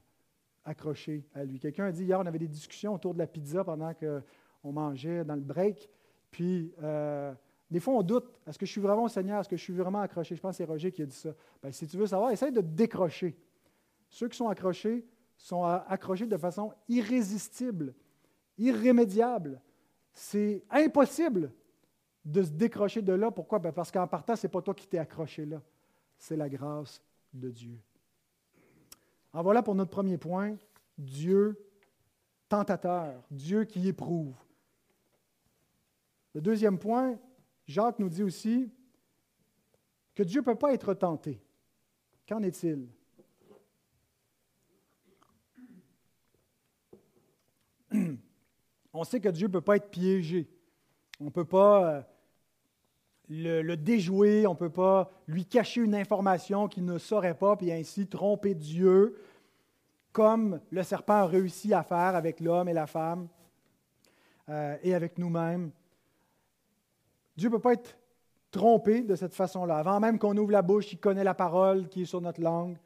accroché 0.65 1.27
à 1.35 1.43
lui. 1.45 1.59
Quelqu'un 1.59 1.87
a 1.87 1.93
dit 1.93 2.05
hier, 2.05 2.21
on 2.21 2.27
avait 2.27 2.39
des 2.39 2.47
discussions 2.47 2.95
autour 2.95 3.15
de 3.15 3.19
la 3.19 3.27
pizza 3.27 3.65
pendant 3.65 3.93
qu'on 3.95 4.73
mangeait 4.73 5.25
dans 5.25 5.35
le 5.35 5.41
break. 5.41 5.91
Puis, 6.31 6.73
euh, 6.85 7.35
des 7.71 7.81
fois, 7.81 7.95
on 7.95 8.03
doute 8.03 8.31
est-ce 8.47 8.59
que 8.59 8.67
je 8.67 8.71
suis 8.71 8.81
vraiment 8.81 9.05
au 9.05 9.09
Seigneur? 9.09 9.41
Est-ce 9.41 9.49
que 9.49 9.57
je 9.57 9.63
suis 9.63 9.73
vraiment 9.73 10.01
accroché? 10.01 10.37
Je 10.37 10.41
pense 10.41 10.53
que 10.53 10.57
c'est 10.59 10.65
Roger 10.65 10.93
qui 10.93 11.03
a 11.03 11.07
dit 11.07 11.17
ça. 11.17 11.35
Bien, 11.63 11.73
si 11.73 11.87
tu 11.87 11.97
veux 11.97 12.07
savoir, 12.07 12.31
essaye 12.31 12.53
de 12.53 12.61
décrocher. 12.61 13.37
Ceux 14.09 14.29
qui 14.29 14.37
sont 14.37 14.49
accrochés 14.49 15.05
sont 15.37 15.65
accrochés 15.65 16.27
de 16.27 16.37
façon 16.37 16.73
irrésistible, 16.89 17.95
irrémédiable. 18.59 19.61
C'est 20.13 20.63
impossible 20.71 21.53
de 22.25 22.43
se 22.43 22.51
décrocher 22.51 23.03
de 23.03 23.13
là. 23.13 23.31
Pourquoi? 23.31 23.59
Ben, 23.59 23.73
parce 23.73 23.91
qu'en 23.91 24.07
partant, 24.07 24.37
ce 24.37 24.47
n'est 24.47 24.51
pas 24.51 24.63
toi 24.63 24.75
qui 24.75 24.87
t'es 24.87 24.99
accroché 24.99 25.45
là. 25.45 25.61
C'est 26.17 26.37
la 26.37 26.49
grâce 26.49 27.03
de 27.33 27.51
Dieu. 27.51 27.79
En 29.33 29.43
voilà 29.43 29.63
pour 29.63 29.75
notre 29.75 29.91
premier 29.91 30.17
point. 30.17 30.57
Dieu 30.97 31.59
tentateur, 32.49 33.21
Dieu 33.31 33.65
qui 33.65 33.89
éprouve. 33.89 34.37
Le 36.35 36.41
deuxième 36.41 36.79
point, 36.79 37.19
Jacques 37.67 37.99
nous 37.99 38.09
dit 38.09 38.23
aussi 38.23 38.71
que 40.15 40.23
Dieu 40.23 40.41
ne 40.41 40.45
peut 40.45 40.55
pas 40.55 40.73
être 40.73 40.95
tenté. 40.95 41.41
Qu'en 42.29 42.43
est-il? 42.43 42.89
On 48.93 49.05
sait 49.05 49.21
que 49.21 49.29
Dieu 49.29 49.49
ne 49.49 49.53
peut 49.53 49.61
pas 49.61 49.77
être 49.77 49.91
piégé. 49.91 50.49
On 51.21 51.25
ne 51.25 51.31
peut 51.31 51.45
pas 51.45 51.91
euh, 51.91 52.03
le, 53.29 53.75
déjouer, 53.77 54.47
on 54.47 54.53
ne 54.53 54.59
peut 54.59 54.71
pas 54.71 55.11
lui 55.27 55.45
cacher 55.47 55.81
une 55.81 55.95
information 55.95 56.69
qu'il 56.69 56.85
ne 56.85 56.99
saurait 56.99 57.37
pas, 57.37 57.57
puis 57.57 57.73
ainsi 57.73 58.07
tromper 58.07 58.55
Dieu, 58.55 59.21
comme 60.13 60.61
le 60.71 60.83
serpent 60.83 61.15
a 61.15 61.27
réussi 61.27 61.73
à 61.75 61.83
faire 61.83 62.15
avec 62.15 62.41
l'homme 62.41 62.69
et 62.69 62.73
la 62.73 62.87
femme 62.87 63.29
euh, 64.49 64.77
et 64.83 64.95
avec 64.95 65.19
nous-mêmes. 65.19 65.71
Dieu 67.37 67.49
ne 67.49 67.55
peut 67.55 67.61
pas 67.61 67.73
être 67.73 67.99
trompé 68.51 69.03
de 69.03 69.17
cette 69.17 69.35
façon-là. 69.35 69.77
Avant 69.77 70.01
même 70.01 70.19
qu'on 70.19 70.37
ouvre 70.37 70.53
la 70.53 70.63
bouche, 70.63 70.93
il 70.93 70.99
connaît 70.99 71.25
la 71.25 71.35
parole 71.35 71.89
qui 71.89 72.03
est 72.03 72.07
sur 72.07 72.21
notre 72.21 72.41
langue. 72.41 72.77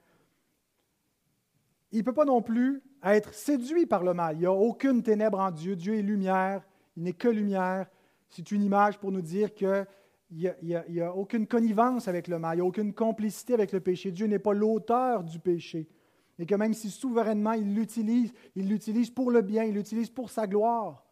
Il 1.93 1.99
ne 1.99 2.05
peut 2.05 2.15
pas 2.15 2.25
non 2.25 2.43
plus 2.43 2.83
être 3.03 3.33
séduit 3.35 3.87
par 3.87 4.03
le 4.03 4.15
mal. 4.15 4.37
Il 4.37 4.41
n'y 4.41 4.47
a 4.47 4.53
aucune 4.53 5.03
ténèbre 5.03 5.39
en 5.39 5.51
Dieu. 5.51 5.77
Dieu 5.77 5.95
est 5.95 6.03
lumière. 6.03 6.67
Il 6.97 7.05
n'est 7.05 7.13
que 7.13 7.29
lumière. 7.29 7.87
C'est 8.29 8.51
une 8.51 8.63
image 8.63 8.99
pour 8.99 9.13
nous 9.13 9.23
dire 9.23 9.55
qu'il 9.55 9.87
n'y 10.31 11.01
a, 11.01 11.15
aucune 11.15 11.47
connivence 11.47 12.09
avec 12.09 12.29
le 12.29 12.39
mal, 12.39 12.57
il 12.57 12.61
n'y 12.61 12.67
a 12.67 12.69
aucune 12.69 12.93
complicité 12.93 13.55
avec 13.55 13.73
le 13.73 13.81
péché. 13.81 14.11
Dieu 14.11 14.27
n'est 14.27 14.39
pas 14.39 14.53
l'auteur 14.53 15.25
du 15.25 15.39
péché. 15.39 15.89
Et 16.39 16.47
que 16.47 16.55
même 16.55 16.75
si 16.75 16.91
souverainement 16.91 17.53
il 17.53 17.75
l'utilise, 17.75 18.33
il 18.55 18.69
l'utilise 18.69 19.11
pour 19.11 19.31
le 19.31 19.43
bien, 19.43 19.65
il 19.65 19.75
l'utilise 19.75 20.11
pour 20.11 20.31
sa 20.31 20.47
gloire. 20.47 21.05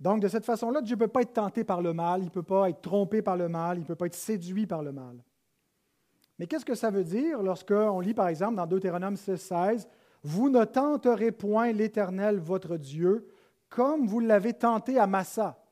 Donc, 0.00 0.20
de 0.20 0.28
cette 0.28 0.44
façon-là, 0.44 0.80
Dieu 0.80 0.94
ne 0.94 1.00
peut 1.00 1.08
pas 1.08 1.22
être 1.22 1.32
tenté 1.32 1.64
par 1.64 1.82
le 1.82 1.92
mal, 1.92 2.20
il 2.20 2.26
ne 2.26 2.30
peut 2.30 2.42
pas 2.42 2.68
être 2.68 2.80
trompé 2.80 3.20
par 3.20 3.36
le 3.36 3.48
mal, 3.48 3.78
il 3.78 3.80
ne 3.80 3.86
peut 3.86 3.96
pas 3.96 4.06
être 4.06 4.14
séduit 4.14 4.66
par 4.66 4.82
le 4.82 4.92
mal. 4.92 5.16
Mais 6.38 6.46
qu'est-ce 6.46 6.64
que 6.64 6.76
ça 6.76 6.90
veut 6.90 7.04
dire 7.04 7.42
lorsqu'on 7.42 7.98
lit, 8.00 8.14
par 8.14 8.28
exemple, 8.28 8.54
dans 8.54 8.66
Deutéronome 8.66 9.16
16, 9.16 9.88
vous 10.22 10.48
ne 10.50 10.64
tenterez 10.64 11.32
point 11.32 11.72
l'Éternel 11.72 12.38
votre 12.38 12.76
Dieu 12.76 13.28
comme 13.68 14.06
vous 14.06 14.20
l'avez 14.20 14.54
tenté 14.54 14.98
à 14.98 15.06
Massa, 15.06 15.62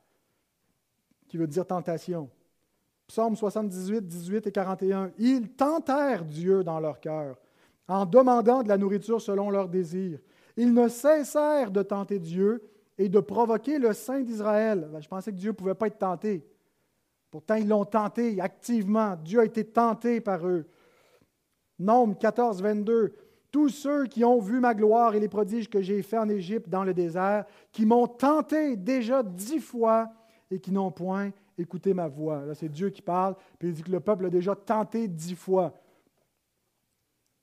qui 1.28 1.36
veut 1.36 1.46
dire 1.46 1.66
tentation. 1.66 2.28
Psaume 3.06 3.36
78, 3.36 4.06
18 4.06 4.46
et 4.48 4.52
41. 4.52 5.12
Ils 5.18 5.50
tentèrent 5.50 6.24
Dieu 6.24 6.64
dans 6.64 6.80
leur 6.80 7.00
cœur 7.00 7.36
en 7.88 8.04
demandant 8.04 8.62
de 8.62 8.68
la 8.68 8.76
nourriture 8.76 9.20
selon 9.20 9.50
leurs 9.50 9.68
désirs. 9.68 10.18
Ils 10.56 10.74
ne 10.74 10.88
cessèrent 10.88 11.70
de 11.70 11.82
tenter 11.82 12.18
Dieu 12.18 12.62
et 12.98 13.08
de 13.08 13.20
provoquer 13.20 13.78
le 13.78 13.92
Saint 13.92 14.20
d'Israël. 14.20 14.88
Ben, 14.92 15.00
je 15.00 15.08
pensais 15.08 15.32
que 15.32 15.36
Dieu 15.36 15.50
ne 15.50 15.56
pouvait 15.56 15.74
pas 15.74 15.88
être 15.88 15.98
tenté. 15.98 16.46
Pourtant, 17.30 17.56
ils 17.56 17.68
l'ont 17.68 17.84
tenté 17.84 18.40
activement. 18.40 19.16
Dieu 19.16 19.40
a 19.40 19.44
été 19.44 19.64
tenté 19.64 20.20
par 20.20 20.46
eux. 20.46 20.66
Nombre 21.78 22.18
14, 22.18 22.62
22 22.62 23.14
tous 23.56 23.70
ceux 23.70 24.04
qui 24.06 24.22
ont 24.22 24.38
vu 24.38 24.60
ma 24.60 24.74
gloire 24.74 25.14
et 25.14 25.20
les 25.20 25.30
prodiges 25.30 25.70
que 25.70 25.80
j'ai 25.80 26.02
faits 26.02 26.20
en 26.20 26.28
Égypte 26.28 26.68
dans 26.68 26.84
le 26.84 26.92
désert, 26.92 27.46
qui 27.72 27.86
m'ont 27.86 28.06
tenté 28.06 28.76
déjà 28.76 29.22
dix 29.22 29.60
fois 29.60 30.12
et 30.50 30.60
qui 30.60 30.72
n'ont 30.72 30.90
point 30.90 31.30
écouté 31.56 31.94
ma 31.94 32.06
voix. 32.06 32.44
Là, 32.44 32.54
c'est 32.54 32.68
Dieu 32.68 32.90
qui 32.90 33.00
parle, 33.00 33.34
puis 33.58 33.68
il 33.68 33.74
dit 33.74 33.82
que 33.82 33.90
le 33.90 34.00
peuple 34.00 34.26
a 34.26 34.28
déjà 34.28 34.54
tenté 34.54 35.08
dix 35.08 35.34
fois. 35.34 35.72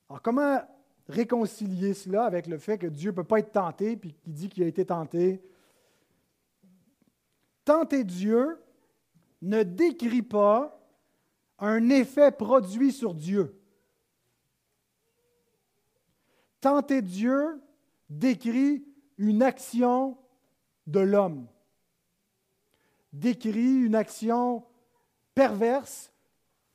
Alors, 0.08 0.22
comment 0.22 0.62
réconcilier 1.08 1.94
cela 1.94 2.26
avec 2.26 2.48
le 2.48 2.58
fait 2.58 2.78
que 2.78 2.88
Dieu 2.88 3.12
ne 3.12 3.16
peut 3.16 3.24
pas 3.24 3.40
être 3.40 3.52
tenté, 3.52 3.98
puis 3.98 4.14
qu'il 4.14 4.34
dit 4.34 4.50
qu'il 4.50 4.64
a 4.64 4.68
été 4.68 4.86
tenté? 4.86 5.42
Tenter 7.66 8.04
Dieu 8.04 8.58
ne 9.42 9.64
décrit 9.64 10.22
pas 10.22 10.80
un 11.60 11.90
effet 11.90 12.32
produit 12.32 12.92
sur 12.92 13.14
Dieu. 13.14 13.60
Tenter 16.62 17.02
Dieu 17.02 17.62
décrit 18.10 18.86
une 19.18 19.44
action 19.44 20.18
de 20.88 21.00
l'homme, 21.00 21.48
décrit 23.12 23.84
une 23.84 23.96
action 23.96 24.66
perverse, 25.36 26.12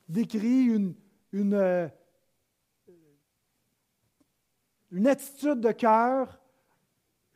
décrit 0.07 0.65
une, 0.65 0.95
une, 1.31 1.53
euh, 1.53 1.87
une 4.91 5.07
attitude 5.07 5.59
de 5.59 5.71
cœur 5.71 6.39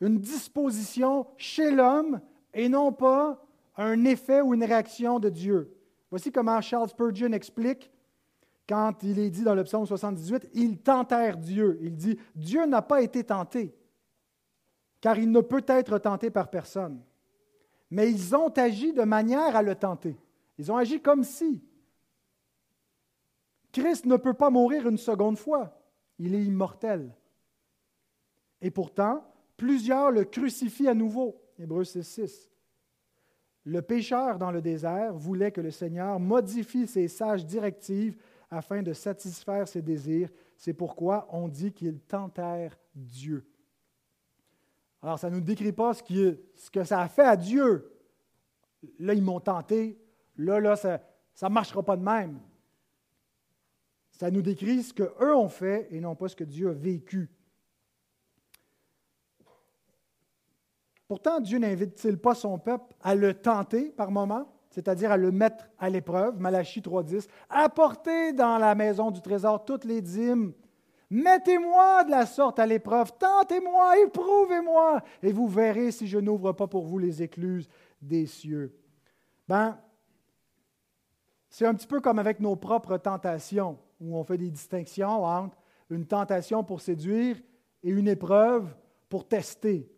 une 0.00 0.18
disposition 0.18 1.26
chez 1.36 1.70
l'homme 1.70 2.20
et 2.52 2.68
non 2.68 2.92
pas 2.92 3.42
un 3.76 4.04
effet 4.04 4.40
ou 4.40 4.54
une 4.54 4.64
réaction 4.64 5.18
de 5.18 5.28
Dieu. 5.28 5.74
Voici 6.10 6.30
comment 6.30 6.60
Charles 6.60 6.90
Spurgeon 6.90 7.32
explique 7.32 7.90
quand 8.68 9.02
il 9.02 9.18
est 9.18 9.30
dit 9.30 9.42
dans 9.42 9.54
le 9.54 9.64
psaume 9.64 9.86
78, 9.86 10.48
ils 10.54 10.78
tentèrent 10.78 11.36
Dieu. 11.36 11.78
Il 11.82 11.96
dit, 11.96 12.18
Dieu 12.34 12.64
n'a 12.66 12.80
pas 12.80 13.02
été 13.02 13.24
tenté, 13.24 13.74
car 15.00 15.18
il 15.18 15.30
ne 15.30 15.40
peut 15.40 15.64
être 15.66 15.98
tenté 15.98 16.30
par 16.30 16.48
personne. 16.48 17.02
Mais 17.90 18.10
ils 18.10 18.34
ont 18.34 18.48
agi 18.48 18.92
de 18.92 19.02
manière 19.02 19.54
à 19.54 19.62
le 19.62 19.74
tenter. 19.74 20.16
Ils 20.58 20.72
ont 20.72 20.76
agi 20.76 21.00
comme 21.00 21.24
si. 21.24 21.62
Christ 23.72 24.06
ne 24.06 24.16
peut 24.16 24.34
pas 24.34 24.50
mourir 24.50 24.88
une 24.88 24.98
seconde 24.98 25.36
fois. 25.36 25.78
Il 26.18 26.34
est 26.34 26.42
immortel. 26.42 27.12
Et 28.64 28.70
pourtant, 28.70 29.22
plusieurs 29.58 30.10
le 30.10 30.24
crucifient 30.24 30.88
à 30.88 30.94
nouveau. 30.94 31.38
Hébreux 31.58 31.84
6, 31.84 32.02
6. 32.02 32.50
Le 33.64 33.82
pécheur 33.82 34.38
dans 34.38 34.50
le 34.50 34.62
désert 34.62 35.12
voulait 35.12 35.52
que 35.52 35.60
le 35.60 35.70
Seigneur 35.70 36.18
modifie 36.18 36.86
ses 36.86 37.06
sages 37.06 37.44
directives 37.44 38.16
afin 38.50 38.82
de 38.82 38.94
satisfaire 38.94 39.68
ses 39.68 39.82
désirs. 39.82 40.30
C'est 40.56 40.72
pourquoi 40.72 41.28
on 41.30 41.46
dit 41.46 41.72
qu'ils 41.72 42.00
tentèrent 42.00 42.78
Dieu. 42.94 43.46
Alors, 45.02 45.18
ça 45.18 45.28
ne 45.28 45.36
nous 45.36 45.42
décrit 45.42 45.72
pas 45.72 45.92
ce, 45.92 46.38
ce, 46.56 46.70
que 46.70 46.84
ça 46.84 47.02
a 47.02 47.08
fait 47.08 47.26
à 47.26 47.36
Dieu. 47.36 47.92
Là, 48.98 49.12
ils 49.12 49.22
m'ont 49.22 49.40
tenté. 49.40 49.98
Là, 50.38 50.58
là, 50.58 50.74
ça 50.74 50.98
ne 51.42 51.48
marchera 51.48 51.82
pas 51.82 51.98
de 51.98 52.02
même. 52.02 52.40
Ça 54.10 54.30
nous 54.30 54.40
décrit 54.40 54.82
ce 54.82 54.94
qu'eux 54.94 55.34
ont 55.34 55.50
fait 55.50 55.86
et 55.90 56.00
non 56.00 56.14
pas 56.14 56.28
ce 56.28 56.36
que 56.36 56.44
Dieu 56.44 56.70
a 56.70 56.72
vécu. 56.72 57.28
Pourtant, 61.14 61.38
Dieu 61.38 61.60
n'invite-t-il 61.60 62.18
pas 62.18 62.34
son 62.34 62.58
peuple 62.58 62.92
à 63.00 63.14
le 63.14 63.34
tenter 63.34 63.84
par 63.90 64.10
moment, 64.10 64.48
c'est-à-dire 64.68 65.12
à 65.12 65.16
le 65.16 65.30
mettre 65.30 65.70
à 65.78 65.88
l'épreuve, 65.88 66.40
Malachie 66.40 66.80
3.10, 66.80 67.28
apportez 67.48 68.32
dans 68.32 68.58
la 68.58 68.74
maison 68.74 69.12
du 69.12 69.20
trésor 69.20 69.64
toutes 69.64 69.84
les 69.84 70.02
dîmes, 70.02 70.52
mettez-moi 71.10 72.02
de 72.02 72.10
la 72.10 72.26
sorte 72.26 72.58
à 72.58 72.66
l'épreuve, 72.66 73.12
tentez-moi, 73.16 73.96
éprouvez-moi, 74.00 75.04
et 75.22 75.30
vous 75.30 75.46
verrez 75.46 75.92
si 75.92 76.08
je 76.08 76.18
n'ouvre 76.18 76.50
pas 76.50 76.66
pour 76.66 76.84
vous 76.84 76.98
les 76.98 77.22
écluses 77.22 77.68
des 78.02 78.26
cieux. 78.26 78.76
Ben, 79.46 79.78
c'est 81.48 81.64
un 81.64 81.74
petit 81.74 81.86
peu 81.86 82.00
comme 82.00 82.18
avec 82.18 82.40
nos 82.40 82.56
propres 82.56 82.96
tentations, 82.96 83.78
où 84.00 84.16
on 84.16 84.24
fait 84.24 84.38
des 84.38 84.50
distinctions 84.50 85.22
entre 85.22 85.56
une 85.90 86.06
tentation 86.06 86.64
pour 86.64 86.80
séduire 86.80 87.36
et 87.84 87.90
une 87.90 88.08
épreuve 88.08 88.74
pour 89.08 89.28
tester. 89.28 89.93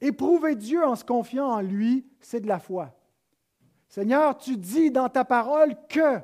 Éprouver 0.00 0.54
Dieu 0.54 0.84
en 0.84 0.96
se 0.96 1.04
confiant 1.04 1.46
en 1.46 1.60
lui, 1.60 2.06
c'est 2.20 2.40
de 2.40 2.48
la 2.48 2.58
foi. 2.58 2.94
Seigneur, 3.88 4.36
tu 4.36 4.56
dis 4.56 4.90
dans 4.90 5.08
ta 5.08 5.24
parole 5.24 5.74
que. 5.88 6.20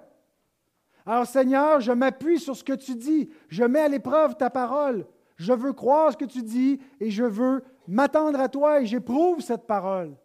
Alors 1.06 1.26
Seigneur, 1.26 1.80
je 1.80 1.92
m'appuie 1.92 2.38
sur 2.38 2.56
ce 2.56 2.64
que 2.64 2.72
tu 2.72 2.94
dis. 2.94 3.30
Je 3.48 3.64
mets 3.64 3.80
à 3.80 3.88
l'épreuve 3.88 4.36
ta 4.36 4.50
parole. 4.50 5.06
Je 5.36 5.52
veux 5.52 5.72
croire 5.72 6.12
ce 6.12 6.16
que 6.16 6.24
tu 6.24 6.42
dis 6.42 6.80
et 7.00 7.10
je 7.10 7.24
veux 7.24 7.64
m'attendre 7.88 8.38
à 8.40 8.48
toi 8.48 8.80
et 8.80 8.86
j'éprouve 8.86 9.40
cette 9.40 9.66
parole. 9.66 10.16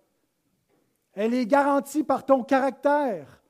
Elle 1.14 1.34
est 1.34 1.48
garantie 1.48 2.04
par 2.04 2.26
ton 2.26 2.43
caractère. 2.43 3.41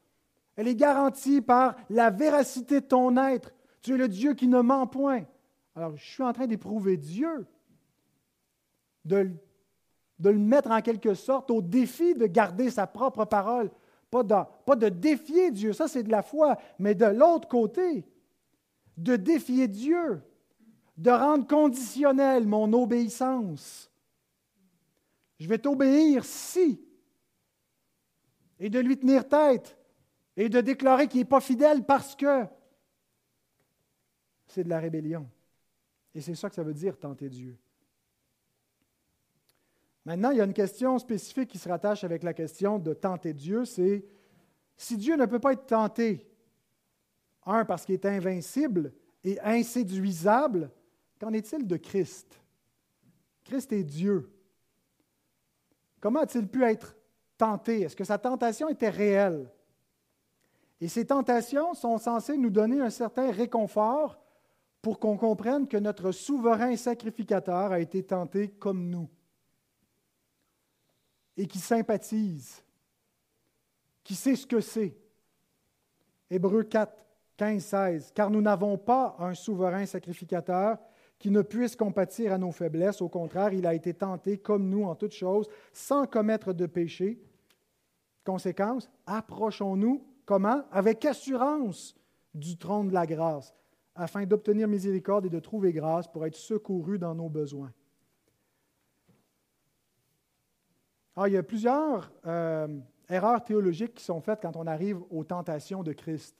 Elle 0.56 0.68
est 0.68 0.76
garantie 0.76 1.42
par 1.42 1.76
la 1.90 2.10
véracité 2.10 2.82
de 2.82 2.86
ton 2.86 3.18
être. 3.18 3.52
Tu 3.82 3.94
es 3.94 3.98
le 3.98 4.08
Dieu 4.08 4.34
qui 4.34 4.48
ne 4.48 4.62
ment 4.62 4.88
point. 4.88 5.24
Alors, 5.76 5.96
je 5.96 6.06
suis 6.06 6.24
en 6.24 6.34
train 6.34 6.48
d'éprouver 6.48 6.98
Dieu, 6.98 7.46
de 9.06 9.30
de 10.20 10.30
le 10.30 10.40
mettre 10.40 10.72
en 10.72 10.82
quelque 10.82 11.14
sorte 11.14 11.52
au 11.52 11.62
défi 11.62 12.16
de 12.16 12.26
garder 12.26 12.70
sa 12.70 12.88
propre 12.88 13.26
parole. 13.26 13.70
Pas 14.10 14.24
de, 14.24 14.90
défier 14.90 15.52
Dieu, 15.52 15.74
ça 15.74 15.88
c'est 15.88 16.04
de 16.04 16.12
la 16.12 16.24
foi, 16.24 16.58
mais 16.80 16.96
de 16.96 17.06
l'autre 17.06 17.48
côté, 17.48 18.06
de 18.96 19.16
défier 19.16 19.68
Dieu, 19.68 20.22
de 20.96 21.12
rendre 21.12 21.46
conditionnel 21.46 22.48
mon 22.48 22.72
obéissance. 22.74 23.92
Je 25.40 25.48
vais 25.48 25.60
t'obéir 25.60 26.26
si, 26.26 26.82
et 28.60 28.70
de 28.70 28.80
lui 28.80 28.98
tenir 28.98 29.28
tête, 29.28 29.78
et 30.36 30.50
de 30.50 30.62
déclarer 30.62 31.08
qu'il 31.08 31.20
n'est 31.20 31.26
pas 31.26 31.42
fidèle 31.42 31.84
parce 31.84 32.16
que 32.16 32.46
c'est 34.48 34.64
de 34.64 34.70
la 34.70 34.80
rébellion. 34.80 35.30
Et 36.16 36.22
c'est 36.22 36.36
ça 36.36 36.50
que 36.50 36.56
ça 36.56 36.64
veut 36.64 36.74
dire 36.74 36.98
tenter 36.98 37.30
Dieu. 37.30 37.58
Maintenant, 40.08 40.32
il 40.32 40.38
y 40.38 40.42
a 40.42 40.46
une 40.46 40.54
question 40.54 40.98
spécifique 41.00 41.50
qui 41.50 41.58
se 41.58 41.68
rattache 41.68 42.06
avec 42.06 42.24
la 42.24 42.34
question 42.34 42.80
de 42.80 42.94
tenter 42.94 43.34
Dieu, 43.34 43.66
c'est 43.66 44.06
si 44.78 44.96
Dieu 44.96 45.18
ne 45.18 45.26
peut 45.26 45.38
pas 45.38 45.52
être 45.52 45.66
tenté, 45.66 46.32
un, 47.46 47.66
parce 47.66 47.84
qu'il 47.84 47.96
est 47.96 48.06
invincible 48.06 48.94
et 49.26 49.38
inséduisable, 49.42 50.72
qu'en 51.20 51.34
est-il 51.34 51.68
de 51.68 51.76
Christ? 51.76 52.40
Christ 53.44 53.74
est 53.74 53.84
Dieu. 53.84 54.32
Comment 56.00 56.22
a-t-il 56.22 56.48
pu 56.48 56.64
être 56.64 56.96
tenté? 57.38 57.82
Est-ce 57.82 57.96
que 57.98 58.06
sa 58.06 58.18
tentation 58.18 58.70
était 58.70 58.88
réelle? 58.88 59.52
Et 60.80 60.88
ces 60.88 61.06
tentations 61.06 61.74
sont 61.74 61.98
censées 61.98 62.38
nous 62.38 62.50
donner 62.50 62.80
un 62.80 62.92
certain 62.92 63.30
réconfort 63.30 64.18
pour 64.82 65.02
qu'on 65.02 65.18
comprenne 65.18 65.68
que 65.68 65.76
notre 65.76 66.14
souverain 66.14 66.78
sacrificateur 66.78 67.74
a 67.74 67.82
été 67.82 68.04
tenté 68.04 68.52
comme 68.52 68.90
nous 68.90 69.10
et 71.38 71.48
qui 71.48 71.60
sympathise, 71.60 72.64
qui 74.04 74.16
sait 74.16 74.36
ce 74.36 74.48
que 74.48 74.60
c'est. 74.60 74.98
Hébreux 76.30 76.64
4, 76.64 76.92
15, 77.38 77.64
16. 77.64 78.12
Car 78.14 78.30
nous 78.30 78.42
n'avons 78.42 78.78
pas 78.78 79.16
un 79.20 79.34
souverain 79.34 79.86
sacrificateur 79.86 80.78
qui 81.20 81.32
ne 81.32 81.42
puisse 81.42 81.76
compatir 81.76 82.34
à 82.34 82.38
nos 82.38 82.52
faiblesses. 82.52 83.02
Au 83.02 83.10
contraire, 83.10 83.54
il 83.54 83.66
a 83.66 83.74
été 83.74 83.94
tenté 83.94 84.38
comme 84.38 84.70
nous 84.70 84.84
en 84.84 84.96
toutes 84.96 85.14
choses, 85.14 85.48
sans 85.72 86.06
commettre 86.06 86.54
de 86.54 86.66
péché. 86.66 87.20
Conséquence, 88.24 88.90
approchons-nous 89.06 90.04
comment? 90.26 90.64
Avec 90.72 91.06
assurance 91.06 91.96
du 92.34 92.58
trône 92.58 92.90
de 92.90 92.94
la 92.94 93.08
grâce, 93.08 93.56
afin 93.96 94.26
d'obtenir 94.26 94.68
miséricorde 94.68 95.26
et 95.26 95.30
de 95.30 95.40
trouver 95.40 95.72
grâce 95.72 96.08
pour 96.08 96.26
être 96.26 96.36
secourus 96.36 97.00
dans 97.00 97.16
nos 97.16 97.30
besoins. 97.30 97.72
Ah, 101.20 101.28
il 101.28 101.34
y 101.34 101.38
a 101.38 101.42
plusieurs 101.42 102.12
euh, 102.28 102.68
erreurs 103.10 103.44
théologiques 103.44 103.96
qui 103.96 104.04
sont 104.04 104.22
faites 104.22 104.40
quand 104.40 104.56
on 104.56 104.68
arrive 104.68 105.00
aux 105.10 105.24
tentations 105.24 105.82
de 105.82 105.92
Christ. 105.92 106.36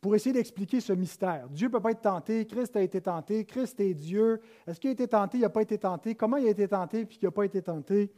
Pour 0.00 0.14
essayer 0.14 0.32
d'expliquer 0.32 0.80
ce 0.80 0.94
mystère. 0.94 1.46
Dieu 1.50 1.66
ne 1.66 1.72
peut 1.72 1.80
pas 1.80 1.90
être 1.90 2.00
tenté, 2.00 2.46
Christ 2.46 2.74
a 2.76 2.80
été 2.80 3.02
tenté, 3.02 3.44
Christ 3.44 3.78
est 3.80 3.92
Dieu. 3.92 4.40
Est-ce 4.66 4.80
qu'il 4.80 4.88
a 4.88 4.94
été 4.94 5.06
tenté, 5.06 5.36
il 5.36 5.42
n'a 5.42 5.50
pas 5.50 5.60
été 5.60 5.76
tenté? 5.76 6.14
Comment 6.14 6.38
il 6.38 6.46
a 6.46 6.50
été 6.50 6.66
tenté, 6.66 7.04
puis 7.04 7.18
il 7.20 7.24
n'a 7.26 7.30
pas 7.30 7.44
été 7.44 7.60
tenté? 7.60 8.10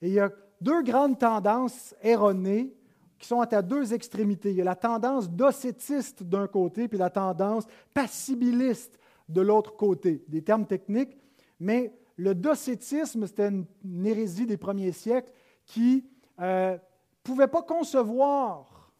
Et 0.00 0.08
il 0.08 0.14
y 0.14 0.20
a 0.20 0.30
deux 0.62 0.82
grandes 0.82 1.18
tendances 1.18 1.94
erronées 2.02 2.74
qui 3.18 3.28
sont 3.28 3.40
à 3.40 3.60
deux 3.60 3.92
extrémités. 3.92 4.52
Il 4.52 4.56
y 4.56 4.62
a 4.62 4.64
la 4.64 4.76
tendance 4.76 5.28
docétiste 5.28 6.22
d'un 6.22 6.46
côté, 6.46 6.88
puis 6.88 6.96
la 6.96 7.10
tendance 7.10 7.66
passibiliste 7.92 8.98
de 9.28 9.42
l'autre 9.42 9.76
côté. 9.76 10.24
Des 10.26 10.40
termes 10.40 10.64
techniques, 10.64 11.18
mais 11.60 11.92
le 12.16 12.34
docétisme, 12.34 13.26
c'était 13.26 13.48
une, 13.48 14.06
hérésie 14.06 14.46
des 14.46 14.56
premiers 14.56 14.92
siècles 14.92 15.32
qui 15.64 16.04
ne 16.38 16.44
euh, 16.44 16.78
pouvait 17.22 17.48
pas 17.48 17.62
concevoir 17.62 18.92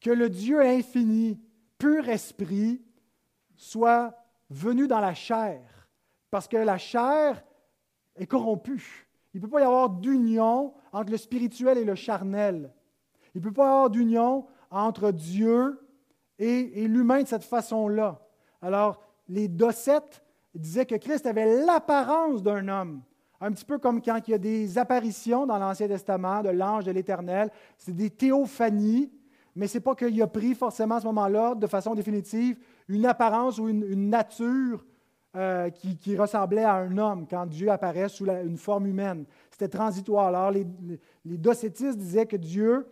que 0.00 0.10
le 0.10 0.30
Dieu 0.30 0.60
infini, 0.60 1.38
pur 1.78 2.08
esprit, 2.08 2.82
soit 3.54 4.16
venu 4.48 4.88
dans 4.88 5.00
la 5.00 5.14
chair, 5.14 5.60
parce 6.30 6.48
que 6.48 6.56
la 6.56 6.78
chair 6.78 7.44
est 8.16 8.26
corrompue. 8.26 9.06
Il 9.34 9.40
ne 9.40 9.46
peut 9.46 9.50
pas 9.50 9.60
y 9.60 9.64
avoir 9.64 9.90
d'union 9.90 10.74
entre 10.92 11.10
le 11.10 11.18
spirituel 11.18 11.78
et 11.78 11.84
le 11.84 11.94
charnel. 11.94 12.72
Il 13.34 13.40
ne 13.40 13.44
peut 13.44 13.52
pas 13.52 13.64
y 13.64 13.68
avoir 13.68 13.90
d'union 13.90 14.46
entre 14.70 15.10
Dieu 15.10 15.86
et, 16.38 16.82
et 16.82 16.88
l'humain 16.88 17.22
de 17.22 17.28
cette 17.28 17.44
façon-là. 17.44 18.26
Alors, 18.62 19.02
les 19.28 19.48
docètes 19.48 20.24
il 20.54 20.60
disait 20.60 20.86
que 20.86 20.96
Christ 20.96 21.26
avait 21.26 21.64
l'apparence 21.64 22.42
d'un 22.42 22.66
homme. 22.68 23.02
Un 23.40 23.52
petit 23.52 23.64
peu 23.64 23.78
comme 23.78 24.02
quand 24.02 24.18
il 24.26 24.32
y 24.32 24.34
a 24.34 24.38
des 24.38 24.76
apparitions 24.76 25.46
dans 25.46 25.58
l'Ancien 25.58 25.88
Testament 25.88 26.42
de 26.42 26.50
l'ange 26.50 26.84
de 26.84 26.90
l'Éternel. 26.90 27.50
C'est 27.78 27.94
des 27.94 28.10
théophanies, 28.10 29.10
mais 29.56 29.66
ce 29.66 29.78
n'est 29.78 29.82
pas 29.82 29.94
qu'il 29.94 30.20
a 30.20 30.26
pris 30.26 30.54
forcément 30.54 30.96
à 30.96 31.00
ce 31.00 31.06
moment-là, 31.06 31.54
de 31.54 31.66
façon 31.66 31.94
définitive, 31.94 32.58
une 32.88 33.06
apparence 33.06 33.58
ou 33.58 33.68
une, 33.68 34.10
nature 34.10 34.84
euh, 35.36 35.70
qui, 35.70 36.16
ressemblait 36.18 36.64
à 36.64 36.74
un 36.74 36.98
homme 36.98 37.26
quand 37.28 37.46
Dieu 37.46 37.70
apparaît 37.70 38.08
sous 38.08 38.26
une 38.26 38.58
forme 38.58 38.86
humaine. 38.86 39.24
C'était 39.50 39.68
transitoire. 39.68 40.26
Alors, 40.26 40.50
les, 40.50 40.66
les 41.24 41.38
docétistes 41.38 41.96
disaient 41.96 42.26
que 42.26 42.36
Dieu 42.36 42.86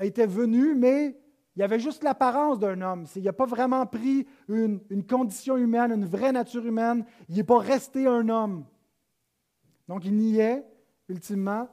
était 0.00 0.26
venu, 0.26 0.74
mais 0.74 1.16
Il 1.54 1.60
y 1.60 1.62
avait 1.62 1.80
juste 1.80 2.02
l'apparence 2.02 2.58
d'un 2.58 2.80
homme. 2.80 3.06
Il 3.14 3.24
n'a 3.24 3.32
pas 3.32 3.44
vraiment 3.44 3.84
pris 3.84 4.26
une, 4.48 4.80
condition 5.08 5.56
humaine, 5.56 5.92
une 5.92 6.06
vraie 6.06 6.32
nature 6.32 6.64
humaine. 6.64 7.04
Il 7.28 7.36
n'est 7.36 7.44
pas 7.44 7.58
resté 7.58 8.06
un 8.06 8.28
homme. 8.28 8.64
Donc 9.86 10.04
il 10.04 10.16
niait, 10.16 10.64
ultimement, 11.08 11.68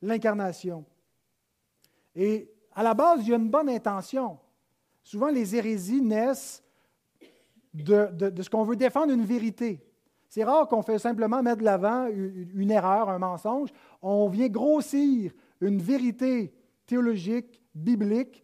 l'incarnation. 0.00 0.84
Et 2.14 2.50
à 2.74 2.82
la 2.82 2.94
base, 2.94 3.20
il 3.22 3.28
y 3.28 3.32
a 3.34 3.36
une 3.36 3.50
bonne 3.50 3.68
intention. 3.68 4.38
Souvent, 5.02 5.28
les 5.28 5.56
hérésies 5.56 6.00
naissent 6.00 6.62
de, 7.74 8.08
de, 8.12 8.42
ce 8.42 8.48
qu'on 8.48 8.64
veut 8.64 8.76
défendre 8.76 9.12
une 9.12 9.24
vérité. 9.24 9.84
C'est 10.28 10.44
rare 10.44 10.68
qu'on 10.68 10.82
fait 10.82 10.98
simplement 10.98 11.42
mettre 11.42 11.58
de 11.58 11.64
l'avant 11.64 12.06
une 12.08 12.70
erreur, 12.70 13.10
un 13.10 13.18
mensonge. 13.18 13.68
On 14.00 14.28
vient 14.28 14.48
grossir 14.48 15.32
une 15.60 15.82
vérité 15.82 16.54
théologique, 16.86 17.60
biblique, 17.74 18.42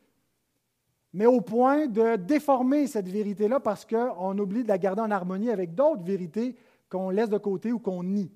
mais 1.13 1.27
au 1.27 1.41
point 1.41 1.87
de 1.87 2.17
déformer 2.17 2.87
cette 2.87 3.09
vérité-là 3.09 3.61
parce 3.61 3.85
qu'on 3.85 4.39
oublie 4.39 4.63
de 4.63 4.69
la 4.69 4.79
garder 4.79 5.03
en 5.03 5.11
harmonie 5.11 5.51
avec 5.51 5.75
d'autres 5.75 6.03
vérités 6.03 6.57
qu'on 6.89 7.11
laisse 7.11 7.31
de 7.31 7.39
côté 7.39 7.73
ou 7.73 7.79
qu'on 7.79 8.03
nie. 8.03 8.31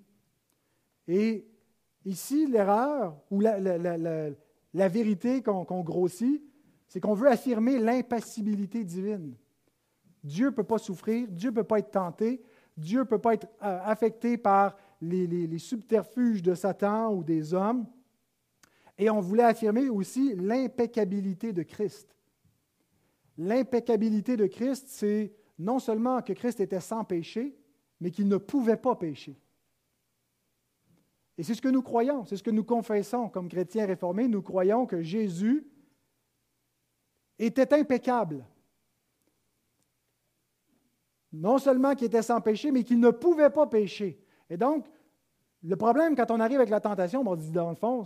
Et 1.09 1.47
ici, 2.05 2.47
l'erreur 2.47 3.17
ou 3.31 3.41
la, 3.41 4.89
vérité 4.89 5.43
qu'on 5.43 5.83
grossit, 5.83 6.43
c'est 6.89 7.01
qu'on 7.01 7.15
veut 7.15 7.29
affirmer 7.29 7.79
l'impassibilité 7.79 8.85
divine. 8.85 9.35
Dieu 10.23 10.47
ne 10.47 10.51
peut 10.51 10.65
pas 10.65 10.79
souffrir, 10.79 11.27
Dieu 11.29 11.51
ne 11.51 11.57
peut 11.57 11.65
pas 11.65 11.79
être 11.79 11.91
tenté, 11.91 12.43
Dieu 12.77 13.01
ne 13.01 13.05
peut 13.05 13.19
pas 13.19 13.35
être 13.35 13.49
euh, 13.63 13.81
affecté 13.85 14.37
par 14.37 14.77
les, 15.01 15.59
subterfuges 15.59 16.43
de 16.43 16.55
Satan 16.55 17.13
ou 17.13 17.25
des 17.25 17.55
hommes. 17.55 17.87
Et 18.99 19.11
on 19.11 19.21
voulait 19.21 19.43
affirmer 19.43 19.89
aussi 19.89 20.35
l'impeccabilité 20.37 21.53
de 21.53 21.63
Christ. 21.63 22.12
L'impeccabilité 23.39 24.37
de 24.37 24.47
Christ, 24.47 24.87
c'est 24.89 25.33
non 25.59 25.79
seulement 25.79 26.23
que 26.23 26.33
Christ 26.33 26.61
était 26.61 26.81
sans 26.81 27.05
péché, 27.05 27.57
mais 28.01 28.11
qu'il 28.11 28.29
ne 28.29 28.37
pouvait 28.37 28.77
pas 28.77 28.97
pécher. 28.97 29.41
Et 31.39 31.43
c'est 31.43 31.55
ce 31.55 31.63
que 31.63 31.69
nous 31.69 31.83
croyons, 31.83 32.25
c'est 32.25 32.37
ce 32.37 32.43
que 32.43 32.51
nous 32.51 32.65
confessons 32.65 33.29
comme 33.29 33.49
chrétiens 33.49 33.87
réformés. 33.87 34.29
Nous 34.29 34.43
croyons 34.43 34.87
que 34.87 35.03
Jésus 35.03 35.67
était 37.39 37.73
impeccable. 37.73 38.45
Non 41.33 41.59
seulement 41.59 41.95
qu'il 41.95 42.09
était 42.09 42.23
sans 42.23 42.41
péché, 42.41 42.71
mais 42.71 42.85
qu'il 42.85 43.01
ne 43.01 43.11
pouvait 43.11 43.51
pas 43.51 43.67
pécher. 43.67 44.23
Et 44.51 44.59
donc, 44.59 44.87
le 45.63 45.77
problème 45.77 46.15
quand 46.15 46.31
on 46.31 46.41
arrive 46.41 46.59
avec 46.59 46.69
la 46.69 46.81
tentation, 46.81 47.25
on 47.27 47.37
dit 47.37 47.51
dans 47.51 47.71
le 47.71 47.77
fond, 47.77 48.05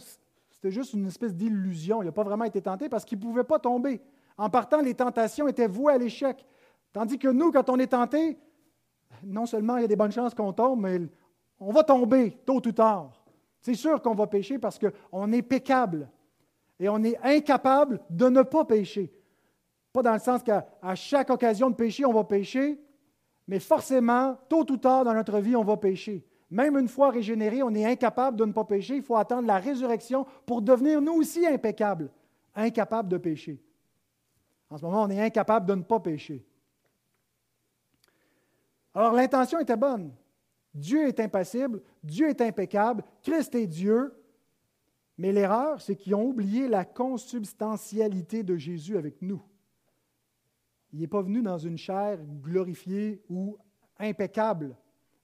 c'était 0.50 0.70
juste 0.70 0.92
une 0.92 1.06
espèce 1.06 1.34
d'illusion. 1.34 2.02
Il 2.02 2.06
n'a 2.06 2.12
pas 2.12 2.22
vraiment 2.22 2.44
été 2.44 2.62
tenté 2.62 2.88
parce 2.88 3.04
qu'il 3.04 3.18
ne 3.18 3.24
pouvait 3.24 3.44
pas 3.44 3.58
tomber. 3.58 4.00
En 4.38 4.50
partant, 4.50 4.80
les 4.80 4.94
tentations 4.94 5.48
étaient 5.48 5.66
vouées 5.66 5.94
à 5.94 5.98
l'échec. 5.98 6.44
Tandis 6.92 7.18
que 7.18 7.28
nous, 7.28 7.52
quand 7.52 7.68
on 7.70 7.78
est 7.78 7.88
tenté, 7.88 8.38
non 9.22 9.46
seulement 9.46 9.76
il 9.76 9.82
y 9.82 9.84
a 9.84 9.88
des 9.88 9.96
bonnes 9.96 10.12
chances 10.12 10.34
qu'on 10.34 10.52
tombe, 10.52 10.80
mais 10.80 11.00
on 11.58 11.72
va 11.72 11.82
tomber 11.82 12.32
tôt 12.44 12.62
ou 12.64 12.72
tard. 12.72 13.10
C'est 13.60 13.74
sûr 13.74 14.00
qu'on 14.02 14.14
va 14.14 14.26
pécher 14.26 14.58
parce 14.58 14.78
qu'on 14.78 15.32
est 15.32 15.42
pécable 15.42 16.08
et 16.78 16.88
on 16.88 17.02
est 17.02 17.18
incapable 17.22 18.00
de 18.10 18.28
ne 18.28 18.42
pas 18.42 18.64
pécher. 18.64 19.12
Pas 19.92 20.02
dans 20.02 20.12
le 20.12 20.18
sens 20.18 20.42
qu'à 20.42 20.66
chaque 20.94 21.30
occasion 21.30 21.70
de 21.70 21.74
pécher, 21.74 22.04
on 22.04 22.12
va 22.12 22.24
pécher, 22.24 22.78
mais 23.48 23.58
forcément, 23.58 24.36
tôt 24.48 24.70
ou 24.70 24.76
tard 24.76 25.04
dans 25.04 25.14
notre 25.14 25.38
vie, 25.38 25.56
on 25.56 25.64
va 25.64 25.76
pécher. 25.76 26.24
Même 26.50 26.76
une 26.76 26.88
fois 26.88 27.10
régénéré, 27.10 27.62
on 27.62 27.74
est 27.74 27.84
incapable 27.84 28.36
de 28.36 28.44
ne 28.44 28.52
pas 28.52 28.64
pécher. 28.64 28.96
Il 28.96 29.02
faut 29.02 29.16
attendre 29.16 29.48
la 29.48 29.58
résurrection 29.58 30.26
pour 30.44 30.62
devenir 30.62 31.00
nous 31.00 31.14
aussi 31.14 31.46
impeccables, 31.46 32.10
incapables 32.54 33.08
de 33.08 33.16
pécher. 33.16 33.60
En 34.70 34.78
ce 34.78 34.84
moment, 34.84 35.02
on 35.02 35.10
est 35.10 35.20
incapable 35.20 35.66
de 35.66 35.74
ne 35.74 35.82
pas 35.82 36.00
pécher. 36.00 36.44
Alors 38.94 39.12
l'intention 39.12 39.58
était 39.58 39.76
bonne. 39.76 40.12
Dieu 40.74 41.06
est 41.08 41.20
impassible, 41.20 41.82
Dieu 42.02 42.28
est 42.28 42.40
impeccable, 42.40 43.02
Christ 43.22 43.54
est 43.54 43.66
Dieu. 43.66 44.12
Mais 45.18 45.32
l'erreur, 45.32 45.80
c'est 45.80 45.96
qu'ils 45.96 46.14
ont 46.14 46.24
oublié 46.24 46.68
la 46.68 46.84
consubstantialité 46.84 48.42
de 48.42 48.56
Jésus 48.56 48.98
avec 48.98 49.22
nous. 49.22 49.42
Il 50.92 51.00
n'est 51.00 51.06
pas 51.06 51.22
venu 51.22 51.42
dans 51.42 51.58
une 51.58 51.78
chair 51.78 52.18
glorifiée 52.42 53.22
ou 53.28 53.56
impeccable. 53.98 54.76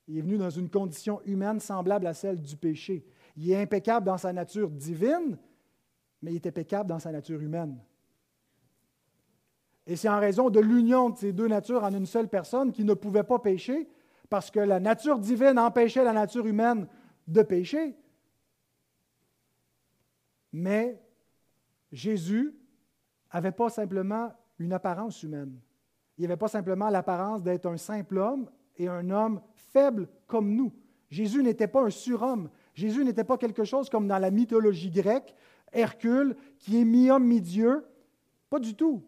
Il 0.09 0.19
est 0.19 0.23
venu 0.23 0.39
dans 0.39 0.51
une 0.51 0.71
condition 0.71 1.21
humaine 1.25 1.61
semblable 1.61 2.07
à 2.07 2.15
celle 2.15 2.41
du 2.41 2.57
péché. 2.57 3.05
Il 3.37 3.51
est 3.51 3.61
impeccable 3.61 4.07
dans 4.07 4.19
sa 4.19 4.33
nature 4.33 4.71
divine, 4.71 5.39
mais 6.21 6.33
il 6.33 6.37
est 6.37 6.47
impeccable 6.47 6.89
dans 6.89 6.99
sa 6.99 7.13
nature 7.13 7.41
humaine. 7.41 7.79
Et 9.87 9.97
c'est 9.97 10.09
en 10.09 10.21
raison 10.21 10.51
de 10.51 10.61
l'union 10.61 11.11
de 11.11 11.17
ces 11.17 11.33
deux 11.33 11.49
natures 11.49 11.83
en 11.85 11.93
une 11.93 12.07
seule 12.07 12.29
personne 12.29 12.73
qui 12.73 12.85
ne 12.85 12.95
pouvait 12.95 13.25
pas 13.25 13.39
pécher, 13.39 13.89
parce 14.31 14.51
que 14.51 14.61
la 14.61 14.81
nature 14.81 15.19
divine 15.19 15.59
empêchait 15.59 16.05
la 16.05 16.13
nature 16.13 16.47
humaine 16.47 16.87
de 17.27 17.43
pécher. 17.43 17.95
Mais 20.53 21.03
Jésus 21.91 22.55
n'avait 23.33 23.53
pas 23.53 23.71
simplement 23.71 24.33
une 24.59 24.73
apparence 24.73 25.23
humaine. 25.23 25.59
Il 26.19 26.23
n'avait 26.23 26.37
pas 26.37 26.49
simplement 26.49 26.89
l'apparence 26.89 27.43
d'être 27.43 27.67
un 27.67 27.77
simple 27.77 28.19
homme 28.19 28.49
et 28.77 28.89
un 28.89 29.11
homme 29.11 29.41
faible 29.55 30.09
comme 30.27 30.55
nous. 30.55 30.73
Jésus 31.11 31.43
n'était 31.43 31.69
pas 31.69 31.83
un 31.83 31.91
surhomme. 31.91 32.49
Jésus 32.75 33.05
n'était 33.05 33.25
pas 33.25 33.37
quelque 33.37 33.65
chose 33.65 33.91
comme 33.91 34.09
dans 34.09 34.19
la 34.19 34.31
mythologie 34.31 34.91
grecque, 34.91 35.35
Hercule, 35.73 36.37
qui 36.59 36.81
est 36.81 36.85
mi-homme, 36.85 37.25
mi-dieu. 37.25 37.85
Pas 38.49 38.59
du 38.59 38.75
tout. 38.75 39.03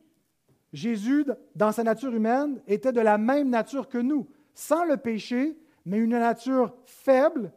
Jésus, 0.74 1.24
dans 1.54 1.70
sa 1.70 1.84
nature 1.84 2.12
humaine, 2.12 2.60
était 2.66 2.92
de 2.92 3.00
la 3.00 3.16
même 3.16 3.48
nature 3.48 3.88
que 3.88 3.98
nous, 3.98 4.28
sans 4.54 4.84
le 4.84 4.96
péché, 4.96 5.56
mais 5.86 5.98
une 5.98 6.18
nature 6.18 6.74
faible. 6.84 7.52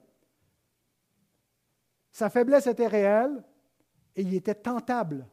Sa 2.12 2.30
faiblesse 2.30 2.68
était 2.68 2.86
réelle 2.86 3.44
et 4.16 4.22
il 4.22 4.36
était 4.36 4.54
tentable. 4.54 5.26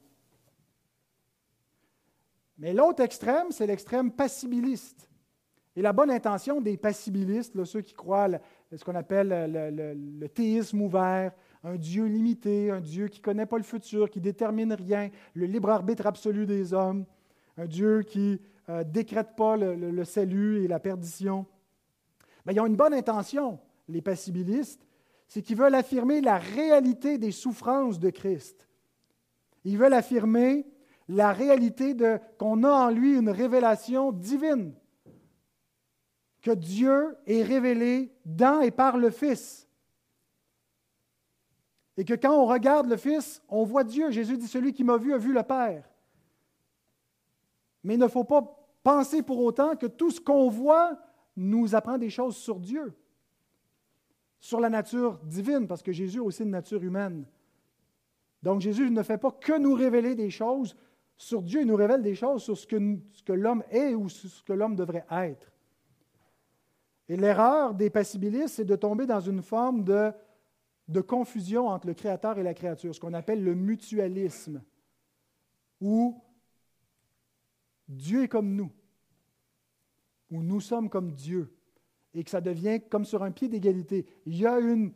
Mais 2.56 2.72
l'autre 2.72 3.02
extrême, 3.02 3.48
c'est 3.50 3.66
l'extrême 3.66 4.10
passibiliste. 4.10 5.10
Et 5.76 5.82
la 5.82 5.92
bonne 5.92 6.10
intention 6.10 6.62
des 6.62 6.78
passibilistes, 6.78 7.62
ceux 7.64 7.82
qui 7.82 7.92
croient 7.92 8.28
à 8.30 8.76
ce 8.76 8.82
qu'on 8.82 8.94
appelle 8.94 9.28
le, 9.52 10.26
théisme 10.28 10.80
ouvert, 10.80 11.32
un 11.62 11.76
Dieu 11.76 12.06
limité, 12.06 12.70
un 12.70 12.80
Dieu 12.80 13.08
qui 13.08 13.20
ne 13.20 13.24
connaît 13.24 13.46
pas 13.46 13.58
le 13.58 13.62
futur, 13.62 14.08
qui 14.08 14.22
détermine 14.22 14.72
rien, 14.72 15.10
le 15.34 15.44
libre 15.44 15.68
arbitre 15.68 16.06
absolu 16.06 16.46
des 16.46 16.72
hommes, 16.72 17.04
un 17.56 17.66
Dieu 17.66 18.02
qui 18.02 18.40
ne 18.68 18.74
euh, 18.74 18.84
décrète 18.84 19.36
pas 19.36 19.56
le, 19.56 20.04
salut 20.04 20.64
et 20.64 20.68
la 20.68 20.80
perdition. 20.80 21.46
Mais 22.44 22.54
ils 22.54 22.60
ont 22.60 22.66
une 22.66 22.76
bonne 22.76 22.94
intention, 22.94 23.58
les 23.88 24.02
passibilistes, 24.02 24.86
c'est 25.26 25.42
qu'ils 25.42 25.56
veulent 25.56 25.74
affirmer 25.74 26.20
la 26.20 26.38
réalité 26.38 27.18
des 27.18 27.32
souffrances 27.32 27.98
de 27.98 28.10
Christ. 28.10 28.68
Ils 29.64 29.78
veulent 29.78 29.94
affirmer 29.94 30.66
la 31.08 31.32
réalité 31.32 31.94
de 31.94 32.18
qu'on 32.38 32.64
a 32.64 32.70
en 32.70 32.90
lui 32.90 33.16
une 33.16 33.30
révélation 33.30 34.12
divine, 34.12 34.74
que 36.42 36.50
Dieu 36.50 37.16
est 37.26 37.42
révélé 37.42 38.12
dans 38.26 38.60
et 38.60 38.70
par 38.70 38.98
le 38.98 39.10
Fils. 39.10 39.66
Et 41.96 42.04
que 42.04 42.14
quand 42.14 42.34
on 42.34 42.46
regarde 42.46 42.88
le 42.88 42.96
Fils, 42.96 43.42
on 43.48 43.64
voit 43.64 43.84
Dieu. 43.84 44.10
Jésus 44.10 44.36
dit, 44.36 44.48
celui 44.48 44.72
qui 44.72 44.84
m'a 44.84 44.96
vu 44.96 45.14
a 45.14 45.18
vu 45.18 45.32
le 45.32 45.42
Père. 45.42 45.88
Mais 47.84 47.94
il 47.94 48.00
ne 48.00 48.08
faut 48.08 48.24
pas 48.24 48.42
penser 48.82 49.22
pour 49.22 49.38
autant 49.40 49.76
que 49.76 49.86
tout 49.86 50.10
ce 50.10 50.20
qu'on 50.20 50.48
voit 50.48 50.98
nous 51.36 51.74
apprend 51.74 51.98
des 51.98 52.10
choses 52.10 52.36
sur 52.36 52.58
Dieu, 52.58 52.94
sur 54.40 54.60
la 54.60 54.70
nature 54.70 55.18
divine, 55.24 55.66
parce 55.66 55.82
que 55.82 55.92
Jésus 55.92 56.18
a 56.18 56.22
aussi 56.22 56.42
une 56.42 56.50
nature 56.50 56.82
humaine. 56.82 57.24
Donc 58.42 58.60
Jésus 58.60 58.90
ne 58.90 59.02
fait 59.02 59.18
pas 59.18 59.30
que 59.30 59.58
nous 59.58 59.74
révéler 59.74 60.14
des 60.14 60.30
choses 60.30 60.76
sur 61.16 61.42
Dieu, 61.42 61.60
il 61.60 61.66
nous 61.66 61.76
révèle 61.76 62.02
des 62.02 62.14
choses 62.14 62.42
sur 62.42 62.56
ce 62.58 62.66
que, 62.66 63.32
l'homme 63.32 63.62
est 63.70 63.94
ou 63.94 64.08
sur 64.08 64.28
ce 64.28 64.42
que 64.42 64.52
l'homme 64.52 64.74
devrait 64.74 65.06
être. 65.10 65.52
Et 67.08 67.16
l'erreur 67.16 67.74
des 67.74 67.90
passibilistes, 67.90 68.56
c'est 68.56 68.64
de 68.64 68.76
tomber 68.76 69.06
dans 69.06 69.20
une 69.20 69.42
forme 69.42 69.84
de, 69.84 70.10
de 70.88 71.00
confusion 71.00 71.68
entre 71.68 71.86
le 71.86 71.94
Créateur 71.94 72.38
et 72.38 72.42
la 72.42 72.54
créature, 72.54 72.94
ce 72.94 73.00
qu'on 73.00 73.14
appelle 73.14 73.44
le 73.44 73.54
mutualisme, 73.54 74.62
où 75.80 76.20
Dieu 77.88 78.24
est 78.24 78.28
comme 78.28 78.54
nous, 78.54 78.70
où 80.30 80.42
nous 80.42 80.60
sommes 80.60 80.88
comme 80.88 81.12
Dieu, 81.12 81.54
et 82.14 82.24
que 82.24 82.30
ça 82.30 82.40
devient 82.40 82.80
comme 82.90 83.04
sur 83.04 83.22
un 83.22 83.30
pied 83.30 83.48
d'égalité. 83.48 84.06
Il 84.26 84.36
y 84.36 84.46
a 84.46 84.58
une, 84.58 84.92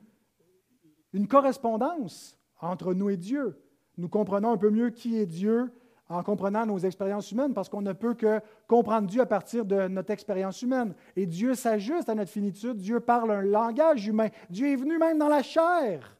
une 1.12 1.28
correspondance 1.28 2.38
entre 2.60 2.94
nous 2.94 3.10
et 3.10 3.16
Dieu. 3.16 3.60
Nous 3.96 4.08
comprenons 4.08 4.52
un 4.52 4.56
peu 4.56 4.70
mieux 4.70 4.90
qui 4.90 5.16
est 5.16 5.26
Dieu 5.26 5.72
en 6.08 6.22
comprenant 6.22 6.64
nos 6.64 6.78
expériences 6.78 7.32
humaines, 7.32 7.52
parce 7.52 7.68
qu'on 7.68 7.82
ne 7.82 7.92
peut 7.92 8.14
que 8.14 8.40
comprendre 8.66 9.08
Dieu 9.08 9.20
à 9.20 9.26
partir 9.26 9.66
de 9.66 9.88
notre 9.88 10.10
expérience 10.10 10.62
humaine. 10.62 10.94
Et 11.16 11.26
Dieu 11.26 11.54
s'ajuste 11.54 12.08
à 12.08 12.14
notre 12.14 12.30
finitude, 12.30 12.78
Dieu 12.78 13.00
parle 13.00 13.30
un 13.30 13.42
langage 13.42 14.06
humain, 14.06 14.28
Dieu 14.48 14.68
est 14.68 14.76
venu 14.76 14.98
même 14.98 15.18
dans 15.18 15.28
la 15.28 15.42
chair. 15.42 16.16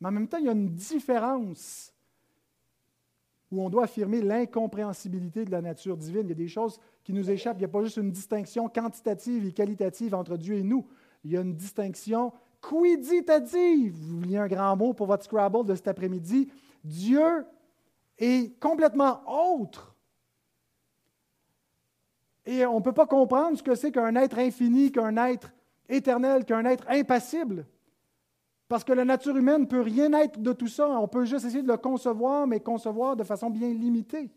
Mais 0.00 0.08
en 0.08 0.12
même 0.12 0.26
temps, 0.26 0.38
il 0.38 0.46
y 0.46 0.48
a 0.48 0.52
une 0.52 0.70
différence 0.70 1.91
où 3.52 3.62
on 3.62 3.68
doit 3.68 3.84
affirmer 3.84 4.22
l'incompréhensibilité 4.22 5.44
de 5.44 5.50
la 5.50 5.60
nature 5.60 5.96
divine. 5.96 6.22
Il 6.24 6.30
y 6.30 6.32
a 6.32 6.34
des 6.34 6.48
choses 6.48 6.80
qui 7.04 7.12
nous 7.12 7.30
échappent. 7.30 7.58
Il 7.58 7.60
n'y 7.60 7.66
a 7.66 7.68
pas 7.68 7.82
juste 7.82 7.98
une 7.98 8.10
distinction 8.10 8.68
quantitative 8.68 9.46
et 9.46 9.52
qualitative 9.52 10.14
entre 10.14 10.38
Dieu 10.38 10.56
et 10.56 10.62
nous. 10.62 10.86
Il 11.22 11.32
y 11.32 11.36
a 11.36 11.42
une 11.42 11.54
distinction 11.54 12.32
quiditative. 12.66 13.94
Vous 13.94 14.20
vouliez 14.20 14.38
un 14.38 14.48
grand 14.48 14.74
mot 14.74 14.94
pour 14.94 15.06
votre 15.06 15.24
Scrabble 15.24 15.66
de 15.66 15.74
cet 15.74 15.86
après-midi. 15.86 16.50
Dieu 16.82 17.44
est 18.18 18.58
complètement 18.58 19.20
autre. 19.60 19.94
Et 22.46 22.64
on 22.64 22.76
ne 22.76 22.82
peut 22.82 22.92
pas 22.92 23.06
comprendre 23.06 23.56
ce 23.58 23.62
que 23.62 23.74
c'est 23.74 23.92
qu'un 23.92 24.16
être 24.16 24.38
infini, 24.38 24.90
qu'un 24.90 25.16
être 25.16 25.52
éternel, 25.88 26.44
qu'un 26.44 26.64
être 26.64 26.88
impassible. 26.88 27.66
Parce 28.72 28.84
que 28.84 28.94
la 28.94 29.04
nature 29.04 29.36
humaine 29.36 29.60
ne 29.60 29.66
peut 29.66 29.82
rien 29.82 30.10
être 30.14 30.40
de 30.40 30.50
tout 30.54 30.66
ça. 30.66 30.88
On 30.88 31.06
peut 31.06 31.26
juste 31.26 31.44
essayer 31.44 31.62
de 31.62 31.68
le 31.68 31.76
concevoir, 31.76 32.46
mais 32.46 32.58
concevoir 32.58 33.16
de 33.16 33.22
façon 33.22 33.50
bien 33.50 33.68
limitée. 33.68 34.30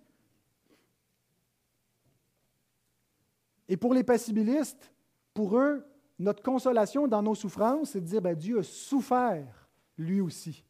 Et 3.70 3.78
pour 3.78 3.94
les 3.94 4.04
passibilistes, 4.04 4.92
pour 5.34 5.58
eux, 5.58 5.88
notre 6.20 6.44
consolation 6.44 7.08
dans 7.08 7.22
nos 7.22 7.34
souffrances, 7.34 7.92
c'est 7.92 8.02
de 8.02 8.06
dire 8.08 8.22
ben, 8.22 8.36
Dieu 8.36 8.60
a 8.60 8.64
souffert 8.64 9.70
lui 9.98 10.20
aussi. 10.20 10.66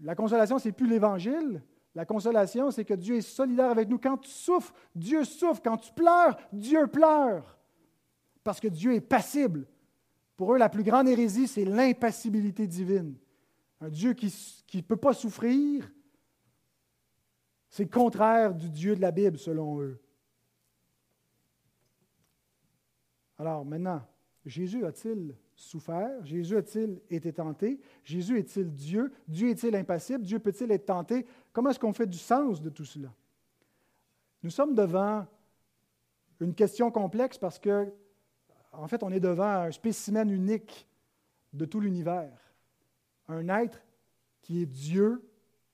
La 0.00 0.14
consolation, 0.14 0.60
ce 0.60 0.68
n'est 0.68 0.72
plus 0.72 0.86
l'Évangile. 0.86 1.64
La 1.96 2.04
consolation, 2.04 2.70
c'est 2.70 2.84
que 2.84 2.94
Dieu 2.94 3.16
est 3.16 3.22
solidaire 3.22 3.72
avec 3.72 3.88
nous. 3.88 3.98
Quand 3.98 4.18
tu 4.18 4.30
souffres, 4.30 4.72
Dieu 4.94 5.24
souffre. 5.24 5.62
Quand 5.64 5.78
tu 5.78 5.92
pleures, 5.92 6.36
Dieu 6.52 6.86
pleure. 6.86 7.58
Parce 8.44 8.60
que 8.60 8.68
Dieu 8.68 8.94
est 8.94 9.00
passible. 9.00 9.66
Pour 10.36 10.52
eux, 10.54 10.58
la 10.58 10.68
plus 10.68 10.82
grande 10.82 11.08
hérésie, 11.08 11.46
c'est 11.46 11.64
l'impassibilité 11.64 12.66
divine. 12.66 13.14
Un 13.80 13.88
Dieu 13.88 14.14
qui 14.14 14.32
ne 14.74 14.80
peut 14.80 14.96
pas 14.96 15.12
souffrir, 15.12 15.90
c'est 17.68 17.84
le 17.84 17.90
contraire 17.90 18.54
du 18.54 18.70
Dieu 18.70 18.96
de 18.96 19.00
la 19.00 19.10
Bible, 19.10 19.38
selon 19.38 19.80
eux. 19.80 20.00
Alors 23.36 23.64
maintenant, 23.64 24.00
Jésus 24.46 24.84
a-t-il 24.84 25.34
souffert? 25.56 26.24
Jésus 26.24 26.56
a-t-il 26.56 27.00
été 27.10 27.32
tenté? 27.32 27.80
Jésus 28.04 28.38
est-il 28.38 28.72
Dieu? 28.72 29.12
Dieu 29.26 29.50
est-il 29.50 29.74
impassible? 29.74 30.22
Dieu 30.24 30.38
peut-il 30.38 30.70
être 30.70 30.86
tenté? 30.86 31.26
Comment 31.52 31.70
est-ce 31.70 31.78
qu'on 31.80 31.92
fait 31.92 32.06
du 32.06 32.18
sens 32.18 32.60
de 32.60 32.70
tout 32.70 32.84
cela? 32.84 33.12
Nous 34.42 34.50
sommes 34.50 34.74
devant 34.74 35.26
une 36.40 36.54
question 36.54 36.90
complexe 36.90 37.38
parce 37.38 37.58
que 37.58 37.92
en 38.78 38.88
fait, 38.88 39.02
on 39.02 39.10
est 39.10 39.20
devant 39.20 39.44
un 39.44 39.70
spécimen 39.70 40.28
unique 40.30 40.86
de 41.52 41.64
tout 41.64 41.80
l'univers. 41.80 42.38
Un 43.28 43.48
être 43.48 43.80
qui 44.42 44.62
est 44.62 44.66
Dieu 44.66 45.28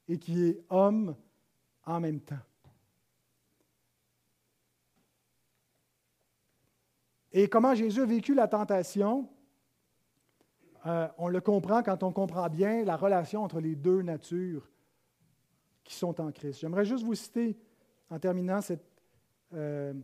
et 0.09 0.19
qui 0.19 0.45
est 0.45 0.63
homme 0.69 1.17
en 1.85 2.01
même 2.01 2.21
temps. 2.21 2.37
Et 7.33 7.49
comment 7.49 7.75
Jésus 7.75 8.01
a 8.01 8.07
vécu 8.07 8.35
la 8.35 8.49
tentation, 8.49 9.29
euh, 10.87 11.09
on 11.19 11.29
le 11.29 11.41
comprend 11.41 11.83
quand 11.83 12.03
on 12.03 12.13
comprend 12.13 12.49
bien 12.49 12.85
la 12.85 12.97
relation 12.97 13.45
entre 13.45 13.61
les 13.61 13.77
deux 13.77 14.03
natures 14.03 14.69
qui 15.85 15.95
sont 15.95 16.21
en 16.21 16.33
Christ. 16.33 16.61
J'aimerais 16.61 16.85
juste 16.85 17.05
vous 17.05 17.15
citer, 17.15 17.57
en 18.09 18.19
terminant 18.19 18.61
cette, 18.61 18.85
euh, 19.55 19.95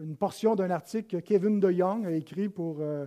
une 0.00 0.16
portion 0.16 0.54
d'un 0.54 0.70
article 0.70 1.16
que 1.16 1.22
Kevin 1.22 1.60
DeYoung 1.60 2.06
a 2.06 2.12
écrit 2.12 2.48
pour 2.48 2.80
euh, 2.80 3.06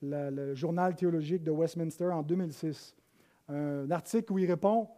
le 0.00 0.54
journal 0.54 0.96
théologique 0.96 1.42
de 1.42 1.50
Westminster 1.50 2.06
en 2.06 2.22
2006. 2.22 2.96
Un 3.48 3.90
article 3.90 4.32
où 4.32 4.38
il 4.38 4.46
répond 4.46 4.88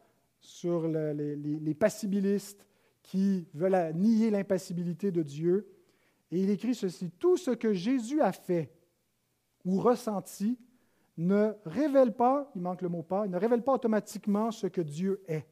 sur 0.40 0.86
les, 0.86 1.74
passibilistes 1.74 2.66
qui 3.02 3.48
veulent 3.54 3.92
nier 3.94 4.30
l'impassibilité 4.30 5.10
de 5.10 5.22
Dieu. 5.22 5.66
Et 6.30 6.40
il 6.40 6.50
écrit 6.50 6.74
ceci, 6.74 7.10
Tout 7.10 7.36
ce 7.36 7.50
que 7.50 7.72
Jésus 7.72 8.20
a 8.20 8.32
fait 8.32 8.72
ou 9.64 9.80
ressenti 9.80 10.58
ne 11.16 11.52
révèle 11.64 12.14
pas, 12.14 12.50
il 12.54 12.62
manque 12.62 12.82
le 12.82 12.88
mot 12.88 13.02
pas, 13.02 13.26
ne 13.26 13.38
révèle 13.38 13.62
pas 13.62 13.74
automatiquement 13.74 14.50
ce 14.50 14.66
que 14.66 14.80
Dieu 14.80 15.22
est. 15.28 15.46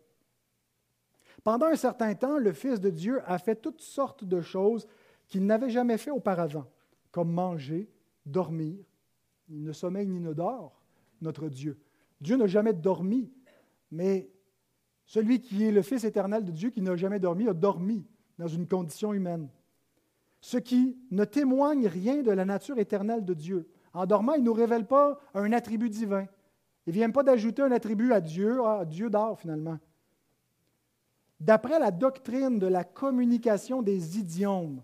Pendant 1.44 1.66
un 1.66 1.76
certain 1.76 2.14
temps, 2.14 2.38
le 2.38 2.52
Fils 2.52 2.80
de 2.80 2.90
Dieu 2.90 3.20
a 3.26 3.38
fait 3.38 3.56
toutes 3.56 3.80
sortes 3.80 4.24
de 4.24 4.40
choses 4.40 4.86
qu'il 5.32 5.46
n'avait 5.46 5.70
jamais 5.70 5.96
fait 5.96 6.10
auparavant, 6.10 6.66
comme 7.10 7.32
manger, 7.32 7.90
dormir. 8.26 8.84
Il 9.48 9.64
ne 9.64 9.72
sommeille 9.72 10.06
ni 10.06 10.20
ne 10.20 10.34
dort, 10.34 10.82
notre 11.22 11.48
Dieu. 11.48 11.80
Dieu 12.20 12.36
n'a 12.36 12.46
jamais 12.46 12.74
dormi, 12.74 13.32
mais 13.90 14.30
celui 15.06 15.40
qui 15.40 15.64
est 15.64 15.72
le 15.72 15.80
Fils 15.80 16.04
éternel 16.04 16.44
de 16.44 16.52
Dieu, 16.52 16.68
qui 16.68 16.82
n'a 16.82 16.96
jamais 16.96 17.18
dormi, 17.18 17.48
a 17.48 17.54
dormi 17.54 18.06
dans 18.38 18.46
une 18.46 18.68
condition 18.68 19.14
humaine. 19.14 19.48
Ce 20.42 20.58
qui 20.58 20.98
ne 21.10 21.24
témoigne 21.24 21.86
rien 21.86 22.20
de 22.22 22.30
la 22.30 22.44
nature 22.44 22.78
éternelle 22.78 23.24
de 23.24 23.32
Dieu. 23.32 23.70
En 23.94 24.04
dormant, 24.04 24.34
il 24.34 24.40
ne 24.40 24.46
nous 24.46 24.52
révèle 24.52 24.86
pas 24.86 25.18
un 25.32 25.50
attribut 25.52 25.88
divin. 25.88 26.26
Il 26.86 26.90
ne 26.90 26.92
vient 26.92 27.10
pas 27.10 27.22
d'ajouter 27.22 27.62
un 27.62 27.72
attribut 27.72 28.12
à 28.12 28.20
Dieu. 28.20 28.58
Dieu 28.86 29.08
dort 29.08 29.40
finalement. 29.40 29.78
D'après 31.40 31.78
la 31.78 31.90
doctrine 31.90 32.58
de 32.58 32.66
la 32.66 32.84
communication 32.84 33.80
des 33.80 34.18
idiomes, 34.18 34.82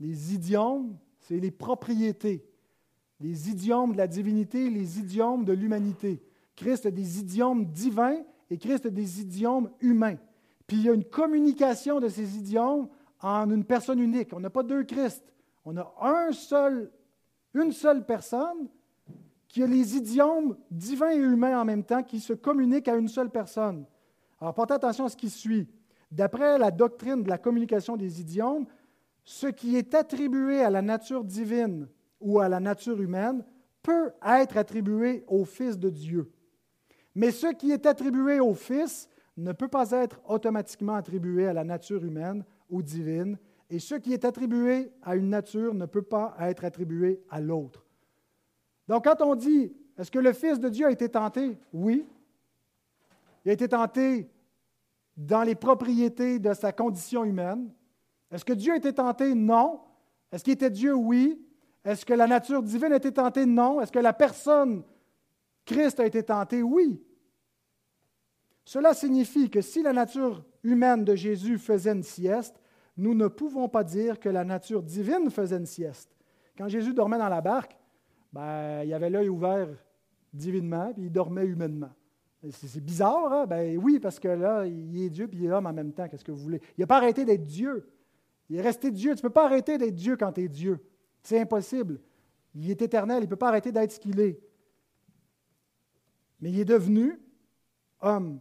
les 0.00 0.34
idiomes, 0.34 0.96
c'est 1.20 1.38
les 1.38 1.50
propriétés. 1.50 2.44
Les 3.20 3.48
idiomes 3.48 3.92
de 3.92 3.98
la 3.98 4.06
divinité, 4.06 4.68
les 4.68 4.98
idiomes 4.98 5.44
de 5.44 5.52
l'humanité. 5.52 6.22
Christ 6.56 6.86
a 6.86 6.90
des 6.90 7.18
idiomes 7.18 7.66
divins 7.66 8.18
et 8.50 8.58
Christ 8.58 8.86
a 8.86 8.90
des 8.90 9.20
idiomes 9.20 9.70
humains. 9.80 10.18
Puis 10.66 10.78
il 10.78 10.82
y 10.84 10.88
a 10.88 10.92
une 10.92 11.04
communication 11.04 12.00
de 12.00 12.08
ces 12.08 12.36
idiomes 12.36 12.88
en 13.20 13.50
une 13.50 13.64
personne 13.64 14.00
unique. 14.00 14.32
On 14.32 14.40
n'a 14.40 14.50
pas 14.50 14.62
deux 14.62 14.84
Christ. 14.84 15.32
On 15.64 15.76
a 15.76 15.94
un 16.00 16.32
seul, 16.32 16.90
une 17.54 17.72
seule 17.72 18.04
personne 18.04 18.68
qui 19.48 19.62
a 19.62 19.66
les 19.66 19.96
idiomes 19.96 20.56
divins 20.70 21.12
et 21.12 21.16
humains 21.16 21.60
en 21.60 21.64
même 21.64 21.84
temps, 21.84 22.02
qui 22.02 22.20
se 22.20 22.32
communiquent 22.32 22.88
à 22.88 22.96
une 22.96 23.08
seule 23.08 23.30
personne. 23.30 23.86
Alors 24.40 24.52
portez 24.52 24.74
attention 24.74 25.04
à 25.04 25.08
ce 25.08 25.16
qui 25.16 25.30
suit. 25.30 25.68
D'après 26.10 26.58
la 26.58 26.70
doctrine 26.70 27.22
de 27.22 27.28
la 27.28 27.38
communication 27.38 27.96
des 27.96 28.20
idiomes, 28.20 28.66
ce 29.24 29.46
qui 29.46 29.76
est 29.76 29.94
attribué 29.94 30.60
à 30.60 30.70
la 30.70 30.82
nature 30.82 31.24
divine 31.24 31.88
ou 32.20 32.40
à 32.40 32.48
la 32.48 32.60
nature 32.60 33.00
humaine 33.00 33.44
peut 33.82 34.12
être 34.24 34.56
attribué 34.56 35.24
au 35.26 35.44
Fils 35.44 35.78
de 35.78 35.90
Dieu. 35.90 36.30
Mais 37.14 37.30
ce 37.30 37.48
qui 37.48 37.70
est 37.70 37.86
attribué 37.86 38.40
au 38.40 38.54
Fils 38.54 39.08
ne 39.36 39.52
peut 39.52 39.68
pas 39.68 39.90
être 39.90 40.20
automatiquement 40.28 40.94
attribué 40.94 41.46
à 41.46 41.52
la 41.52 41.64
nature 41.64 42.04
humaine 42.04 42.44
ou 42.70 42.82
divine, 42.82 43.38
et 43.70 43.78
ce 43.78 43.94
qui 43.94 44.12
est 44.12 44.24
attribué 44.24 44.92
à 45.02 45.16
une 45.16 45.30
nature 45.30 45.74
ne 45.74 45.86
peut 45.86 46.02
pas 46.02 46.36
être 46.40 46.64
attribué 46.64 47.22
à 47.30 47.40
l'autre. 47.40 47.84
Donc 48.88 49.04
quand 49.04 49.20
on 49.22 49.34
dit, 49.34 49.72
est-ce 49.98 50.10
que 50.10 50.18
le 50.18 50.32
Fils 50.32 50.60
de 50.60 50.68
Dieu 50.68 50.86
a 50.86 50.90
été 50.90 51.08
tenté? 51.08 51.58
Oui. 51.72 52.06
Il 53.44 53.50
a 53.50 53.52
été 53.52 53.68
tenté 53.68 54.28
dans 55.16 55.42
les 55.42 55.54
propriétés 55.54 56.38
de 56.38 56.52
sa 56.54 56.72
condition 56.72 57.24
humaine, 57.24 57.70
est-ce 58.30 58.44
que 58.44 58.52
Dieu 58.52 58.72
a 58.72 58.76
été 58.76 58.92
tenté? 58.92 59.34
Non. 59.34 59.80
Est-ce 60.32 60.44
qu'il 60.44 60.52
était 60.52 60.70
Dieu? 60.70 60.94
Oui. 60.94 61.40
Est-ce 61.84 62.04
que 62.04 62.14
la 62.14 62.26
nature 62.26 62.62
divine 62.62 62.92
a 62.92 62.96
été 62.96 63.12
tentée? 63.12 63.46
Non. 63.46 63.80
Est-ce 63.80 63.92
que 63.92 63.98
la 63.98 64.12
personne 64.12 64.82
Christ 65.64 66.00
a 66.00 66.06
été 66.06 66.22
tentée? 66.22 66.62
Oui. 66.62 67.02
Cela 68.64 68.94
signifie 68.94 69.50
que 69.50 69.60
si 69.60 69.82
la 69.82 69.92
nature 69.92 70.44
humaine 70.62 71.04
de 71.04 71.14
Jésus 71.14 71.58
faisait 71.58 71.92
une 71.92 72.02
sieste, 72.02 72.60
nous 72.96 73.14
ne 73.14 73.28
pouvons 73.28 73.68
pas 73.68 73.84
dire 73.84 74.18
que 74.18 74.28
la 74.28 74.44
nature 74.44 74.82
divine 74.82 75.30
faisait 75.30 75.58
une 75.58 75.66
sieste. 75.66 76.10
Quand 76.56 76.68
Jésus 76.68 76.94
dormait 76.94 77.18
dans 77.18 77.28
la 77.28 77.40
barque, 77.40 77.76
ben, 78.32 78.82
il 78.84 78.94
avait 78.94 79.10
l'œil 79.10 79.28
ouvert 79.28 79.68
divinement, 80.32 80.92
puis 80.92 81.04
il 81.04 81.12
dormait 81.12 81.44
humainement. 81.44 81.90
C'est 82.50 82.84
bizarre, 82.84 83.32
hein? 83.32 83.46
Ben 83.46 83.78
oui, 83.78 83.98
parce 83.98 84.18
que 84.18 84.28
là, 84.28 84.66
il 84.66 85.02
est 85.02 85.08
Dieu 85.08 85.26
puis 85.28 85.38
il 85.38 85.46
est 85.46 85.50
homme 85.50 85.66
en 85.66 85.72
même 85.72 85.92
temps. 85.92 86.06
Qu'est-ce 86.08 86.24
que 86.24 86.32
vous 86.32 86.42
voulez? 86.42 86.60
Il 86.76 86.82
n'a 86.82 86.86
pas 86.86 86.98
arrêté 86.98 87.24
d'être 87.24 87.46
Dieu. 87.46 87.88
Il 88.48 88.56
est 88.56 88.62
resté 88.62 88.90
Dieu. 88.90 89.12
Tu 89.14 89.18
ne 89.18 89.22
peux 89.22 89.30
pas 89.30 89.46
arrêter 89.46 89.78
d'être 89.78 89.94
Dieu 89.94 90.16
quand 90.16 90.32
tu 90.32 90.42
es 90.42 90.48
Dieu. 90.48 90.80
C'est 91.22 91.40
impossible. 91.40 92.00
Il 92.54 92.70
est 92.70 92.82
éternel. 92.82 93.18
Il 93.18 93.26
ne 93.26 93.30
peut 93.30 93.36
pas 93.36 93.48
arrêter 93.48 93.72
d'être 93.72 93.92
ce 93.92 94.00
qu'il 94.00 94.20
est. 94.20 94.40
Mais 96.40 96.50
il 96.50 96.60
est 96.60 96.64
devenu 96.64 97.20
homme. 98.00 98.40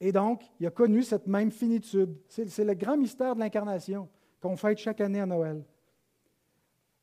Et 0.00 0.12
donc, 0.12 0.44
il 0.58 0.66
a 0.66 0.70
connu 0.70 1.02
cette 1.02 1.26
même 1.26 1.50
finitude. 1.50 2.16
C'est 2.28 2.64
le 2.64 2.74
grand 2.74 2.96
mystère 2.96 3.34
de 3.34 3.40
l'incarnation 3.40 4.08
qu'on 4.40 4.56
fête 4.56 4.78
chaque 4.78 5.00
année 5.00 5.20
à 5.20 5.26
Noël. 5.26 5.64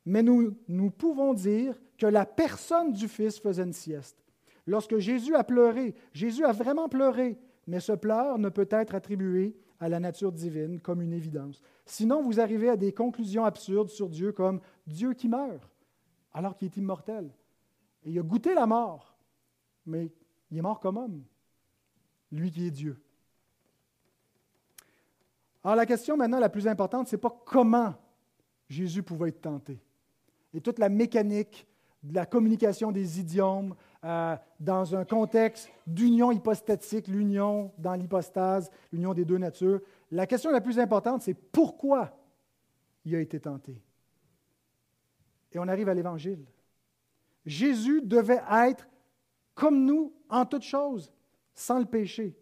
Mais 0.05 0.23
nous, 0.23 0.57
nous 0.67 0.89
pouvons 0.89 1.33
dire 1.33 1.79
que 1.97 2.07
la 2.07 2.25
personne 2.25 2.93
du 2.93 3.07
Fils 3.07 3.39
faisait 3.39 3.63
une 3.63 3.73
sieste. 3.73 4.17
Lorsque 4.65 4.97
Jésus 4.97 5.35
a 5.35 5.43
pleuré, 5.43 5.93
Jésus 6.13 6.43
a 6.43 6.51
vraiment 6.51 6.89
pleuré, 6.89 7.37
mais 7.67 7.79
ce 7.79 7.91
pleur 7.93 8.39
ne 8.39 8.49
peut 8.49 8.67
être 8.71 8.95
attribué 8.95 9.55
à 9.79 9.89
la 9.89 9.99
nature 9.99 10.31
divine 10.31 10.79
comme 10.79 11.01
une 11.01 11.13
évidence. 11.13 11.61
Sinon, 11.85 12.21
vous 12.21 12.39
arrivez 12.39 12.69
à 12.69 12.77
des 12.77 12.93
conclusions 12.93 13.45
absurdes 13.45 13.89
sur 13.89 14.09
Dieu 14.09 14.31
comme 14.31 14.59
Dieu 14.85 15.13
qui 15.13 15.29
meurt 15.29 15.69
alors 16.33 16.55
qu'il 16.55 16.67
est 16.67 16.77
immortel. 16.77 17.31
Et 18.03 18.11
il 18.11 18.19
a 18.19 18.21
goûté 18.21 18.53
la 18.53 18.67
mort, 18.67 19.15
mais 19.85 20.11
il 20.51 20.57
est 20.57 20.61
mort 20.61 20.79
comme 20.79 20.97
homme, 20.97 21.23
lui 22.31 22.51
qui 22.51 22.67
est 22.67 22.71
Dieu. 22.71 23.01
Alors 25.63 25.75
la 25.75 25.85
question 25.85 26.15
maintenant 26.15 26.39
la 26.39 26.49
plus 26.49 26.67
importante, 26.67 27.07
ce 27.07 27.15
n'est 27.15 27.19
pas 27.19 27.35
comment 27.45 27.95
Jésus 28.69 29.03
pouvait 29.03 29.29
être 29.29 29.41
tenté. 29.41 29.81
Et 30.53 30.61
toute 30.61 30.79
la 30.79 30.89
mécanique 30.89 31.67
de 32.03 32.13
la 32.13 32.25
communication 32.25 32.91
des 32.91 33.19
idiomes 33.19 33.75
euh, 34.07 34.37
dans 34.57 34.95
un 34.95 35.03
contexte 35.03 35.69
d'union 35.85 36.31
hypostatique, 36.31 37.09
l'union 37.09 37.73
dans 37.77 37.93
l'hypostase, 37.93 38.71
l'union 38.93 39.13
des 39.13 39.25
deux 39.25 39.37
natures. 39.37 39.81
La 40.11 40.25
question 40.25 40.49
la 40.49 40.61
plus 40.61 40.79
importante, 40.79 41.23
c'est 41.23 41.33
pourquoi 41.33 42.17
il 43.03 43.13
a 43.15 43.19
été 43.19 43.37
tenté. 43.37 43.81
Et 45.51 45.59
on 45.59 45.67
arrive 45.67 45.89
à 45.89 45.93
l'Évangile. 45.93 46.45
Jésus 47.45 48.01
devait 48.01 48.41
être 48.49 48.87
comme 49.53 49.83
nous 49.83 50.13
en 50.29 50.45
toutes 50.45 50.63
choses, 50.63 51.11
sans 51.53 51.79
le 51.79 51.85
péché. 51.85 52.37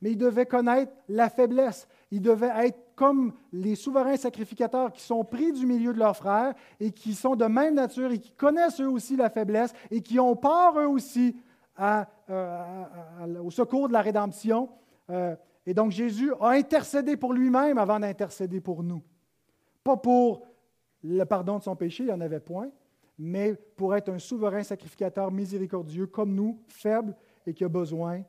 Mais 0.00 0.12
il 0.12 0.16
devait 0.16 0.46
connaître 0.46 0.92
la 1.06 1.28
faiblesse. 1.28 1.86
Il 2.10 2.22
devait 2.22 2.66
être 2.66 2.78
comme 3.00 3.32
les 3.50 3.76
souverains 3.76 4.18
sacrificateurs 4.18 4.92
qui 4.92 5.00
sont 5.00 5.24
pris 5.24 5.52
du 5.52 5.64
milieu 5.64 5.94
de 5.94 5.98
leurs 5.98 6.14
frères 6.14 6.52
et 6.78 6.90
qui 6.90 7.14
sont 7.14 7.34
de 7.34 7.46
même 7.46 7.74
nature 7.74 8.12
et 8.12 8.18
qui 8.18 8.32
connaissent 8.32 8.78
eux 8.78 8.90
aussi 8.90 9.16
la 9.16 9.30
faiblesse 9.30 9.72
et 9.90 10.02
qui 10.02 10.20
ont 10.20 10.36
part 10.36 10.78
eux 10.78 10.86
aussi 10.86 11.34
euh, 11.80 12.04
au 13.42 13.50
secours 13.50 13.88
de 13.88 13.94
la 13.94 14.02
rédemption. 14.02 14.68
Euh, 15.08 15.34
et 15.64 15.72
donc 15.72 15.92
Jésus 15.92 16.30
a 16.42 16.50
intercédé 16.50 17.16
pour 17.16 17.32
lui-même 17.32 17.78
avant 17.78 17.98
d'intercéder 17.98 18.60
pour 18.60 18.82
nous. 18.82 19.02
Pas 19.82 19.96
pour 19.96 20.42
le 21.02 21.24
pardon 21.24 21.56
de 21.56 21.62
son 21.62 21.76
péché, 21.76 22.02
il 22.02 22.08
n'y 22.08 22.12
en 22.12 22.20
avait 22.20 22.38
point, 22.38 22.68
mais 23.18 23.54
pour 23.54 23.96
être 23.96 24.10
un 24.10 24.18
souverain 24.18 24.62
sacrificateur 24.62 25.32
miséricordieux 25.32 26.06
comme 26.06 26.34
nous, 26.34 26.60
faible 26.68 27.16
et 27.46 27.54
qui 27.54 27.64
a 27.64 27.68
besoin 27.70 28.24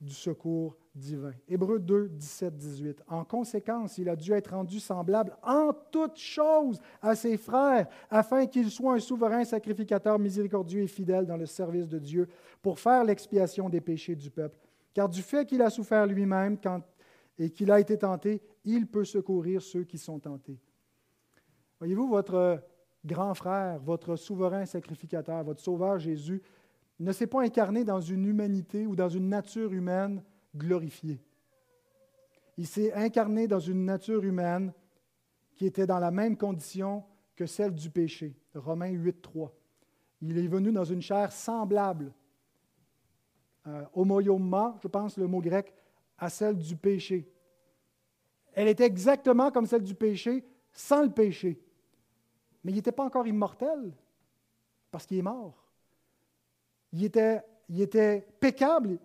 du 0.00 0.12
secours 0.12 0.76
divin. 0.94 1.32
Hébreux 1.48 1.78
2, 1.78 2.08
17, 2.08 2.56
18. 2.56 3.02
En 3.08 3.24
conséquence, 3.24 3.98
il 3.98 4.08
a 4.08 4.16
dû 4.16 4.32
être 4.32 4.50
rendu 4.50 4.80
semblable 4.80 5.36
en 5.42 5.72
toutes 5.90 6.18
choses 6.18 6.80
à 7.02 7.14
ses 7.14 7.36
frères, 7.36 7.86
afin 8.10 8.46
qu'il 8.46 8.70
soit 8.70 8.94
un 8.94 8.98
souverain 8.98 9.44
sacrificateur 9.44 10.18
miséricordieux 10.18 10.82
et 10.82 10.86
fidèle 10.86 11.26
dans 11.26 11.36
le 11.36 11.46
service 11.46 11.88
de 11.88 11.98
Dieu 11.98 12.28
pour 12.62 12.78
faire 12.78 13.04
l'expiation 13.04 13.68
des 13.68 13.80
péchés 13.80 14.16
du 14.16 14.30
peuple. 14.30 14.58
Car 14.92 15.08
du 15.08 15.22
fait 15.22 15.46
qu'il 15.46 15.62
a 15.62 15.70
souffert 15.70 16.06
lui-même 16.06 16.56
et 17.38 17.50
qu'il 17.50 17.70
a 17.70 17.80
été 17.80 17.98
tenté, 17.98 18.40
il 18.64 18.86
peut 18.86 19.04
secourir 19.04 19.60
ceux 19.60 19.84
qui 19.84 19.98
sont 19.98 20.18
tentés. 20.18 20.58
Voyez-vous, 21.78 22.08
votre 22.08 22.62
grand 23.04 23.34
frère, 23.34 23.78
votre 23.80 24.16
souverain 24.16 24.64
sacrificateur, 24.64 25.44
votre 25.44 25.60
sauveur 25.60 25.98
Jésus, 25.98 26.42
ne 26.98 27.12
s'est 27.12 27.26
pas 27.26 27.42
incarné 27.42 27.84
dans 27.84 28.00
une 28.00 28.24
humanité 28.26 28.86
ou 28.86 28.96
dans 28.96 29.08
une 29.08 29.28
nature 29.28 29.72
humaine 29.72 30.22
glorifiée. 30.54 31.20
Il 32.56 32.66
s'est 32.66 32.92
incarné 32.94 33.46
dans 33.46 33.60
une 33.60 33.84
nature 33.84 34.24
humaine 34.24 34.72
qui 35.54 35.66
était 35.66 35.86
dans 35.86 35.98
la 35.98 36.10
même 36.10 36.36
condition 36.36 37.04
que 37.34 37.44
celle 37.44 37.74
du 37.74 37.90
péché. 37.90 38.34
Romains 38.54 38.90
8, 38.90 39.20
3. 39.20 39.52
Il 40.22 40.38
est 40.38 40.48
venu 40.48 40.72
dans 40.72 40.84
une 40.84 41.02
chair 41.02 41.30
semblable, 41.32 42.12
euh, 43.66 43.84
je 43.94 44.88
pense 44.88 45.18
le 45.18 45.26
mot 45.26 45.40
grec, 45.40 45.74
à 46.16 46.30
celle 46.30 46.56
du 46.56 46.76
péché. 46.76 47.30
Elle 48.54 48.68
était 48.68 48.86
exactement 48.86 49.50
comme 49.50 49.66
celle 49.66 49.82
du 49.82 49.94
péché, 49.94 50.46
sans 50.72 51.02
le 51.02 51.10
péché. 51.10 51.60
Mais 52.64 52.72
il 52.72 52.76
n'était 52.76 52.92
pas 52.92 53.04
encore 53.04 53.26
immortel, 53.26 53.92
parce 54.90 55.04
qu'il 55.04 55.18
est 55.18 55.22
mort 55.22 55.65
il 56.92 57.04
était, 57.04 57.42
il 57.68 57.88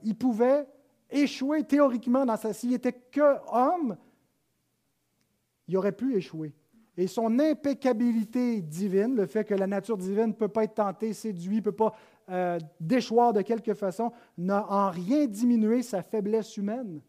il 0.03 0.15
pouvait 0.15 0.67
échouer 1.09 1.63
théoriquement 1.63 2.25
dans 2.25 2.37
sa... 2.37 2.53
S'il 2.53 2.71
n'était 2.71 2.93
que 2.93 3.37
homme, 3.51 3.97
il 5.67 5.77
aurait 5.77 5.91
pu 5.91 6.15
échouer. 6.15 6.53
Et 6.97 7.07
son 7.07 7.39
impeccabilité 7.39 8.61
divine, 8.61 9.15
le 9.15 9.25
fait 9.25 9.45
que 9.45 9.53
la 9.53 9.67
nature 9.67 9.97
divine 9.97 10.27
ne 10.27 10.33
peut 10.33 10.49
pas 10.49 10.65
être 10.65 10.75
tentée, 10.75 11.13
séduite, 11.13 11.65
ne 11.65 11.71
peut 11.71 11.71
pas 11.71 11.95
euh, 12.29 12.59
déchoir 12.79 13.33
de 13.33 13.41
quelque 13.41 13.73
façon, 13.73 14.11
n'a 14.37 14.65
en 14.71 14.89
rien 14.89 15.25
diminué 15.25 15.83
sa 15.83 16.03
faiblesse 16.03 16.57
humaine 16.57 17.01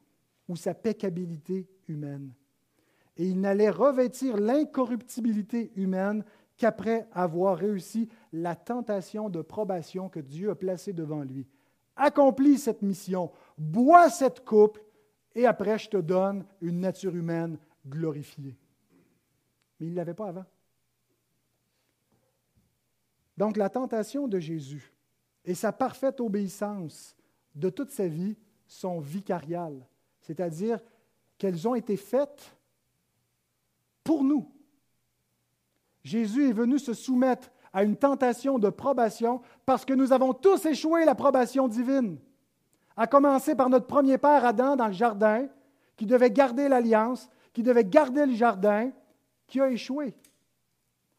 ou 0.48 0.56
sa 0.56 0.74
peccabilité 0.74 1.68
humaine. 1.88 2.32
Et 3.16 3.26
il 3.26 3.40
n'allait 3.40 3.70
revêtir 3.70 4.36
l'incorruptibilité 4.36 5.72
humaine 5.76 6.24
qu'après 6.62 7.08
avoir 7.10 7.58
réussi 7.58 8.08
la 8.32 8.54
tentation 8.54 9.28
de 9.28 9.42
probation 9.42 10.08
que 10.08 10.20
Dieu 10.20 10.48
a 10.48 10.54
placée 10.54 10.92
devant 10.92 11.24
lui. 11.24 11.44
Accomplis 11.96 12.56
cette 12.56 12.82
mission, 12.82 13.32
bois 13.58 14.08
cette 14.08 14.44
coupe, 14.44 14.78
et 15.34 15.44
après 15.44 15.76
je 15.76 15.88
te 15.88 15.96
donne 15.96 16.46
une 16.60 16.78
nature 16.78 17.16
humaine 17.16 17.58
glorifiée. 17.84 18.56
Mais 19.80 19.86
il 19.86 19.90
ne 19.90 19.96
l'avait 19.96 20.14
pas 20.14 20.28
avant. 20.28 20.44
Donc 23.36 23.56
la 23.56 23.68
tentation 23.68 24.28
de 24.28 24.38
Jésus 24.38 24.92
et 25.44 25.56
sa 25.56 25.72
parfaite 25.72 26.20
obéissance 26.20 27.16
de 27.56 27.70
toute 27.70 27.90
sa 27.90 28.06
vie 28.06 28.36
sont 28.68 29.00
vicariales, 29.00 29.84
c'est-à-dire 30.20 30.78
qu'elles 31.38 31.66
ont 31.66 31.74
été 31.74 31.96
faites 31.96 32.56
pour 34.04 34.22
nous. 34.22 34.48
Jésus 36.04 36.48
est 36.48 36.52
venu 36.52 36.78
se 36.78 36.94
soumettre 36.94 37.50
à 37.72 37.84
une 37.84 37.96
tentation 37.96 38.58
de 38.58 38.68
probation 38.68 39.40
parce 39.64 39.84
que 39.84 39.94
nous 39.94 40.12
avons 40.12 40.34
tous 40.34 40.66
échoué 40.66 41.04
la 41.04 41.14
probation 41.14 41.68
divine. 41.68 42.18
À 42.96 43.06
commencer 43.06 43.54
par 43.54 43.70
notre 43.70 43.86
premier 43.86 44.18
père 44.18 44.44
Adam 44.44 44.76
dans 44.76 44.88
le 44.88 44.92
jardin, 44.92 45.46
qui 45.96 46.04
devait 46.06 46.30
garder 46.30 46.68
l'alliance, 46.68 47.28
qui 47.52 47.62
devait 47.62 47.84
garder 47.84 48.26
le 48.26 48.34
jardin, 48.34 48.90
qui 49.46 49.60
a 49.60 49.70
échoué. 49.70 50.14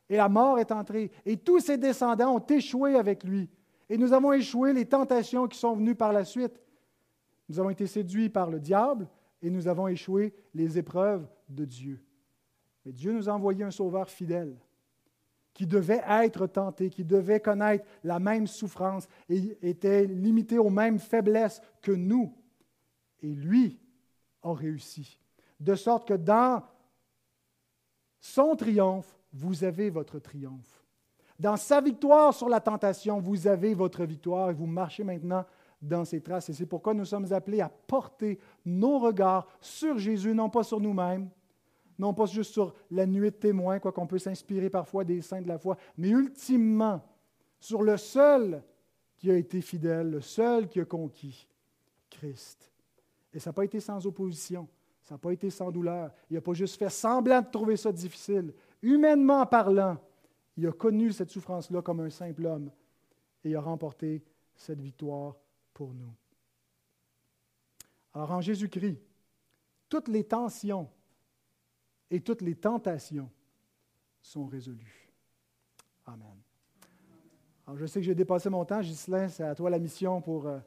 Et 0.10 0.18
la 0.18 0.30
mort 0.30 0.60
est 0.60 0.72
entrée. 0.72 1.12
Et 1.26 1.38
tous 1.38 1.60
ses 1.60 1.78
descendants 1.78 2.36
ont 2.36 2.46
échoué 2.46 2.96
avec 2.96 3.24
lui. 3.24 3.50
Et 3.90 3.98
nous 3.98 4.14
avons 4.14 4.34
échoué 4.34 4.74
les 4.74 4.86
tentations 4.86 5.48
qui 5.48 5.58
sont 5.58 5.76
venues 5.76 5.96
par 5.96 6.14
la 6.14 6.26
suite. 6.26 6.62
Nous 7.50 7.60
avons 7.60 7.70
été 7.70 7.88
séduits 7.88 8.30
par 8.30 8.50
le 8.50 8.60
diable 8.60 9.08
et 9.42 9.50
nous 9.50 9.68
avons 9.68 9.88
échoué 9.88 10.34
les 10.54 10.78
épreuves 10.78 11.28
de 11.50 11.66
Dieu. 11.66 12.04
Mais 12.86 12.92
Dieu 12.92 13.14
nous 13.14 13.30
a 13.30 13.34
envoyé 13.34 13.64
un 13.64 13.72
sauveur 13.72 14.10
fidèle 14.10 14.58
qui 15.54 15.68
devait 15.68 16.02
être 16.08 16.48
tenté, 16.48 16.90
qui 16.90 17.04
devait 17.04 17.40
connaître 17.40 17.86
la 18.04 18.20
même 18.20 18.48
souffrance 18.48 19.08
et 19.30 19.58
était 19.62 20.06
limité 20.06 20.58
aux 20.58 20.70
mêmes 20.70 21.00
faiblesses 21.00 21.62
que 21.82 21.92
nous. 21.92 22.34
Et 23.22 23.30
lui 23.30 23.80
a 24.42 24.54
réussi. 24.54 25.20
De 25.60 25.76
sorte 25.76 26.08
que 26.08 26.16
dans 26.16 26.64
son 28.20 28.56
triomphe, 28.56 29.18
vous 29.32 29.64
avez 29.64 29.90
votre 29.90 30.20
triomphe. 30.20 30.84
Dans 31.40 31.58
sa 31.58 31.82
victoire 31.82 32.34
sur 32.34 32.50
la 32.50 32.60
tentation, 32.60 33.20
vous 33.20 33.48
avez 33.48 33.74
votre 33.74 34.06
victoire 34.06 34.50
et 34.50 34.54
vous 34.54 34.66
marchez 34.66 35.04
maintenant 35.04 35.46
dans 35.82 36.06
ses 36.06 36.22
traces. 36.22 36.50
Et 36.50 36.54
c'est 36.54 36.66
pourquoi 36.66 36.94
nous 36.94 37.06
sommes 37.06 37.32
appelés 37.34 37.62
à 37.62 37.70
porter 37.70 38.40
nos 38.66 39.00
regards 39.00 39.48
sur 39.60 39.98
Jésus, 39.98 40.34
non 40.34 40.50
pas 40.50 40.64
sur 40.64 40.80
nous-mêmes, 40.80 41.30
non 42.04 42.14
pas 42.14 42.26
juste 42.26 42.52
sur 42.52 42.76
la 42.92 43.06
nuée 43.06 43.32
de 43.32 43.38
témoins, 43.38 43.80
quoi 43.80 43.94
qu'on 43.94 44.06
peut 44.06 44.20
s'inspirer 44.20 44.70
parfois 44.70 45.06
des 45.06 45.22
saints 45.22 45.42
de 45.42 45.48
la 45.48 45.58
foi, 45.58 45.78
mais 45.98 46.10
ultimement 46.10 47.02
sur 47.62 47.82
le 47.82 47.96
seul 47.96 48.62
qui 49.16 49.32
a 49.32 49.38
été 49.38 49.62
fidèle, 49.62 50.12
le 50.12 50.20
seul 50.20 50.68
qui 50.68 50.82
a 50.82 50.86
conquis, 50.86 51.48
Christ. 52.10 52.70
Et 53.34 53.40
ça 53.40 53.52
n'a 53.52 53.54
pas 53.54 53.64
été 53.64 53.80
sans 53.80 54.06
opposition, 54.06 54.68
ça 55.02 55.16
n'a 55.16 55.18
pas 55.18 55.32
été 55.32 55.50
sans 55.50 55.72
douleur. 55.72 56.12
Il 56.30 56.34
n'a 56.34 56.42
pas 56.42 56.52
juste 56.52 56.78
fait 56.78 56.90
semblant 56.90 57.42
de 57.42 57.50
trouver 57.50 57.78
ça 57.78 57.94
difficile. 57.94 58.54
Humainement 58.82 59.46
parlant, 59.46 59.98
il 60.58 60.68
a 60.68 60.74
connu 60.74 61.14
cette 61.14 61.32
souffrance-là 61.32 61.82
comme 61.82 62.02
un 62.02 62.10
simple 62.10 62.46
homme 62.46 62.70
et 63.46 63.52
il 63.52 63.56
a 63.56 63.62
remporté 63.62 64.22
cette 64.58 64.82
victoire 64.82 65.38
pour 65.74 65.94
nous. 65.94 66.14
Alors 68.14 68.32
en 68.32 68.42
Jésus-Christ, 68.42 69.00
toutes 69.88 70.10
les 70.10 70.26
tensions 70.26 70.90
et 72.14 72.22
toutes 72.22 72.44
les 72.44 72.54
tentations 72.54 73.28
sont 74.22 74.46
résolues. 74.46 75.10
Amen. 76.06 76.38
Alors, 77.66 77.80
je 77.80 77.88
sais 77.88 78.02
que 78.02 78.06
j'ai 78.06 78.14
dépassé 78.14 78.52
mon 78.52 78.64
temps. 78.66 78.82
Ghislain, 78.82 79.28
c'est 79.30 79.44
à 79.44 79.56
toi 79.56 79.72
la 79.72 79.80
mission 79.80 80.22
pour 80.22 80.46
euh, 80.46 80.60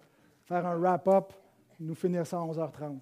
faire 0.45 0.67
un 0.67 0.77
wrap-up, 0.77 1.33
nous 1.79 1.95
finir 1.95 2.27
ça 2.27 2.39
à 2.39 2.41
11h30. 2.41 2.99